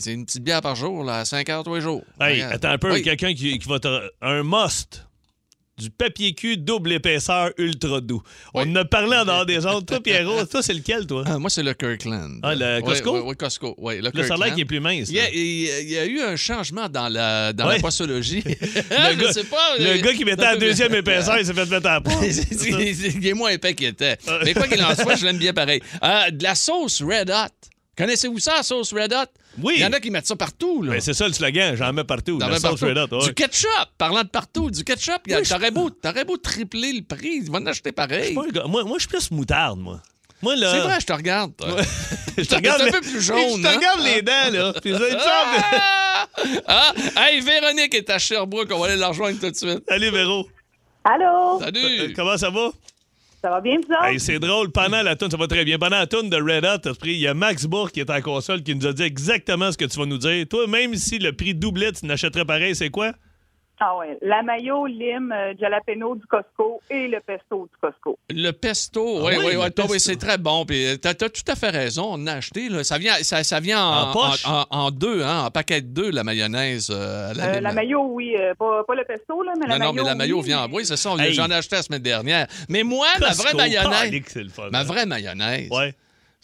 c'est 0.00 0.12
une 0.12 0.24
petite 0.24 0.44
bière 0.44 0.60
par 0.60 0.76
jour, 0.76 1.02
là, 1.02 1.18
à 1.20 1.24
5 1.24 1.48
heures 1.48 1.64
tous 1.64 1.74
les 1.74 1.80
jours. 1.80 2.04
Hey, 2.20 2.42
attends 2.42 2.68
un 2.68 2.78
peu, 2.78 2.92
Oui. 2.92 3.02
quelqu'un 3.02 3.34
qui, 3.34 3.58
qui 3.58 3.68
va 3.68 3.80
te. 3.80 3.88
Un 4.20 4.44
must. 4.44 5.05
Du 5.78 5.90
papier 5.90 6.32
cul 6.32 6.56
double 6.56 6.92
épaisseur 6.94 7.50
ultra 7.58 8.00
doux. 8.00 8.22
On 8.54 8.62
en 8.62 8.76
a 8.76 8.84
parlé 8.86 9.14
en 9.14 9.26
dehors 9.26 9.44
des 9.44 9.66
autres. 9.66 9.84
Toi, 9.84 10.00
Pierrot, 10.00 10.46
toi, 10.50 10.62
c'est 10.62 10.72
lequel, 10.72 11.06
toi? 11.06 11.22
Ah, 11.26 11.38
moi, 11.38 11.50
c'est 11.50 11.62
le 11.62 11.74
Kirkland. 11.74 12.40
Ah, 12.42 12.54
le 12.54 12.80
Costco? 12.80 13.20
Oui, 13.28 13.36
Costco. 13.36 13.76
Le 13.78 14.10
Le 14.14 14.22
salaire 14.26 14.54
qui 14.54 14.62
est 14.62 14.64
plus 14.64 14.80
mince. 14.80 15.10
Il 15.10 15.16
y, 15.16 15.20
a, 15.20 15.28
il 15.30 15.90
y 15.90 15.98
eu 16.06 16.22
un 16.22 16.36
changement 16.36 16.88
dans 16.88 17.10
la, 17.10 17.52
dans 17.52 17.66
la 17.66 17.78
postologie. 17.78 18.42
Le, 18.46 19.14
gars, 19.16 19.32
sais 19.32 19.44
pas. 19.44 19.76
le 19.78 19.86
euh, 19.86 20.00
gars 20.00 20.14
qui 20.14 20.24
mettait 20.24 20.42
la 20.42 20.56
deuxième 20.56 20.94
épaisseur, 20.94 21.38
il 21.38 21.44
s'est 21.44 21.52
fait 21.52 21.66
mettre 21.66 21.86
à 21.86 22.00
la 22.00 22.02
il 22.26 23.26
est 23.26 23.34
moins 23.34 23.50
épais 23.50 23.74
qu'il 23.74 23.88
était. 23.88 24.16
Mais 24.44 24.54
quoi 24.54 24.66
qu'il 24.66 24.82
en 24.82 24.94
soit, 24.94 25.16
je 25.16 25.26
l'aime 25.26 25.38
bien 25.38 25.52
pareil. 25.52 25.82
Euh, 26.02 26.30
de 26.30 26.42
la 26.42 26.54
sauce 26.54 27.02
Red 27.02 27.30
Hot. 27.30 27.68
Connaissez-vous 27.98 28.38
ça, 28.38 28.54
la 28.56 28.62
sauce 28.62 28.92
Red 28.94 29.12
Hot? 29.12 29.26
Oui. 29.62 29.74
Il 29.76 29.82
y 29.82 29.84
en 29.86 29.92
a 29.92 30.00
qui 30.00 30.10
mettent 30.10 30.26
ça 30.26 30.36
partout. 30.36 30.82
Là. 30.82 30.92
Ben, 30.92 31.00
c'est 31.00 31.14
ça 31.14 31.26
le 31.26 31.32
slogan, 31.32 31.74
j'en 31.76 31.92
mets 31.92 32.04
partout. 32.04 32.38
La 32.38 32.48
mets 32.48 32.60
partout. 32.60 32.84
Ouais. 32.86 33.24
Du 33.24 33.34
ketchup, 33.34 33.68
parlant 33.98 34.22
de 34.22 34.28
partout, 34.28 34.70
du 34.70 34.84
ketchup, 34.84 35.22
il 35.26 35.32
y 35.32 35.34
a- 35.34 35.38
Oui, 35.38 35.44
je- 35.44 35.50
t'aurais 35.54 35.70
beau, 35.70 35.90
t'aurais 35.90 36.24
beau 36.24 36.36
tripler 36.36 36.92
le 36.92 37.02
prix, 37.02 37.40
ils 37.42 37.50
vont 37.50 37.58
en 37.58 37.66
acheter 37.66 37.92
pareil. 37.92 38.26
suis 38.26 38.34
pas 38.34 38.42
un 38.44 38.48
gars- 38.48 38.64
Moi, 38.66 38.84
moi, 38.84 38.96
je 38.98 39.00
suis 39.00 39.08
plus 39.08 39.30
moutarde, 39.30 39.78
moi. 39.78 40.00
Moi, 40.42 40.54
là. 40.56 40.70
C'est 40.72 40.80
vrai, 40.80 41.00
je 41.00 41.06
te 41.06 41.12
regarde. 41.14 41.56
toi. 41.56 41.68
je 42.38 42.42
te 42.44 42.54
regarde. 42.54 42.82
Un 42.82 42.90
peu 42.90 43.00
plus 43.00 43.22
jaune, 43.22 43.38
Je 43.56 43.62
te 43.62 43.66
hein? 43.66 43.76
regarde 43.76 44.00
les 44.04 44.20
dents, 44.22 44.50
là. 44.52 44.72
Puis 44.82 44.92
ça, 44.92 44.98
semble- 44.98 45.20
Ah! 45.24 46.26
Ah! 46.68 46.92
Hey, 47.16 47.40
Véronique 47.40 47.94
est 47.94 48.10
à 48.10 48.18
Sherbrooke, 48.18 48.68
on 48.72 48.78
va 48.78 48.86
aller 48.86 48.96
la 48.96 49.08
rejoindre 49.08 49.40
tout 49.40 49.50
de 49.50 49.56
suite. 49.56 49.82
Allez, 49.88 50.10
Véro. 50.10 50.46
Allô? 51.04 51.60
Salut! 51.60 52.12
Comment 52.14 52.36
ça 52.36 52.50
va? 52.50 52.70
Ça 53.42 53.50
va 53.50 53.60
bien, 53.60 53.76
vous 53.76 53.92
autres? 53.92 54.04
Hey, 54.04 54.18
c'est 54.18 54.38
drôle, 54.38 54.72
pendant 54.72 55.02
la 55.02 55.14
tune, 55.14 55.30
ça 55.30 55.36
va 55.36 55.46
très 55.46 55.64
bien. 55.64 55.78
Pendant 55.78 55.98
la 55.98 56.06
tune 56.06 56.30
de 56.30 56.36
Red 56.36 56.64
Hot, 56.64 56.92
il 57.04 57.12
y 57.12 57.26
a 57.26 57.34
Max 57.34 57.66
Bourg 57.66 57.92
qui 57.92 58.00
est 58.00 58.10
en 58.10 58.20
console 58.20 58.62
qui 58.62 58.74
nous 58.74 58.86
a 58.86 58.92
dit 58.92 59.02
exactement 59.02 59.70
ce 59.70 59.76
que 59.76 59.84
tu 59.84 59.98
vas 59.98 60.06
nous 60.06 60.18
dire. 60.18 60.46
Toi, 60.48 60.66
même 60.66 60.94
si 60.94 61.18
le 61.18 61.32
prix 61.32 61.54
doublait, 61.54 61.92
tu 61.92 62.06
n'achèterais 62.06 62.44
pareil, 62.44 62.74
c'est 62.74 62.90
quoi? 62.90 63.12
Ah 63.78 63.94
ouais. 63.98 64.16
La 64.22 64.42
mayo, 64.42 64.86
lime, 64.86 65.32
euh, 65.36 65.52
jalapeno 65.60 66.14
du 66.16 66.24
Costco 66.26 66.80
et 66.88 67.08
le 67.08 67.20
pesto 67.20 67.68
du 67.70 67.76
Costco. 67.78 68.18
Le 68.30 68.50
pesto, 68.52 69.18
Ah 69.18 69.24
oui, 69.26 69.34
oui, 69.38 69.44
oui, 69.56 69.56
oui, 69.78 69.84
oui, 69.90 70.00
c'est 70.00 70.16
très 70.16 70.38
bon. 70.38 70.64
Puis 70.64 70.98
t'as, 70.98 71.12
t'as 71.12 71.28
tout 71.28 71.42
à 71.46 71.54
fait 71.56 71.68
raison, 71.68 72.04
on 72.10 72.14
en 72.14 72.26
a 72.26 72.32
acheté. 72.34 72.70
Là. 72.70 72.84
Ça, 72.84 72.96
vient, 72.96 73.14
ça, 73.22 73.44
ça 73.44 73.60
vient 73.60 73.84
en, 73.84 74.08
En 74.08 74.12
poche? 74.12 74.46
en- 74.46 74.64
en 74.70 74.90
deux, 74.90 75.22
hein, 75.22 75.44
en 75.44 75.50
paquet 75.50 75.82
de 75.82 75.88
deux, 75.88 76.10
la 76.10 76.24
mayonnaise. 76.24 76.88
euh, 76.90 77.34
la 77.34 77.58
Euh, 77.70 77.72
mayo, 77.74 78.00
oui. 78.12 78.34
euh, 78.38 78.54
pas, 78.54 78.82
pas 78.84 78.94
le 78.94 79.04
pesto, 79.04 79.42
là, 79.42 79.52
mais 79.58 79.66
Non, 79.66 79.72
la 79.72 79.78
non, 79.78 79.92
mayo. 79.92 80.04
mais 80.04 80.08
la 80.08 80.14
mayo 80.14 80.38
oui, 80.38 80.44
vient 80.46 80.60
en 80.62 80.68
bois, 80.68 80.82
c'est 80.84 80.96
ça. 80.96 81.14
Hey. 81.18 81.34
J'en 81.34 81.50
ai 81.50 81.54
acheté 81.54 81.76
la 81.76 81.82
semaine 81.82 82.02
dernière. 82.02 82.46
Mais 82.70 82.82
moi, 82.82 83.06
ma 83.20 83.32
vraie 83.32 83.52
mayonnaise, 83.54 84.22
ma 84.72 84.84
vraie 84.84 85.04
mayonnaise, 85.06 85.68
Ouais. 85.70 85.94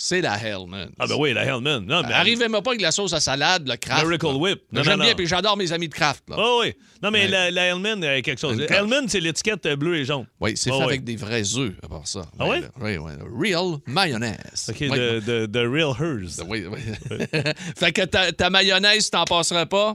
C'est 0.05 0.21
la 0.21 0.37
Hellman. 0.37 0.91
Ah, 0.99 1.07
ben 1.07 1.15
oui, 1.17 1.33
la 1.33 1.45
Hellman. 1.45 1.79
Non, 1.87 2.03
mais 2.03 2.13
Arrivez-moi 2.13 2.61
pas 2.61 2.71
avec 2.73 2.81
la 2.81 2.91
sauce 2.91 3.13
à 3.13 3.21
salade, 3.21 3.69
le 3.69 3.77
Kraft. 3.77 4.05
Miracle 4.05 4.27
là. 4.27 4.35
Whip. 4.35 4.63
J'aime 4.73 5.01
bien, 5.01 5.15
puis 5.15 5.29
j'adore 5.29 5.57
mes 5.57 5.71
amis 5.73 5.89
de 5.89 5.95
Kraft. 5.95 6.25
Là. 6.29 6.35
Oh, 6.41 6.63
oui. 6.65 6.75
Non, 7.01 7.13
mais 7.13 7.23
Ouais. 7.23 7.29
la, 7.29 7.51
la 7.53 7.63
Hellman, 7.67 8.03
euh, 8.03 8.21
quelque 8.21 8.41
chose. 8.41 8.61
Hellman, 8.69 9.09
c'est 9.09 9.21
l'étiquette 9.21 9.65
euh, 9.67 9.77
bleu 9.77 9.97
et 9.99 10.05
jaune. 10.05 10.27
Oui, 10.41 10.55
c'est 10.57 10.71
Oh, 10.73 10.75
fait 10.75 10.79
oui. 10.81 10.85
avec 10.89 11.05
des 11.05 11.15
vrais 11.15 11.57
œufs, 11.57 11.75
à 11.85 11.89
part 11.89 12.07
ça. 12.09 12.23
Ah 12.37 12.45
Ouais, 12.49 12.51
ouais? 12.51 12.61
là, 12.63 12.69
Oui, 12.81 12.97
oui. 12.97 13.51
Real 13.53 13.77
mayonnaise. 13.87 14.67
OK, 14.71 14.77
Oui, 14.81 14.91
de, 14.91 15.21
de, 15.21 15.47
de 15.47 15.61
Real 15.69 15.93
Hers. 16.01 16.45
Oui, 16.49 16.65
oui. 16.69 16.81
fait 17.79 17.93
que 17.93 18.03
ta, 18.03 18.33
ta 18.33 18.51
mayonnaise, 18.51 19.09
t'en 19.09 19.23
passerais 19.25 19.67
pas? 19.67 19.95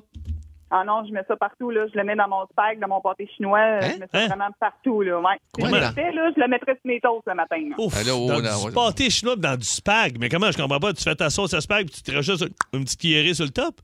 Ah 0.70 0.84
non, 0.86 1.06
je 1.08 1.14
mets 1.14 1.24
ça 1.28 1.36
partout, 1.38 1.70
là. 1.72 1.86
Je 1.94 1.98
le 1.98 2.04
mets 2.04 2.16
dans 2.16 2.28
mon 2.28 2.46
spag, 2.48 2.80
dans 2.80 2.90
mon 2.90 3.00
pâté 3.00 3.30
chinois. 3.36 3.60
euh, 3.60 3.80
Hein? 3.82 3.92
Je 3.96 4.00
mets 4.00 4.08
ça 4.12 4.20
Hein? 4.20 4.28
vraiment 4.28 4.50
partout, 4.60 5.02
là. 5.02 5.20
Ouais. 5.20 5.38
Si 5.56 5.66
je 5.66 5.72
le 5.72 5.94
fais, 5.94 6.12
là, 6.12 6.30
je 6.36 6.42
le 6.42 6.48
mettrais 6.50 6.74
sur 6.74 6.82
mes 6.86 7.00
toasts 7.00 7.24
le 7.28 7.36
matin. 7.36 7.56
là. 7.70 7.76
Ouf, 7.78 7.94
oh, 7.96 8.28
dans 8.28 8.40
là, 8.42 8.58
du 8.60 8.66
ouais. 8.66 8.72
pâté 8.74 9.10
chinois 9.10 9.36
dans 9.38 9.56
du 9.58 9.64
spag. 9.66 10.18
Mais 10.20 10.28
comment, 10.30 10.52
je 10.52 10.58
comprends 10.58 10.80
pas, 10.80 10.92
tu 10.94 11.04
fais 11.04 11.16
ta 11.16 11.30
sauce 11.30 11.54
à 11.54 11.62
spag 11.62 11.86
puis 11.88 11.96
tu 11.96 12.02
te 12.04 12.12
rajoutes 12.16 12.44
une 12.74 12.84
petite 12.84 13.00
cuillerée 13.00 13.34
sur 13.34 13.46
le 13.46 13.52
top? 13.52 13.76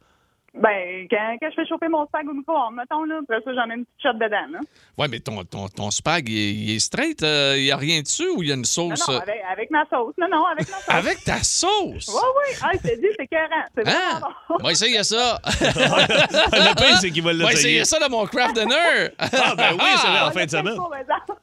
Ben, 0.55 1.07
quand, 1.09 1.35
quand 1.41 1.49
je 1.49 1.55
fais 1.55 1.67
chauffer 1.67 1.87
mon 1.87 2.05
spag 2.05 2.29
au 2.29 2.33
micro-ondes, 2.33 2.75
mettons, 2.75 3.03
là, 3.05 3.19
après 3.23 3.39
ça, 3.43 3.51
j'en 3.55 3.65
mets 3.65 3.73
une 3.73 3.85
petite 3.85 4.01
shot 4.03 4.13
dedans, 4.13 4.51
là. 4.51 4.59
Oui, 4.99 5.07
mais 5.09 5.19
ton, 5.19 5.43
ton, 5.45 5.67
ton 5.67 5.89
spag, 5.89 6.29
il 6.29 6.37
est, 6.37 6.53
il 6.53 6.75
est 6.75 6.79
straight. 6.79 7.21
Il 7.21 7.63
n'y 7.63 7.71
a 7.71 7.75
rien 7.77 8.01
dessus 8.01 8.29
ou 8.35 8.43
il 8.43 8.49
y 8.49 8.51
a 8.51 8.53
une 8.53 8.59
Non, 8.61 8.65
sauce? 8.65 9.07
non, 9.07 9.15
euh, 9.15 9.19
avec, 9.19 9.41
avec 9.51 9.71
ma 9.71 9.83
sauce. 9.89 10.13
Non, 10.19 10.27
non, 10.29 10.45
avec 10.45 10.69
ma 10.69 10.77
sauce. 10.77 10.89
Avec 10.89 11.23
ta 11.23 11.41
sauce? 11.41 12.07
Oui, 12.07 12.21
oui. 12.37 12.57
Ah, 12.61 12.69
je 12.73 12.77
te 12.87 12.95
dis, 13.01 13.07
c'est 13.17 13.23
écœurant. 13.23 13.65
C'est 13.75 13.87
Hein? 13.87 13.91
vraiment 14.11 14.27
bon. 14.49 14.55
On 14.59 14.63
va 14.63 14.71
essayer 14.71 15.03
ça. 15.03 15.41
le 15.61 16.75
pire, 16.75 16.97
c'est 17.01 17.09
qu'il 17.09 17.23
va 17.23 17.31
On 17.31 17.37
va 17.37 17.49
l'essayer. 17.49 17.79
essayer 17.79 17.85
ça 17.85 17.97
dans 17.99 18.09
mon 18.09 18.25
craft 18.27 18.55
dinner. 18.55 19.09
Ah, 19.19 19.55
ben 19.55 19.71
oui, 19.73 19.85
c'est 19.97 20.07
vrai, 20.07 20.21
en 20.21 20.31
fin 20.31 20.45
de 20.45 20.49
semaine. 20.51 20.77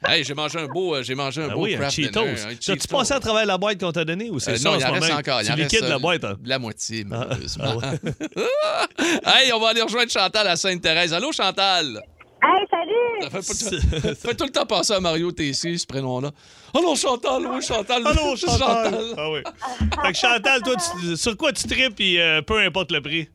hey, 0.09 0.23
j'ai 0.25 0.35
mangé 0.35 0.59
un 0.61 0.67
beau, 0.67 0.95
euh, 0.95 1.03
j'ai 1.03 1.15
mangé 1.17 1.43
un 1.43 1.49
Ah 1.51 1.55
beau 1.55 1.65
oui, 1.65 1.75
un 1.75 1.79
craft 1.79 1.97
Cheetos. 1.97 2.21
dinner. 2.25 2.41
un 2.43 2.61
Cheetos. 2.61 2.87
passé 2.97 3.15
à 3.15 3.21
travers 3.21 3.45
la 3.45 3.59
boîte 3.59 3.81
qu'on 3.81 3.91
t'a 3.93 4.05
donnée 4.05 4.31
ou 4.31 4.39
c'est 4.39 4.53
Euh, 4.53 4.57
ça 4.57 4.69
non, 4.71 4.77
en 4.77 4.79
il 4.79 4.87
en 4.87 4.93
reste 4.93 5.13
encore. 5.13 5.39
reste, 5.39 5.57
liquides 5.57 5.83
la 5.89 5.97
euh, 5.97 5.99
boîte. 5.99 6.25
hein? 6.25 6.37
La 6.45 6.59
moitié, 6.61 7.05
malheureusement. 7.05 7.81
Hey, 9.27 9.53
on 9.53 9.59
va 9.61 9.69
aller 9.69 9.83
rejoindre 9.83 10.11
Chantal 10.11 10.47
à 10.47 10.57
Sainte-Thérèse. 10.57 11.13
Allô, 11.15 11.33
Chantal? 11.33 12.03
Hey, 12.43 12.67
salut! 12.71 13.21
Ça 13.23 13.31
fait, 13.31 13.37
pas- 13.37 13.43
ça 13.43 14.15
fait 14.29 14.35
tout 14.35 14.45
le 14.45 14.51
temps 14.51 14.65
passer 14.67 14.95
à 14.95 15.01
Mario 15.01 15.31
Tessier, 15.33 15.77
ce 15.77 15.87
prénom-là. 15.87 16.31
Allô, 16.77 16.95
Chantal, 16.97 17.47
oui, 17.47 17.61
Chantal. 17.63 18.07
Allô, 18.07 18.35
Chantal! 18.37 18.95
Ah 19.19 19.31
oui. 19.31 19.43
Fait 20.03 20.13
que 20.13 20.19
Chantal, 20.19 20.63
toi, 20.63 20.75
tu- 20.77 21.17
sur 21.17 21.37
quoi 21.37 21.53
tu 21.53 21.67
tripes 21.69 22.01
et 22.01 22.21
euh, 22.23 22.43
peu 22.43 22.59
importe 22.59 22.93
le 22.93 23.01
prix? 23.03 23.29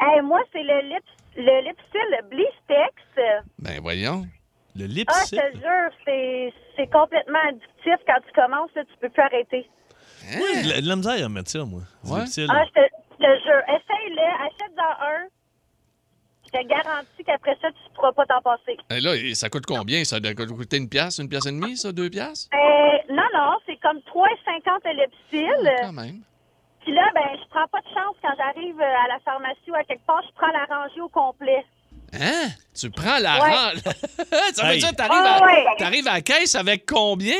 Hey, 0.00 0.20
moi, 0.22 0.40
c'est 0.52 0.62
le 0.62 0.80
lip, 0.88 1.04
le 1.36 1.62
lipsil 1.62 2.28
Blistex. 2.30 3.42
Ben, 3.58 3.80
voyons. 3.80 4.26
Le 4.78 4.84
Ah, 5.06 5.22
je 5.24 5.36
te 5.36 5.56
jure, 5.56 5.90
c'est, 6.04 6.52
c'est 6.76 6.90
complètement 6.90 7.38
addictif. 7.48 7.94
Quand 8.06 8.20
tu 8.26 8.32
commences, 8.34 8.68
là, 8.76 8.82
tu 8.84 8.92
peux 9.00 9.08
plus 9.08 9.22
arrêter. 9.22 9.66
Hein? 10.28 10.36
Moi, 10.38 10.62
de 10.64 10.68
la, 10.68 10.80
de 10.82 10.86
la 10.88 10.96
misère 10.96 11.24
à 11.24 11.28
mettre 11.30 11.50
ça, 11.50 11.64
moi. 11.64 11.80
Ouais. 12.04 12.20
Lipsil. 12.24 12.46
Ah, 12.50 12.62
je 12.66 12.72
te, 12.72 12.86
je 13.12 13.16
te 13.16 13.42
jure. 13.44 13.62
Un. 15.02 15.26
Je 16.46 16.50
te 16.60 16.66
garantis 16.68 17.24
qu'après 17.24 17.56
ça, 17.60 17.68
tu 17.72 17.90
ne 17.90 17.94
pourras 17.94 18.12
pas 18.12 18.24
t'en 18.26 18.40
passer. 18.40 18.76
Et 18.90 19.00
là, 19.00 19.10
ça 19.34 19.48
coûte 19.48 19.66
combien? 19.66 20.04
Ça 20.04 20.20
doit 20.20 20.32
coûter 20.34 20.76
une 20.76 20.88
pièce, 20.88 21.18
une 21.18 21.28
pièce 21.28 21.46
et 21.46 21.50
demie, 21.50 21.76
ça? 21.76 21.90
Deux 21.92 22.08
pièces? 22.08 22.48
Euh, 22.54 23.12
non, 23.12 23.24
non, 23.34 23.56
c'est 23.66 23.76
comme 23.78 23.98
3,50 23.98 24.80
le 24.84 25.02
lipsil. 25.02 25.70
Quand 25.82 25.92
même. 25.92 26.20
Puis 26.82 26.94
là, 26.94 27.02
ben, 27.14 27.24
je 27.34 27.48
prends 27.50 27.66
pas 27.66 27.80
de 27.80 27.88
chance 27.88 28.14
quand 28.22 28.32
j'arrive 28.38 28.80
euh, 28.80 28.84
à 29.04 29.08
la 29.08 29.18
pharmacie 29.24 29.68
ou 29.70 29.74
à 29.74 29.82
quelque 29.82 30.06
part, 30.06 30.22
je 30.22 30.32
prends 30.36 30.52
la 30.52 30.64
rangée 30.72 31.00
au 31.00 31.08
complet. 31.08 31.64
Hein? 32.12 32.46
Tu 32.78 32.90
prends 32.92 33.18
la 33.18 33.42
Ouais. 33.42 33.50
rente. 33.50 33.78
ça 34.54 34.66
veut 34.66 34.74
Hey. 34.74 34.78
dire 34.78 34.90
que 34.90 34.94
t'arrives 34.94 35.24
Ah, 35.24 35.38
à, 35.38 35.44
ouais. 35.44 35.64
t'arrives 35.78 36.06
à 36.06 36.12
la 36.14 36.20
caisse 36.20 36.54
avec 36.54 36.86
combien? 36.86 37.34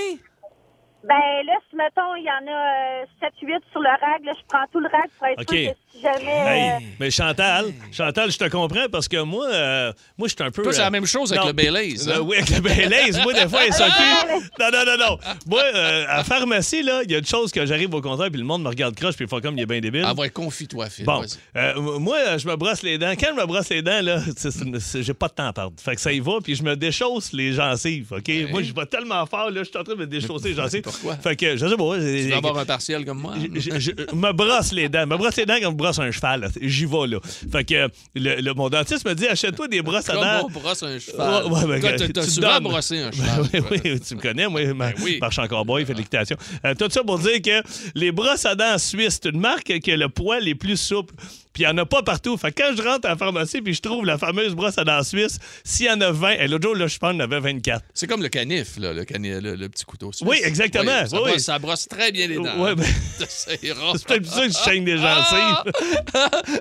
Ben 1.04 1.14
là, 1.46 1.54
si 1.70 1.76
mettons, 1.76 2.16
il 2.16 2.24
y 2.24 2.30
en 2.30 2.52
a 2.52 3.04
7-8 3.20 3.62
sur 3.70 3.80
le 3.80 3.88
rag, 3.88 4.24
là, 4.24 4.32
je 4.36 4.44
prends 4.48 4.64
tout 4.72 4.80
le 4.80 4.88
rag 4.88 5.08
pour 5.16 5.26
être 5.28 5.48
sûr 5.48 5.70
que 5.72 5.78
si 5.96 6.02
jamais... 6.02 6.30
euh, 6.30 6.78
Hey, 6.78 6.86
mais 7.00 7.10
Chantal, 7.10 7.72
Chantal, 7.92 8.30
je 8.30 8.38
te 8.38 8.48
comprends 8.48 8.86
parce 8.90 9.08
que 9.08 9.22
moi, 9.22 9.48
euh, 9.52 9.92
moi, 10.18 10.28
je 10.28 10.34
suis 10.34 10.44
un 10.44 10.50
peu. 10.50 10.62
Toi, 10.62 10.72
c'est 10.72 10.80
euh, 10.80 10.84
la 10.84 10.90
même 10.90 11.06
chose 11.06 11.32
avec 11.32 11.40
non. 11.42 11.46
le 11.48 11.52
Baileys. 11.52 12.08
Euh, 12.08 12.16
hein? 12.16 12.20
oui, 12.24 12.36
avec 12.36 12.50
le 12.50 12.60
Baileys. 12.60 13.22
Moi, 13.22 13.32
des 13.32 13.48
fois, 13.48 13.60
elle 13.66 13.72
s'occupe. 13.72 14.50
Non, 14.60 14.66
non, 14.72 14.84
non, 14.86 14.96
non. 15.10 15.18
Moi, 15.46 15.62
euh, 15.74 16.04
à 16.08 16.18
la 16.18 16.24
pharmacie, 16.24 16.82
là, 16.82 17.00
il 17.04 17.10
y 17.10 17.14
a 17.14 17.18
une 17.18 17.26
chose 17.26 17.50
que 17.52 17.64
j'arrive 17.66 17.92
au 17.94 18.00
contraire, 18.00 18.30
puis 18.30 18.38
le 18.40 18.46
monde 18.46 18.62
me 18.62 18.68
regarde 18.68 18.94
croche, 18.94 19.14
puis 19.16 19.24
il 19.24 19.28
faut 19.28 19.40
comme 19.40 19.56
il 19.58 19.62
est 19.62 19.66
bien 19.66 19.80
débile. 19.80 20.04
Ah, 20.06 20.14
ouais, 20.14 20.30
confie-toi, 20.30 20.88
Phil. 20.90 21.04
Bon, 21.04 21.22
euh, 21.56 21.98
moi, 21.98 22.36
je 22.38 22.46
me 22.46 22.56
brosse 22.56 22.82
les 22.82 22.98
dents. 22.98 23.12
Quand 23.18 23.28
je 23.34 23.40
me 23.40 23.46
brosse 23.46 23.68
les 23.70 23.82
dents, 23.82 24.00
là, 24.02 24.18
j'ai 25.00 25.14
pas 25.14 25.28
de 25.28 25.32
temps 25.34 25.46
à 25.46 25.52
perdre. 25.52 25.72
Fait 25.82 25.94
que 25.94 26.00
ça 26.00 26.12
y 26.12 26.20
va, 26.20 26.32
puis 26.42 26.54
je 26.54 26.62
me 26.62 26.76
déchausse 26.76 27.32
les 27.32 27.52
gencives, 27.52 28.12
OK? 28.12 28.30
Moi, 28.50 28.62
je 28.62 28.72
vais 28.72 28.86
tellement 28.86 29.24
fort, 29.26 29.50
là, 29.50 29.62
je 29.62 29.68
suis 29.68 29.78
en 29.78 29.84
train 29.84 29.94
de 29.94 30.00
me 30.00 30.06
déchausser 30.06 30.48
les 30.50 30.54
gencives. 30.62 30.82
Pourquoi? 30.82 31.16
Fait 31.16 31.36
que, 31.36 31.56
je 31.56 31.66
sais 31.66 31.76
pas. 31.76 31.98
Tu 31.98 32.28
vas 32.30 32.36
avoir 32.36 32.58
un 32.58 32.64
partiel 32.64 33.04
comme 33.04 33.20
moi? 33.20 33.34
je, 33.54 33.60
je- 33.60 33.90
je 33.96 34.14
me 34.14 34.32
brosse 34.32 34.72
les 34.72 34.88
dents. 34.88 35.06
Me 35.06 35.16
brosse 35.16 35.36
les 35.36 35.46
dents 35.46 35.58
comme 35.62 35.72
je 35.72 35.76
brosse 35.86 35.98
un 35.98 36.10
cheval. 36.10 36.48
J'y 36.60 36.84
vais, 36.86 37.06
là. 37.06 37.18
Fait 37.52 37.64
que 37.64 37.88
le, 38.14 38.40
le- 38.40 38.54
mon 38.54 38.68
dentiste 38.68 39.06
me 39.06 39.14
dit 39.14 39.26
achète-toi 39.26 39.68
des 39.68 39.82
brosses 39.82 40.08
à 40.10 40.14
dents. 40.14 40.46
on 40.48 40.50
brosse 40.50 40.82
un 40.82 40.98
cheval. 40.98 41.44
Ouais, 41.46 41.50
ouais, 41.50 41.66
ben, 41.66 41.80
Toi, 41.80 41.92
que- 41.92 41.96
t'as- 41.98 42.08
t'as 42.08 42.24
tu 42.24 42.30
souvent 42.30 42.54
donnes. 42.54 42.62
brossé 42.64 42.98
un 43.00 43.10
Ben 43.10 43.16
cheval. 43.52 43.62
oui, 43.84 44.00
tu 44.00 44.14
me 44.16 44.20
connais, 44.20 44.48
moi, 44.48 44.62
ma, 44.74 44.90
oui. 45.02 45.18
marche 45.20 45.38
en 45.38 45.46
cowboy, 45.46 45.84
fait 45.84 45.92
de 45.92 45.98
l'équitation. 45.98 46.36
Euh, 46.64 46.74
tout 46.74 46.88
ça 46.90 47.02
pour 47.04 47.18
dire 47.18 47.40
que 47.42 47.62
les 47.94 48.12
brosses 48.12 48.44
à 48.46 48.54
dents 48.54 48.78
suisses, 48.78 49.20
c'est 49.22 49.30
une 49.30 49.40
marque 49.40 49.78
qui 49.80 49.92
a 49.92 49.96
le 49.96 50.08
poil 50.08 50.42
les 50.42 50.54
plus 50.54 50.76
souple. 50.76 51.14
Puis 51.56 51.62
il 51.62 51.66
n'y 51.68 51.72
en 51.72 51.78
a 51.78 51.86
pas 51.86 52.02
partout. 52.02 52.36
Fait 52.36 52.52
que 52.52 52.60
quand 52.62 52.76
je 52.76 52.82
rentre 52.82 53.06
à 53.06 53.12
la 53.12 53.16
pharmacie 53.16 53.62
puis 53.62 53.72
je 53.72 53.80
trouve 53.80 54.04
la 54.04 54.18
fameuse 54.18 54.54
brosse 54.54 54.76
à 54.76 54.84
dents 54.84 55.02
suisse, 55.02 55.38
s'il 55.64 55.86
y 55.86 55.90
en 55.90 55.98
a 56.02 56.10
20, 56.12 56.32
et 56.32 56.48
l'autre 56.48 56.64
jour, 56.64 56.76
là, 56.76 56.86
je 56.86 56.98
pense 56.98 57.12
qu'il 57.12 57.18
y 57.20 57.22
en 57.22 57.24
avait 57.24 57.40
24. 57.40 57.82
C'est 57.94 58.06
comme 58.06 58.22
le 58.22 58.28
canif, 58.28 58.76
là, 58.76 58.92
le, 58.92 59.06
le, 59.40 59.54
le 59.54 59.68
petit 59.70 59.86
couteau 59.86 60.12
suisse. 60.12 60.28
Oui, 60.28 60.38
exactement. 60.44 60.92
Oui, 61.02 61.08
ça, 61.08 61.16
Oui, 61.16 61.22
brosse, 61.22 61.32
oui. 61.32 61.40
ça 61.40 61.58
brosse 61.58 61.88
très 61.88 62.12
bien 62.12 62.26
les 62.26 62.34
dents. 62.36 62.74
Ben-. 62.74 62.76
C'est 63.28 63.58
peut-être 63.58 64.22
pour 64.24 64.32
ça 64.34 64.46
que 64.46 64.52
je 64.52 64.58
chaîne 64.70 64.84
des 64.84 64.98
gencives. 64.98 65.72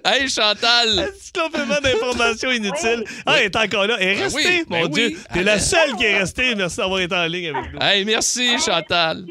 Hey, 0.05 0.29
Chantal! 0.29 1.11
petit 1.11 1.31
complément 1.33 1.81
d'information 1.83 2.51
inutile. 2.51 3.03
Ah, 3.25 3.39
elle 3.39 3.47
est 3.47 3.55
encore 3.57 3.87
là. 3.87 3.97
Elle 3.99 4.07
est 4.07 4.15
Ben 4.15 4.23
restée, 4.23 4.39
oui, 4.47 4.63
mon 4.69 4.81
ben 4.83 4.89
Dieu. 4.91 5.17
T'es 5.33 5.43
la 5.43 5.59
seule 5.59 5.93
qui 5.97 6.05
est 6.05 6.17
restée. 6.19 6.55
Merci 6.55 6.77
d'avoir 6.77 7.01
été 7.01 7.13
en 7.15 7.25
ligne 7.25 7.53
avec 7.53 7.73
nous. 7.73 7.79
Hey, 7.81 8.05
merci, 8.05 8.57
Chantal. 8.59 9.25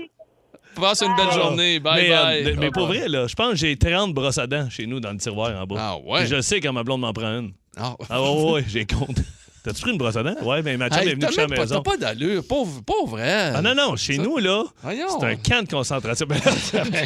Passe 0.80 1.02
une 1.02 1.14
belle 1.16 1.26
ah. 1.30 1.34
journée. 1.34 1.80
Bye 1.80 2.08
mais, 2.08 2.14
euh, 2.14 2.44
bye. 2.44 2.56
Mais 2.58 2.70
pour 2.70 2.86
vrai, 2.86 3.08
là, 3.08 3.26
je 3.26 3.34
pense 3.34 3.50
que 3.50 3.56
j'ai 3.56 3.76
30 3.76 4.14
brosses 4.14 4.38
à 4.38 4.46
dents 4.46 4.68
chez 4.70 4.86
nous 4.86 5.00
dans 5.00 5.12
le 5.12 5.18
tiroir 5.18 5.50
en 5.60 5.66
bas. 5.66 5.76
Ah 5.78 5.96
ouais. 6.04 6.26
Je 6.26 6.40
sais 6.40 6.60
quand 6.60 6.72
ma 6.72 6.82
blonde 6.82 7.00
m'en 7.00 7.12
prend 7.12 7.38
une. 7.38 7.52
Ah, 7.76 7.96
ah 8.08 8.22
ouais, 8.22 8.52
ouais 8.52 8.64
j'ai 8.66 8.86
compte. 8.86 9.18
T'as-tu 9.64 9.80
pris 9.80 9.92
une 9.92 9.98
brosse 9.98 10.16
à 10.16 10.22
dents? 10.22 10.36
Ouais, 10.42 10.60
mais 10.62 10.76
ma 10.76 10.90
chum 10.90 10.98
hey, 11.00 11.08
est 11.08 11.14
venue 11.14 11.32
chez 11.32 11.40
la 11.40 11.48
maison. 11.48 11.80
T'as 11.80 11.90
pas 11.90 11.96
d'allure, 11.96 12.46
pauvre, 12.46 12.82
pauvre 12.84 13.18
elle. 13.18 13.54
Ah 13.56 13.62
non, 13.62 13.74
non, 13.74 13.96
chez 13.96 14.18
nous, 14.18 14.36
là, 14.36 14.64
c'est 14.84 15.24
un 15.24 15.36
camp 15.36 15.62
de 15.64 15.70
concentration. 15.70 16.26
Ben, 16.34 16.38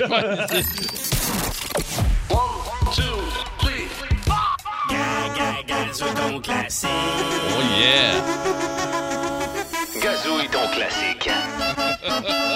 ben, 0.09 0.47
Gazouille 5.67 6.41
classique. 6.43 6.89
Oh 6.91 7.63
yeah! 7.79 8.23
Gazouille 10.03 10.49
ton 10.49 10.67
classique. 10.75 11.31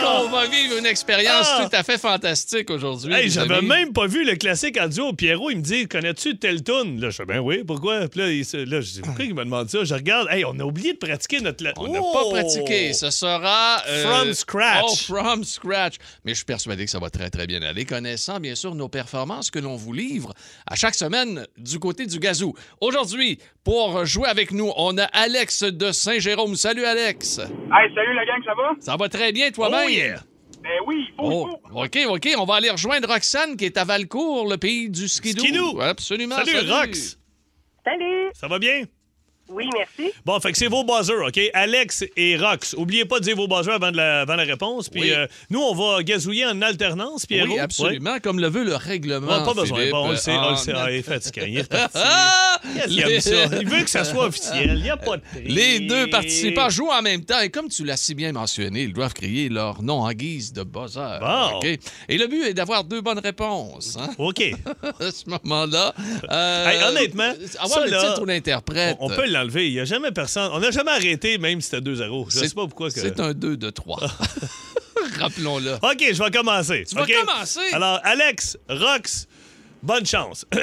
Yeah. 0.00 0.08
Oh, 0.20 0.22
qu'on 0.24 0.28
va 0.30 0.46
vivre 0.46 0.78
une 0.78 0.86
expérience 0.86 1.46
Ah! 1.50 1.68
tout 1.68 1.76
à 1.76 1.82
fait 1.82 1.98
fantastique 1.98 2.70
aujourd'hui. 2.70 3.12
Hey, 3.14 3.30
j'avais 3.30 3.60
même 3.62 3.92
pas 3.92 4.06
vu 4.06 4.24
le 4.24 4.36
classique 4.36 4.78
en 4.80 4.88
duo. 4.88 5.12
Pierrot, 5.12 5.50
il 5.50 5.58
me 5.58 5.62
dit 5.62 5.86
Connais-tu 5.88 6.36
tel 6.38 6.62
tune 6.62 7.00
Là, 7.00 7.10
je 7.10 7.16
fais 7.16 7.24
Ben 7.24 7.38
oui, 7.40 7.62
pourquoi? 7.66 8.08
Puis 8.08 8.20
là, 8.20 8.28
il, 8.30 8.44
se- 8.44 8.56
là, 8.56 8.80
je 8.80 8.90
dis 8.92 9.00
Pourquoi 9.02 9.24
il 9.24 9.34
me 9.34 9.44
demande 9.44 9.68
ça 9.68 9.84
Je 9.84 9.94
regarde, 9.94 10.28
hey, 10.30 10.44
on 10.44 10.58
a 10.58 10.64
oublié 10.64 10.92
de 10.94 10.98
pratiquer 10.98 11.40
notre. 11.40 11.62
la- 11.64 11.72
On 11.76 11.88
n'a 11.88 12.00
Oh! 12.02 12.12
pas 12.12 12.40
pratiqué. 12.40 12.92
Ce 12.92 13.10
sera. 13.10 13.82
euh, 13.88 14.04
From 14.04 14.32
scratch. 14.34 14.84
Oh, 14.84 14.94
from 15.06 15.44
scratch. 15.44 15.94
Mais 16.24 16.32
je 16.32 16.36
suis 16.36 16.44
persuadé 16.44 16.84
que 16.84 16.90
ça 16.90 16.98
va 16.98 17.10
très, 17.10 17.30
très 17.30 17.46
bien 17.46 17.62
aller, 17.62 17.84
connaissant 17.84 18.40
bien 18.40 18.54
sûr 18.54 18.74
nos 18.74 18.88
performances 18.88 19.50
que 19.50 19.58
l'on 19.58 19.76
vous 19.76 19.92
livre 19.92 20.32
à 20.66 20.74
chaque 20.76 20.94
semaine 20.94 21.46
du 21.56 21.78
côté 21.78 22.06
du 22.06 22.18
gazou. 22.18 22.54
Aujourd'hui, 22.80 23.38
pour 23.64 24.04
jouer 24.06 24.28
avec 24.28 24.52
nous, 24.52 24.72
on 24.76 24.96
a 24.98 25.04
Alex 25.04 25.62
de 25.64 25.92
Saint-Jérôme. 25.92 26.56
Salut, 26.56 26.84
Alex. 26.84 27.38
Hey, 27.38 27.94
salut 27.94 28.14
la 28.14 28.24
gang, 28.24 28.42
ça 28.44 28.54
va? 28.54 28.70
Ça 28.80 28.96
va 28.96 29.08
très 29.08 29.32
bien, 29.32 29.50
toi-même? 29.50 29.87
Oh, 29.88 29.90
yeah. 29.90 30.20
Ben 30.62 30.70
oui, 30.86 31.06
il 31.08 31.14
faut, 31.16 31.58
Oh, 31.72 31.82
OK, 31.84 31.98
OK. 32.08 32.28
On 32.38 32.44
va 32.44 32.56
aller 32.56 32.70
rejoindre 32.70 33.08
Roxane, 33.08 33.56
qui 33.56 33.64
est 33.64 33.76
à 33.76 33.84
Valcourt, 33.84 34.48
le 34.48 34.56
pays 34.56 34.90
du 34.90 35.08
skidoo. 35.08 35.42
Skidoo. 35.42 35.80
Absolument. 35.80 36.36
Salut, 36.36 36.70
Rox. 36.70 37.18
Salut! 37.84 38.30
Ça 38.34 38.48
va 38.48 38.58
bien? 38.58 38.84
Oui, 39.48 39.64
merci. 39.76 40.12
Bon, 40.26 40.38
fait 40.40 40.52
que 40.52 40.58
c'est 40.58 40.66
vos 40.66 40.84
buzzers, 40.84 41.24
OK? 41.26 41.40
Alex 41.54 42.04
et 42.16 42.36
Rox. 42.36 42.74
Oubliez 42.76 43.04
pas 43.04 43.18
de 43.18 43.24
dire 43.24 43.36
vos 43.36 43.48
buzzers 43.48 43.74
avant, 43.74 43.90
de 43.90 43.96
la, 43.96 44.20
avant 44.22 44.36
la 44.36 44.44
réponse. 44.44 44.88
Puis 44.88 45.00
Oui. 45.02 45.12
euh, 45.12 45.26
nous, 45.50 45.60
on 45.60 45.74
va 45.74 46.02
gazouiller 46.02 46.44
en 46.46 46.60
alternance, 46.62 47.24
Pierrot. 47.26 47.54
Oui, 47.54 47.58
absolument, 47.58 48.18
comme 48.22 48.40
le 48.40 48.48
veut 48.48 48.64
le 48.64 48.76
règlement. 48.76 49.44
Pas 49.44 49.54
besoin. 49.54 49.78
Philippe. 49.78 49.92
Bon, 49.92 50.06
on 50.06 50.10
le 50.10 50.16
sait, 50.16 50.36
on 50.36 50.50
le 50.50 50.56
sait. 50.56 50.72
Ah, 50.76 50.90
il 50.90 50.96
est 50.98 51.02
fatiguant. 51.02 51.44
Il 51.48 51.58
est 51.58 51.68
parti. 51.70 51.98
Ah! 52.02 52.60
Il 52.88 53.00
aime 53.00 53.20
ça? 53.20 53.30
Il 53.60 53.68
veut 53.68 53.82
que 53.84 53.90
ça 53.90 54.04
soit 54.04 54.24
officiel. 54.26 54.74
Il 54.76 54.82
n'y 54.82 54.90
a 54.90 54.96
pas 54.96 55.16
de 55.16 55.22
tri. 55.32 55.44
Les 55.46 55.80
deux 55.80 56.08
participants 56.10 56.68
jouent 56.68 56.90
en 56.90 57.02
même 57.02 57.24
temps 57.24 57.40
et 57.40 57.48
comme 57.50 57.68
tu 57.68 57.84
l'as 57.84 57.96
si 57.96 58.14
bien 58.14 58.32
mentionné, 58.32 58.82
ils 58.82 58.92
doivent 58.92 59.14
crier 59.14 59.48
leur 59.48 59.82
nom 59.82 60.00
en 60.02 60.12
guise 60.12 60.52
de 60.52 60.62
buzzer. 60.62 61.18
Bon. 61.20 61.56
OK? 61.58 61.64
Et 62.08 62.18
le 62.18 62.26
but 62.26 62.42
est 62.44 62.54
d'avoir 62.54 62.84
deux 62.84 63.00
bonnes 63.00 63.18
réponses. 63.20 63.96
hein, 63.98 64.08
OK. 64.18 64.42
à 65.00 65.10
ce 65.10 65.28
moment-là. 65.30 65.94
Euh, 66.30 66.66
Hey, 66.68 66.82
honnêtement, 66.82 67.32
avoir 67.60 67.78
ça, 67.80 67.84
le 67.86 67.90
là, 67.92 68.00
titre 68.08 68.22
ou 68.22 68.24
l'interprète. 68.26 68.96
On, 69.00 69.06
on 69.06 69.14
peut 69.14 69.26
l'enlever. 69.38 69.68
Il 69.68 69.74
n'y 69.74 69.80
a 69.80 69.84
jamais 69.84 70.12
personne. 70.12 70.50
On 70.52 70.60
n'a 70.60 70.70
jamais 70.70 70.90
arrêté, 70.92 71.38
même 71.38 71.60
si 71.60 71.70
c'était 71.70 71.82
2-0. 71.90 72.26
Je 72.30 72.38
sais 72.38 72.54
pas 72.54 72.66
pourquoi. 72.66 72.90
Que... 72.90 73.00
C'est 73.00 73.20
un 73.20 73.32
2 73.32 73.56
de 73.56 73.70
3. 73.70 74.00
Rappelons-le. 75.18 75.74
OK, 75.74 76.04
je 76.12 76.22
vais 76.22 76.30
commencer. 76.30 76.84
Tu 76.88 76.94
vas 76.94 77.02
OK? 77.02 77.12
commencer? 77.24 77.72
Alors, 77.72 78.00
Alex, 78.04 78.58
Rox, 78.68 79.26
bonne 79.82 80.06
chance. 80.06 80.44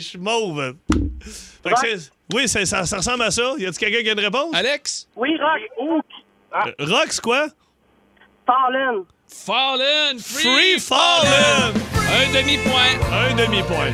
je 0.00 0.08
suis 0.08 0.18
mauve. 0.18 0.74
Fait 1.62 1.70
que 1.70 1.78
c'est- 1.80 2.10
oui, 2.34 2.48
c'est- 2.48 2.66
ça, 2.66 2.84
ça 2.86 2.96
ressemble 2.98 3.22
à 3.22 3.30
ça. 3.30 3.42
Y 3.58 3.66
a-t-il 3.66 3.78
quelqu'un 3.78 4.02
qui 4.02 4.08
a 4.08 4.12
une 4.12 4.20
réponse? 4.20 4.54
Alex? 4.54 5.08
Oui, 5.16 5.30
Rock. 5.38 6.02
Euh, 6.80 6.86
Rox, 6.86 7.20
quoi? 7.20 7.46
Fallen. 8.46 9.04
Fallen! 9.28 10.18
Free, 10.18 10.42
Free 10.42 10.80
Fallen! 10.80 11.72
Un 11.94 12.32
demi-point. 12.34 12.98
Un 13.12 13.34
demi-point. 13.36 13.92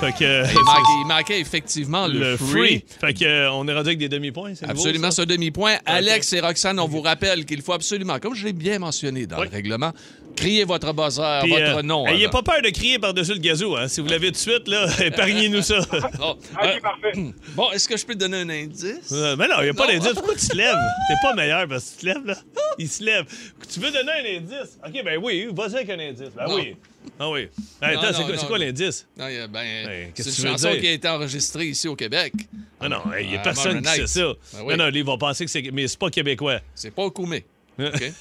Fait 0.00 0.12
que. 0.12 0.46
Il 0.50 0.64
manquait, 0.64 0.92
il 1.02 1.06
manquait 1.08 1.40
effectivement 1.40 2.06
le, 2.06 2.18
le 2.18 2.36
free. 2.36 2.84
Fait 3.00 3.14
que 3.14 3.24
euh, 3.24 3.50
on 3.52 3.66
est 3.68 3.72
rendu 3.74 3.88
avec 3.88 3.98
des 3.98 4.08
demi-points, 4.08 4.54
c'est 4.54 4.68
Absolument, 4.68 5.10
ça? 5.10 5.22
ce 5.22 5.26
demi-point. 5.28 5.76
Alex 5.86 6.32
et 6.32 6.40
Roxane, 6.40 6.78
on 6.80 6.86
vous 6.88 7.00
rappelle 7.00 7.44
qu'il 7.44 7.62
faut 7.62 7.72
absolument, 7.72 8.18
comme 8.18 8.34
je 8.34 8.44
l'ai 8.44 8.52
bien 8.52 8.78
mentionné 8.78 9.26
dans 9.26 9.38
Oui. 9.40 9.46
le 9.50 9.56
règlement, 9.56 9.92
crier 10.36 10.64
votre 10.64 10.92
buzzer, 10.92 11.40
Puis, 11.42 11.50
votre 11.50 11.78
euh, 11.78 11.82
nom. 11.82 12.06
Ayez 12.06 12.26
avant. 12.26 12.40
pas 12.42 12.52
peur 12.54 12.62
de 12.62 12.70
crier 12.70 12.98
par-dessus 12.98 13.32
le 13.34 13.40
gazou, 13.40 13.76
hein. 13.76 13.88
Si 13.88 14.00
vous 14.00 14.06
l'avez 14.08 14.28
tout 14.28 14.32
de 14.32 14.36
suite, 14.36 14.68
là, 14.68 14.86
épargnez-nous 15.04 15.62
ça. 15.62 15.78
Bon, 16.18 16.30
OK, 16.30 16.38
euh, 16.64 16.80
parfait. 16.80 17.12
bon, 17.56 17.70
est-ce 17.72 17.88
que 17.88 17.96
je 17.96 18.06
peux 18.06 18.14
te 18.14 18.18
donner 18.20 18.38
un 18.38 18.48
indice? 18.50 19.10
Euh, 19.12 19.36
mais 19.36 19.48
non, 19.48 19.56
il 19.60 19.64
n'y 19.64 19.70
a 19.70 19.74
pas 19.74 19.86
d'indice. 19.86 20.12
Pourquoi 20.14 20.34
tu 20.36 20.46
te 20.46 20.56
lèves? 20.56 20.76
T'es 21.08 21.14
pas 21.22 21.34
meilleur 21.34 21.66
parce 21.68 21.84
que 21.84 21.94
tu 21.94 22.00
te 22.00 22.06
lèves, 22.06 22.24
là. 22.26 22.34
Il 22.78 22.88
se 22.88 23.02
lève. 23.02 23.24
Tu 23.72 23.80
veux 23.80 23.90
donner 23.90 24.12
un 24.12 24.36
indice? 24.38 24.78
OK, 24.86 25.04
ben 25.04 25.18
oui, 25.22 25.48
vas-y 25.52 25.74
avec 25.76 25.90
un 25.90 25.98
indice. 25.98 26.30
Ben 26.36 26.46
Non. 26.46 26.54
oui. 26.54 26.76
Ah 27.18 27.30
oui. 27.30 27.48
Hey, 27.82 27.94
Non, 27.96 28.02
attends, 28.02 28.18
c'est 28.36 28.46
quoi, 28.46 28.58
non, 28.58 28.64
l'indice? 28.64 29.06
Non, 29.16 29.26
ben, 29.50 29.62
Hey, 29.64 30.12
qu'est-ce 30.14 30.30
c'est 30.30 30.36
tu 30.36 30.42
une 30.42 30.46
veux 30.48 30.52
chanson 30.52 30.70
dire? 30.72 30.80
qui 30.80 30.88
a 30.88 30.92
été 30.92 31.08
enregistrée 31.08 31.66
ici 31.66 31.88
au 31.88 31.96
Québec. 31.96 32.32
Ah 32.80 32.88
non, 32.88 33.02
il 33.20 33.28
n'y 33.28 33.36
a 33.36 33.40
personne 33.40 33.82
qui 33.82 33.88
sait 33.88 34.06
ça. 34.06 34.32
Ben 34.54 34.62
oui. 34.64 34.76
Non, 34.76 34.84
non, 34.86 34.90
ils 34.94 35.04
vont 35.04 35.18
penser 35.18 35.44
que 35.44 35.50
c'est. 35.50 35.62
Mais 35.72 35.88
c'est 35.88 35.98
pas 35.98 36.10
québécois. 36.10 36.60
C'est 36.74 36.90
pas 36.90 37.02
au 37.02 37.10
Koumé. 37.10 37.44
OK? 37.78 38.12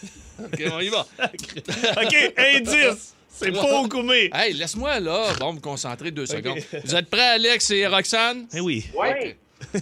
OK, 0.44 0.64
on 0.72 0.80
y 0.80 0.90
va. 0.90 1.08
OK, 1.20 2.34
indice. 2.38 3.14
C'est 3.30 3.52
pas 3.52 3.82
au 3.82 3.88
Koumé. 3.88 4.30
Hey, 4.34 4.54
laisse-moi 4.54 5.00
là, 5.00 5.34
bon, 5.40 5.54
me 5.54 5.60
concentrer 5.60 6.12
deux 6.12 6.26
secondes. 6.26 6.60
Vous 6.84 6.96
êtes 6.96 7.10
prêts, 7.10 7.22
Alex 7.22 7.70
et 7.72 7.86
Roxane? 7.88 8.48
Eh 8.54 8.60
oui. 8.60 8.88
Oui. 8.96 9.36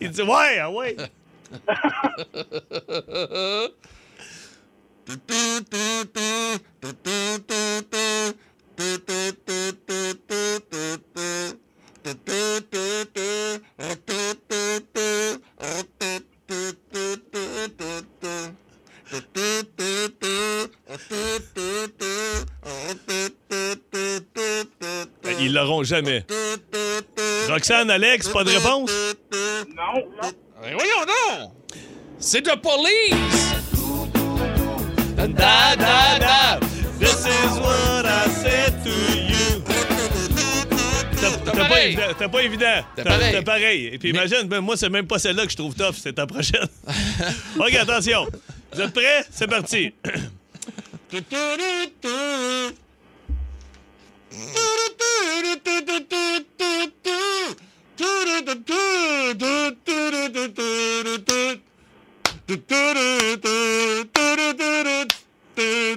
Il 0.00 0.10
dit 0.10 0.22
ouais, 0.22 0.58
ah 0.60 0.70
ouais. 0.70 0.96
Ils 25.40 25.52
l'auront 25.52 25.82
jamais. 25.82 26.24
Roxane, 27.48 27.90
Alex, 27.90 28.28
pas 28.28 28.44
de 28.44 28.50
réponse? 28.50 28.90
Non, 29.76 30.06
non. 30.22 30.30
Ben 30.62 30.74
voyons 30.74 31.04
donc! 31.06 31.50
C'est 32.18 32.40
de 32.40 32.52
Police! 32.52 33.63
Da, 35.32 35.74
da, 35.76 36.18
da! 36.18 36.58
This 36.98 37.24
is 37.24 37.58
what 37.58 38.04
I 38.04 38.28
said 38.28 38.84
to 38.84 38.90
you. 38.90 39.62
T'as- 41.44 41.68
pas, 41.68 41.80
évident. 41.82 42.14
T'as 42.18 42.28
pas 42.28 42.42
évident. 42.42 42.84
T'as 42.94 43.04
T'as- 43.04 43.42
pareil. 43.42 43.86
Et 43.92 43.98
puis 43.98 44.10
imagine, 44.10 44.42
ben, 44.48 44.60
moi, 44.60 44.76
c'est 44.76 44.90
même 44.90 45.06
pas 45.06 45.18
celle-là 45.18 45.46
que 45.46 45.52
je 45.52 45.56
trouve 45.56 45.74
tough, 45.74 45.94
c'est 45.96 46.12
ta 46.12 46.26
prochaine. 46.26 46.68
OK, 47.58 47.74
attention. 47.74 48.26
Vous 48.72 48.80
êtes 48.82 48.92
prêts? 48.92 49.24
C'est 49.30 49.48
parti. 49.48 49.94
Hey, 65.56 65.96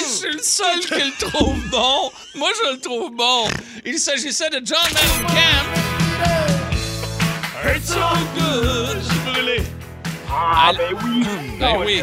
je 0.00 0.04
suis 0.08 0.32
le 0.32 0.42
seul 0.42 0.80
qui 0.80 0.94
le 0.94 1.12
trouve 1.18 1.58
bon. 1.70 2.10
Moi, 2.34 2.50
je 2.56 2.70
le 2.72 2.80
trouve 2.80 3.10
bon. 3.14 3.48
Il 3.84 3.98
s'agissait 3.98 4.48
de 4.48 4.62
John 4.64 4.78
Mellencamp. 4.94 5.66
It's 7.76 7.88
so 7.88 8.00
good. 8.34 9.02
Brûlé. 9.26 9.62
Ah, 10.30 10.72
ben 10.76 10.94
oui. 11.04 11.26
Ben 11.58 11.76
oui. 11.84 12.02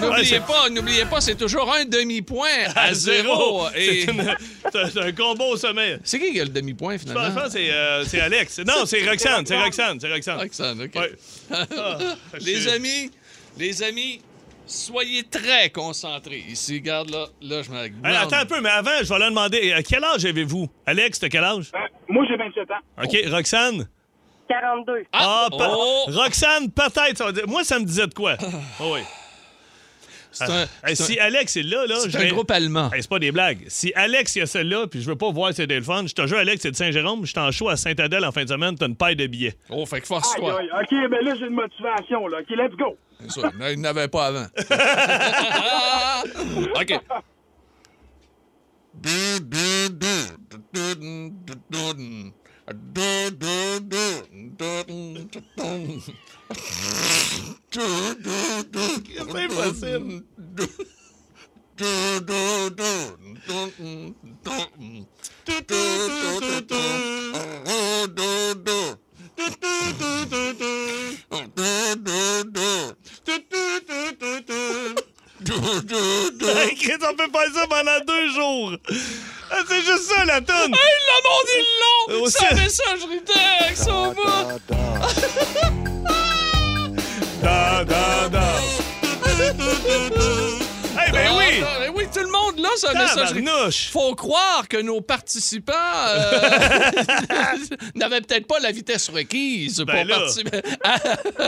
N'oubliez 0.00 0.40
pas, 0.40 0.68
n'oubliez 0.70 1.04
pas, 1.04 1.20
c'est 1.20 1.34
toujours 1.34 1.72
un 1.74 1.84
demi-point 1.84 2.48
à, 2.76 2.84
À 2.84 2.94
zéro. 2.94 3.66
Et 3.76 4.06
C'est 4.72 4.98
un 4.98 5.12
combo 5.12 5.44
au 5.52 5.56
sommet. 5.56 5.98
c'est 6.04 6.18
qui 6.18 6.32
qui 6.32 6.40
a 6.40 6.44
le 6.44 6.50
demi-point 6.50 6.98
finalement? 6.98 7.24
je 7.26 7.30
pense 7.30 7.44
que 7.44 7.50
c'est 7.50 7.70
euh, 7.70 8.04
c'est 8.04 8.20
Alex. 8.20 8.58
Non, 8.66 8.84
c'est 8.86 9.08
Roxane. 9.08 9.44
C'est 9.46 9.56
Roxane. 9.60 9.98
C'est 10.00 10.12
Roxane. 10.12 10.38
Roxane, 10.38 10.82
OK. 10.82 10.94
Ouais. 10.94 11.12
Ah, 11.76 11.98
Les 12.40 12.68
amis, 12.68 13.10
les 13.58 13.82
amis, 13.82 14.20
soyez 14.66 15.22
très 15.24 15.70
concentrés. 15.70 16.42
Ici, 16.48 16.74
regarde 16.76 17.10
là, 17.10 17.26
là, 17.42 17.62
je 17.62 17.70
me. 17.70 17.76
Hey, 17.84 18.16
attends 18.16 18.36
un 18.36 18.46
peu, 18.46 18.60
mais 18.60 18.70
avant, 18.70 18.90
je 19.02 19.08
vais 19.12 19.18
leur 19.18 19.28
demander, 19.30 19.72
à 19.72 19.82
quel 19.82 20.02
âge 20.04 20.24
avez-vous? 20.24 20.68
Alex, 20.86 21.18
t'as 21.18 21.28
quel 21.28 21.44
âge? 21.44 21.70
Euh, 21.74 21.78
moi, 22.08 22.24
j'ai 22.28 22.36
27 22.36 22.70
ans. 22.70 23.02
OK, 23.02 23.16
Roxane? 23.30 23.86
42. 24.48 25.04
Ah, 25.12 25.48
pe- 25.50 25.56
oh. 25.60 26.04
Roxane, 26.08 26.70
peut-être. 26.70 27.16
ça 27.16 27.24
va 27.26 27.32
dire- 27.32 27.46
Moi, 27.48 27.64
ça 27.64 27.78
me 27.78 27.84
disait 27.84 28.06
de 28.06 28.14
quoi? 28.14 28.36
Oh, 28.80 28.92
oui. 28.94 29.00
Un, 30.40 30.66
c'est 30.88 30.94
si 30.96 31.20
un- 31.20 31.24
Alex 31.24 31.56
est 31.56 31.62
là, 31.62 31.86
là, 31.86 31.96
c'est 32.00 32.16
un 32.16 32.28
groupe 32.28 32.50
allemand. 32.50 32.90
Hey, 32.92 33.02
c'est 33.02 33.08
pas 33.08 33.18
des 33.18 33.32
blagues. 33.32 33.64
Si 33.68 33.92
Alex 33.94 34.36
il 34.36 34.40
y 34.40 34.42
a 34.42 34.46
celle-là, 34.46 34.86
puis 34.86 35.02
je 35.02 35.06
veux 35.08 35.16
pas 35.16 35.30
voir 35.30 35.50
si 35.50 35.56
c'est 35.56 35.66
le 35.66 35.82
fun, 35.82 36.04
je 36.06 36.14
te 36.14 36.26
jure, 36.26 36.38
Alex, 36.38 36.62
c'est 36.62 36.70
de 36.70 36.76
Saint-Jérôme, 36.76 37.20
je 37.24 37.30
suis 37.30 37.38
en 37.38 37.50
show 37.50 37.68
à 37.68 37.76
Saint-Adèle 37.76 38.24
en 38.24 38.32
fin 38.32 38.44
de 38.44 38.48
semaine, 38.48 38.76
t'as 38.76 38.86
une 38.86 38.96
paille 38.96 39.16
de 39.16 39.26
billets. 39.26 39.54
Oh, 39.70 39.84
fait 39.86 40.00
que 40.00 40.06
force-toi. 40.06 40.60
OK, 40.62 40.90
ben 40.90 41.24
là, 41.24 41.34
j'ai 41.38 41.46
une 41.46 41.54
motivation, 41.54 42.26
là. 42.26 42.38
OK, 42.40 42.50
let's 42.50 42.76
go. 42.76 42.96
C'est 43.20 43.40
ça. 43.40 43.50
Il 43.72 43.80
n'avait 43.80 44.08
pas 44.08 44.26
avant. 44.26 44.46
OK. 46.80 47.00
C'est 59.24 59.40
impossible. 59.40 60.22
On 77.06 77.14
peut 77.16 77.28
faire 77.32 77.52
ça 77.54 77.66
pendant 77.68 78.00
deux 78.06 78.28
jours. 78.32 78.72
Ah, 79.50 79.58
c'est 79.68 79.82
juste 79.82 80.04
ça, 80.04 80.24
la 80.24 80.40
tonne. 80.40 80.74
Hey, 80.74 80.98
le 81.06 81.16
monde, 81.28 81.48
ils 81.58 81.66
l'ont! 81.80 82.22
Oh, 82.22 82.28
Ça 82.30 82.48
texte 82.48 82.82
au 83.88 84.12
bout! 84.12 84.24
Da, 87.44 87.84
da, 87.84 88.28
da. 88.28 88.54
Hey, 90.96 91.10
ben 91.12 91.28
oui! 91.36 91.62
Ah, 91.62 91.78
ben 91.80 91.92
oui, 91.94 92.04
tout 92.12 92.20
le 92.20 92.30
monde 92.30 92.58
là, 92.58 92.68
ça. 92.76 92.92
Tabarnouche! 92.92 93.90
Faut 93.90 94.14
croire 94.14 94.66
que 94.68 94.78
nos 94.80 95.00
participants 95.00 95.72
euh, 96.08 96.40
n'avaient 97.94 98.20
peut-être 98.22 98.46
pas 98.46 98.58
la 98.60 98.70
vitesse 98.70 99.10
requise 99.10 99.78
Ben 99.86 100.06
pour 100.06 100.16
là. 100.16 100.18
participer. 100.20 100.60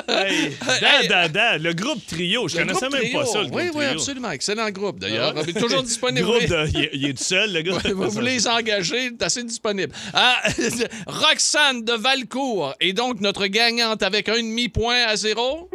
Hey, 0.09 0.53
da, 0.81 1.09
da, 1.09 1.29
da. 1.29 1.59
Le 1.59 1.73
groupe 1.73 2.05
trio, 2.07 2.49
je 2.49 2.59
Le 2.59 2.67
connaissais 2.67 2.89
même 2.91 3.13
pas 3.13 3.25
ça, 3.25 3.39
le 3.43 3.47
groupe 3.47 3.57
Oui, 3.57 3.71
oui, 3.75 3.85
trio. 3.87 3.91
absolument. 4.01 4.31
Excellent 4.33 4.71
groupe, 4.71 4.99
d'ailleurs. 4.99 5.33
Ah. 5.37 5.59
Toujours 5.59 5.83
disponible. 5.95 6.27
Groupe 6.27 6.47
de... 6.47 6.69
il, 6.75 6.85
est, 6.85 6.91
il 6.93 7.07
est 7.07 7.15
tout 7.17 7.25
seul, 7.25 7.53
le 7.53 7.63
gars. 7.63 7.79
Vous 7.95 8.11
voulez 8.11 8.33
les 8.35 8.49
engager, 8.49 9.11
c'est 9.19 9.23
assez 9.25 9.45
disponible. 9.45 9.95
Ah, 10.13 10.43
Roxane 11.07 11.85
de 11.85 11.93
Valcourt 11.95 12.75
est 12.81 12.93
donc 12.93 13.21
notre 13.21 13.47
gagnante 13.47 14.03
avec 14.03 14.29
un 14.29 14.37
demi-point 14.37 15.05
à 15.07 15.17
zéro. 15.17 15.71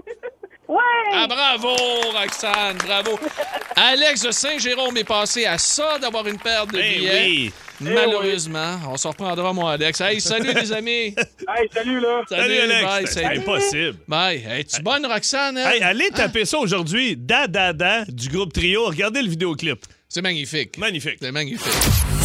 Ouais! 0.71 0.79
Ah, 1.13 1.27
bravo, 1.27 1.75
Roxane, 2.13 2.77
bravo. 2.85 3.19
Alex 3.75 4.21
de 4.23 4.31
Saint-Jérôme 4.31 4.95
est 4.95 5.03
passé 5.03 5.45
à 5.45 5.57
ça 5.57 5.99
d'avoir 5.99 6.25
une 6.27 6.37
paire 6.37 6.65
de 6.65 6.71
Ben 6.73 6.97
billets. 6.97 7.23
oui. 7.25 7.51
Malheureusement, 7.81 8.77
on 8.89 8.95
s'en 8.95 9.09
reprendra, 9.09 9.51
moi, 9.53 9.73
Alex. 9.73 9.99
Hey, 9.99 10.21
salut, 10.31 10.53
les 10.53 10.71
amis. 10.71 11.13
Hey, 11.47 11.67
salut, 11.73 11.99
là. 11.99 12.21
Salut, 12.29 12.57
Alex. 12.59 12.83
bye, 12.85 13.07
C'est 13.07 13.21
salut. 13.23 13.39
impossible. 13.39 13.97
Bye. 14.07 14.43
Es-tu 14.49 14.81
bonne, 14.81 15.05
Roxane? 15.05 15.57
hein? 15.57 15.69
Hey, 15.71 15.81
allez 15.81 16.09
taper 16.11 16.45
ça 16.45 16.57
aujourd'hui, 16.59 17.17
da, 17.17 17.47
da, 17.47 17.73
da, 17.73 18.05
du 18.07 18.29
groupe 18.29 18.53
trio. 18.53 18.85
Regardez 18.85 19.21
le 19.23 19.29
vidéoclip. 19.29 19.79
C'est 20.07 20.21
magnifique. 20.21 20.77
Magnifique. 20.77 21.17
C'est 21.21 21.31
magnifique. 21.31 22.20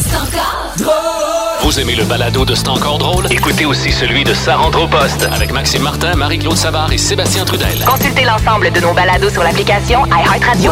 Vous 1.61 1.79
aimez 1.79 1.95
le 1.95 2.05
balado 2.05 2.45
de 2.45 2.55
C'est 2.55 2.69
encore 2.69 2.97
drôle? 2.97 3.27
Écoutez 3.29 3.65
aussi 3.65 3.91
celui 3.91 4.23
de 4.23 4.33
Sa 4.33 4.55
rentre 4.55 4.81
au 4.81 4.87
poste 4.87 5.27
avec 5.33 5.51
Maxime 5.51 5.83
Martin, 5.83 6.15
Marie-Claude 6.15 6.55
Savard 6.55 6.91
et 6.91 6.97
Sébastien 6.97 7.43
Trudel. 7.45 7.83
Consultez 7.85 8.23
l'ensemble 8.23 8.71
de 8.71 8.79
nos 8.79 8.93
balados 8.93 9.29
sur 9.29 9.43
l'application 9.43 10.05
iHeartRadio. 10.05 10.71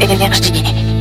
Énergie. 0.00 0.93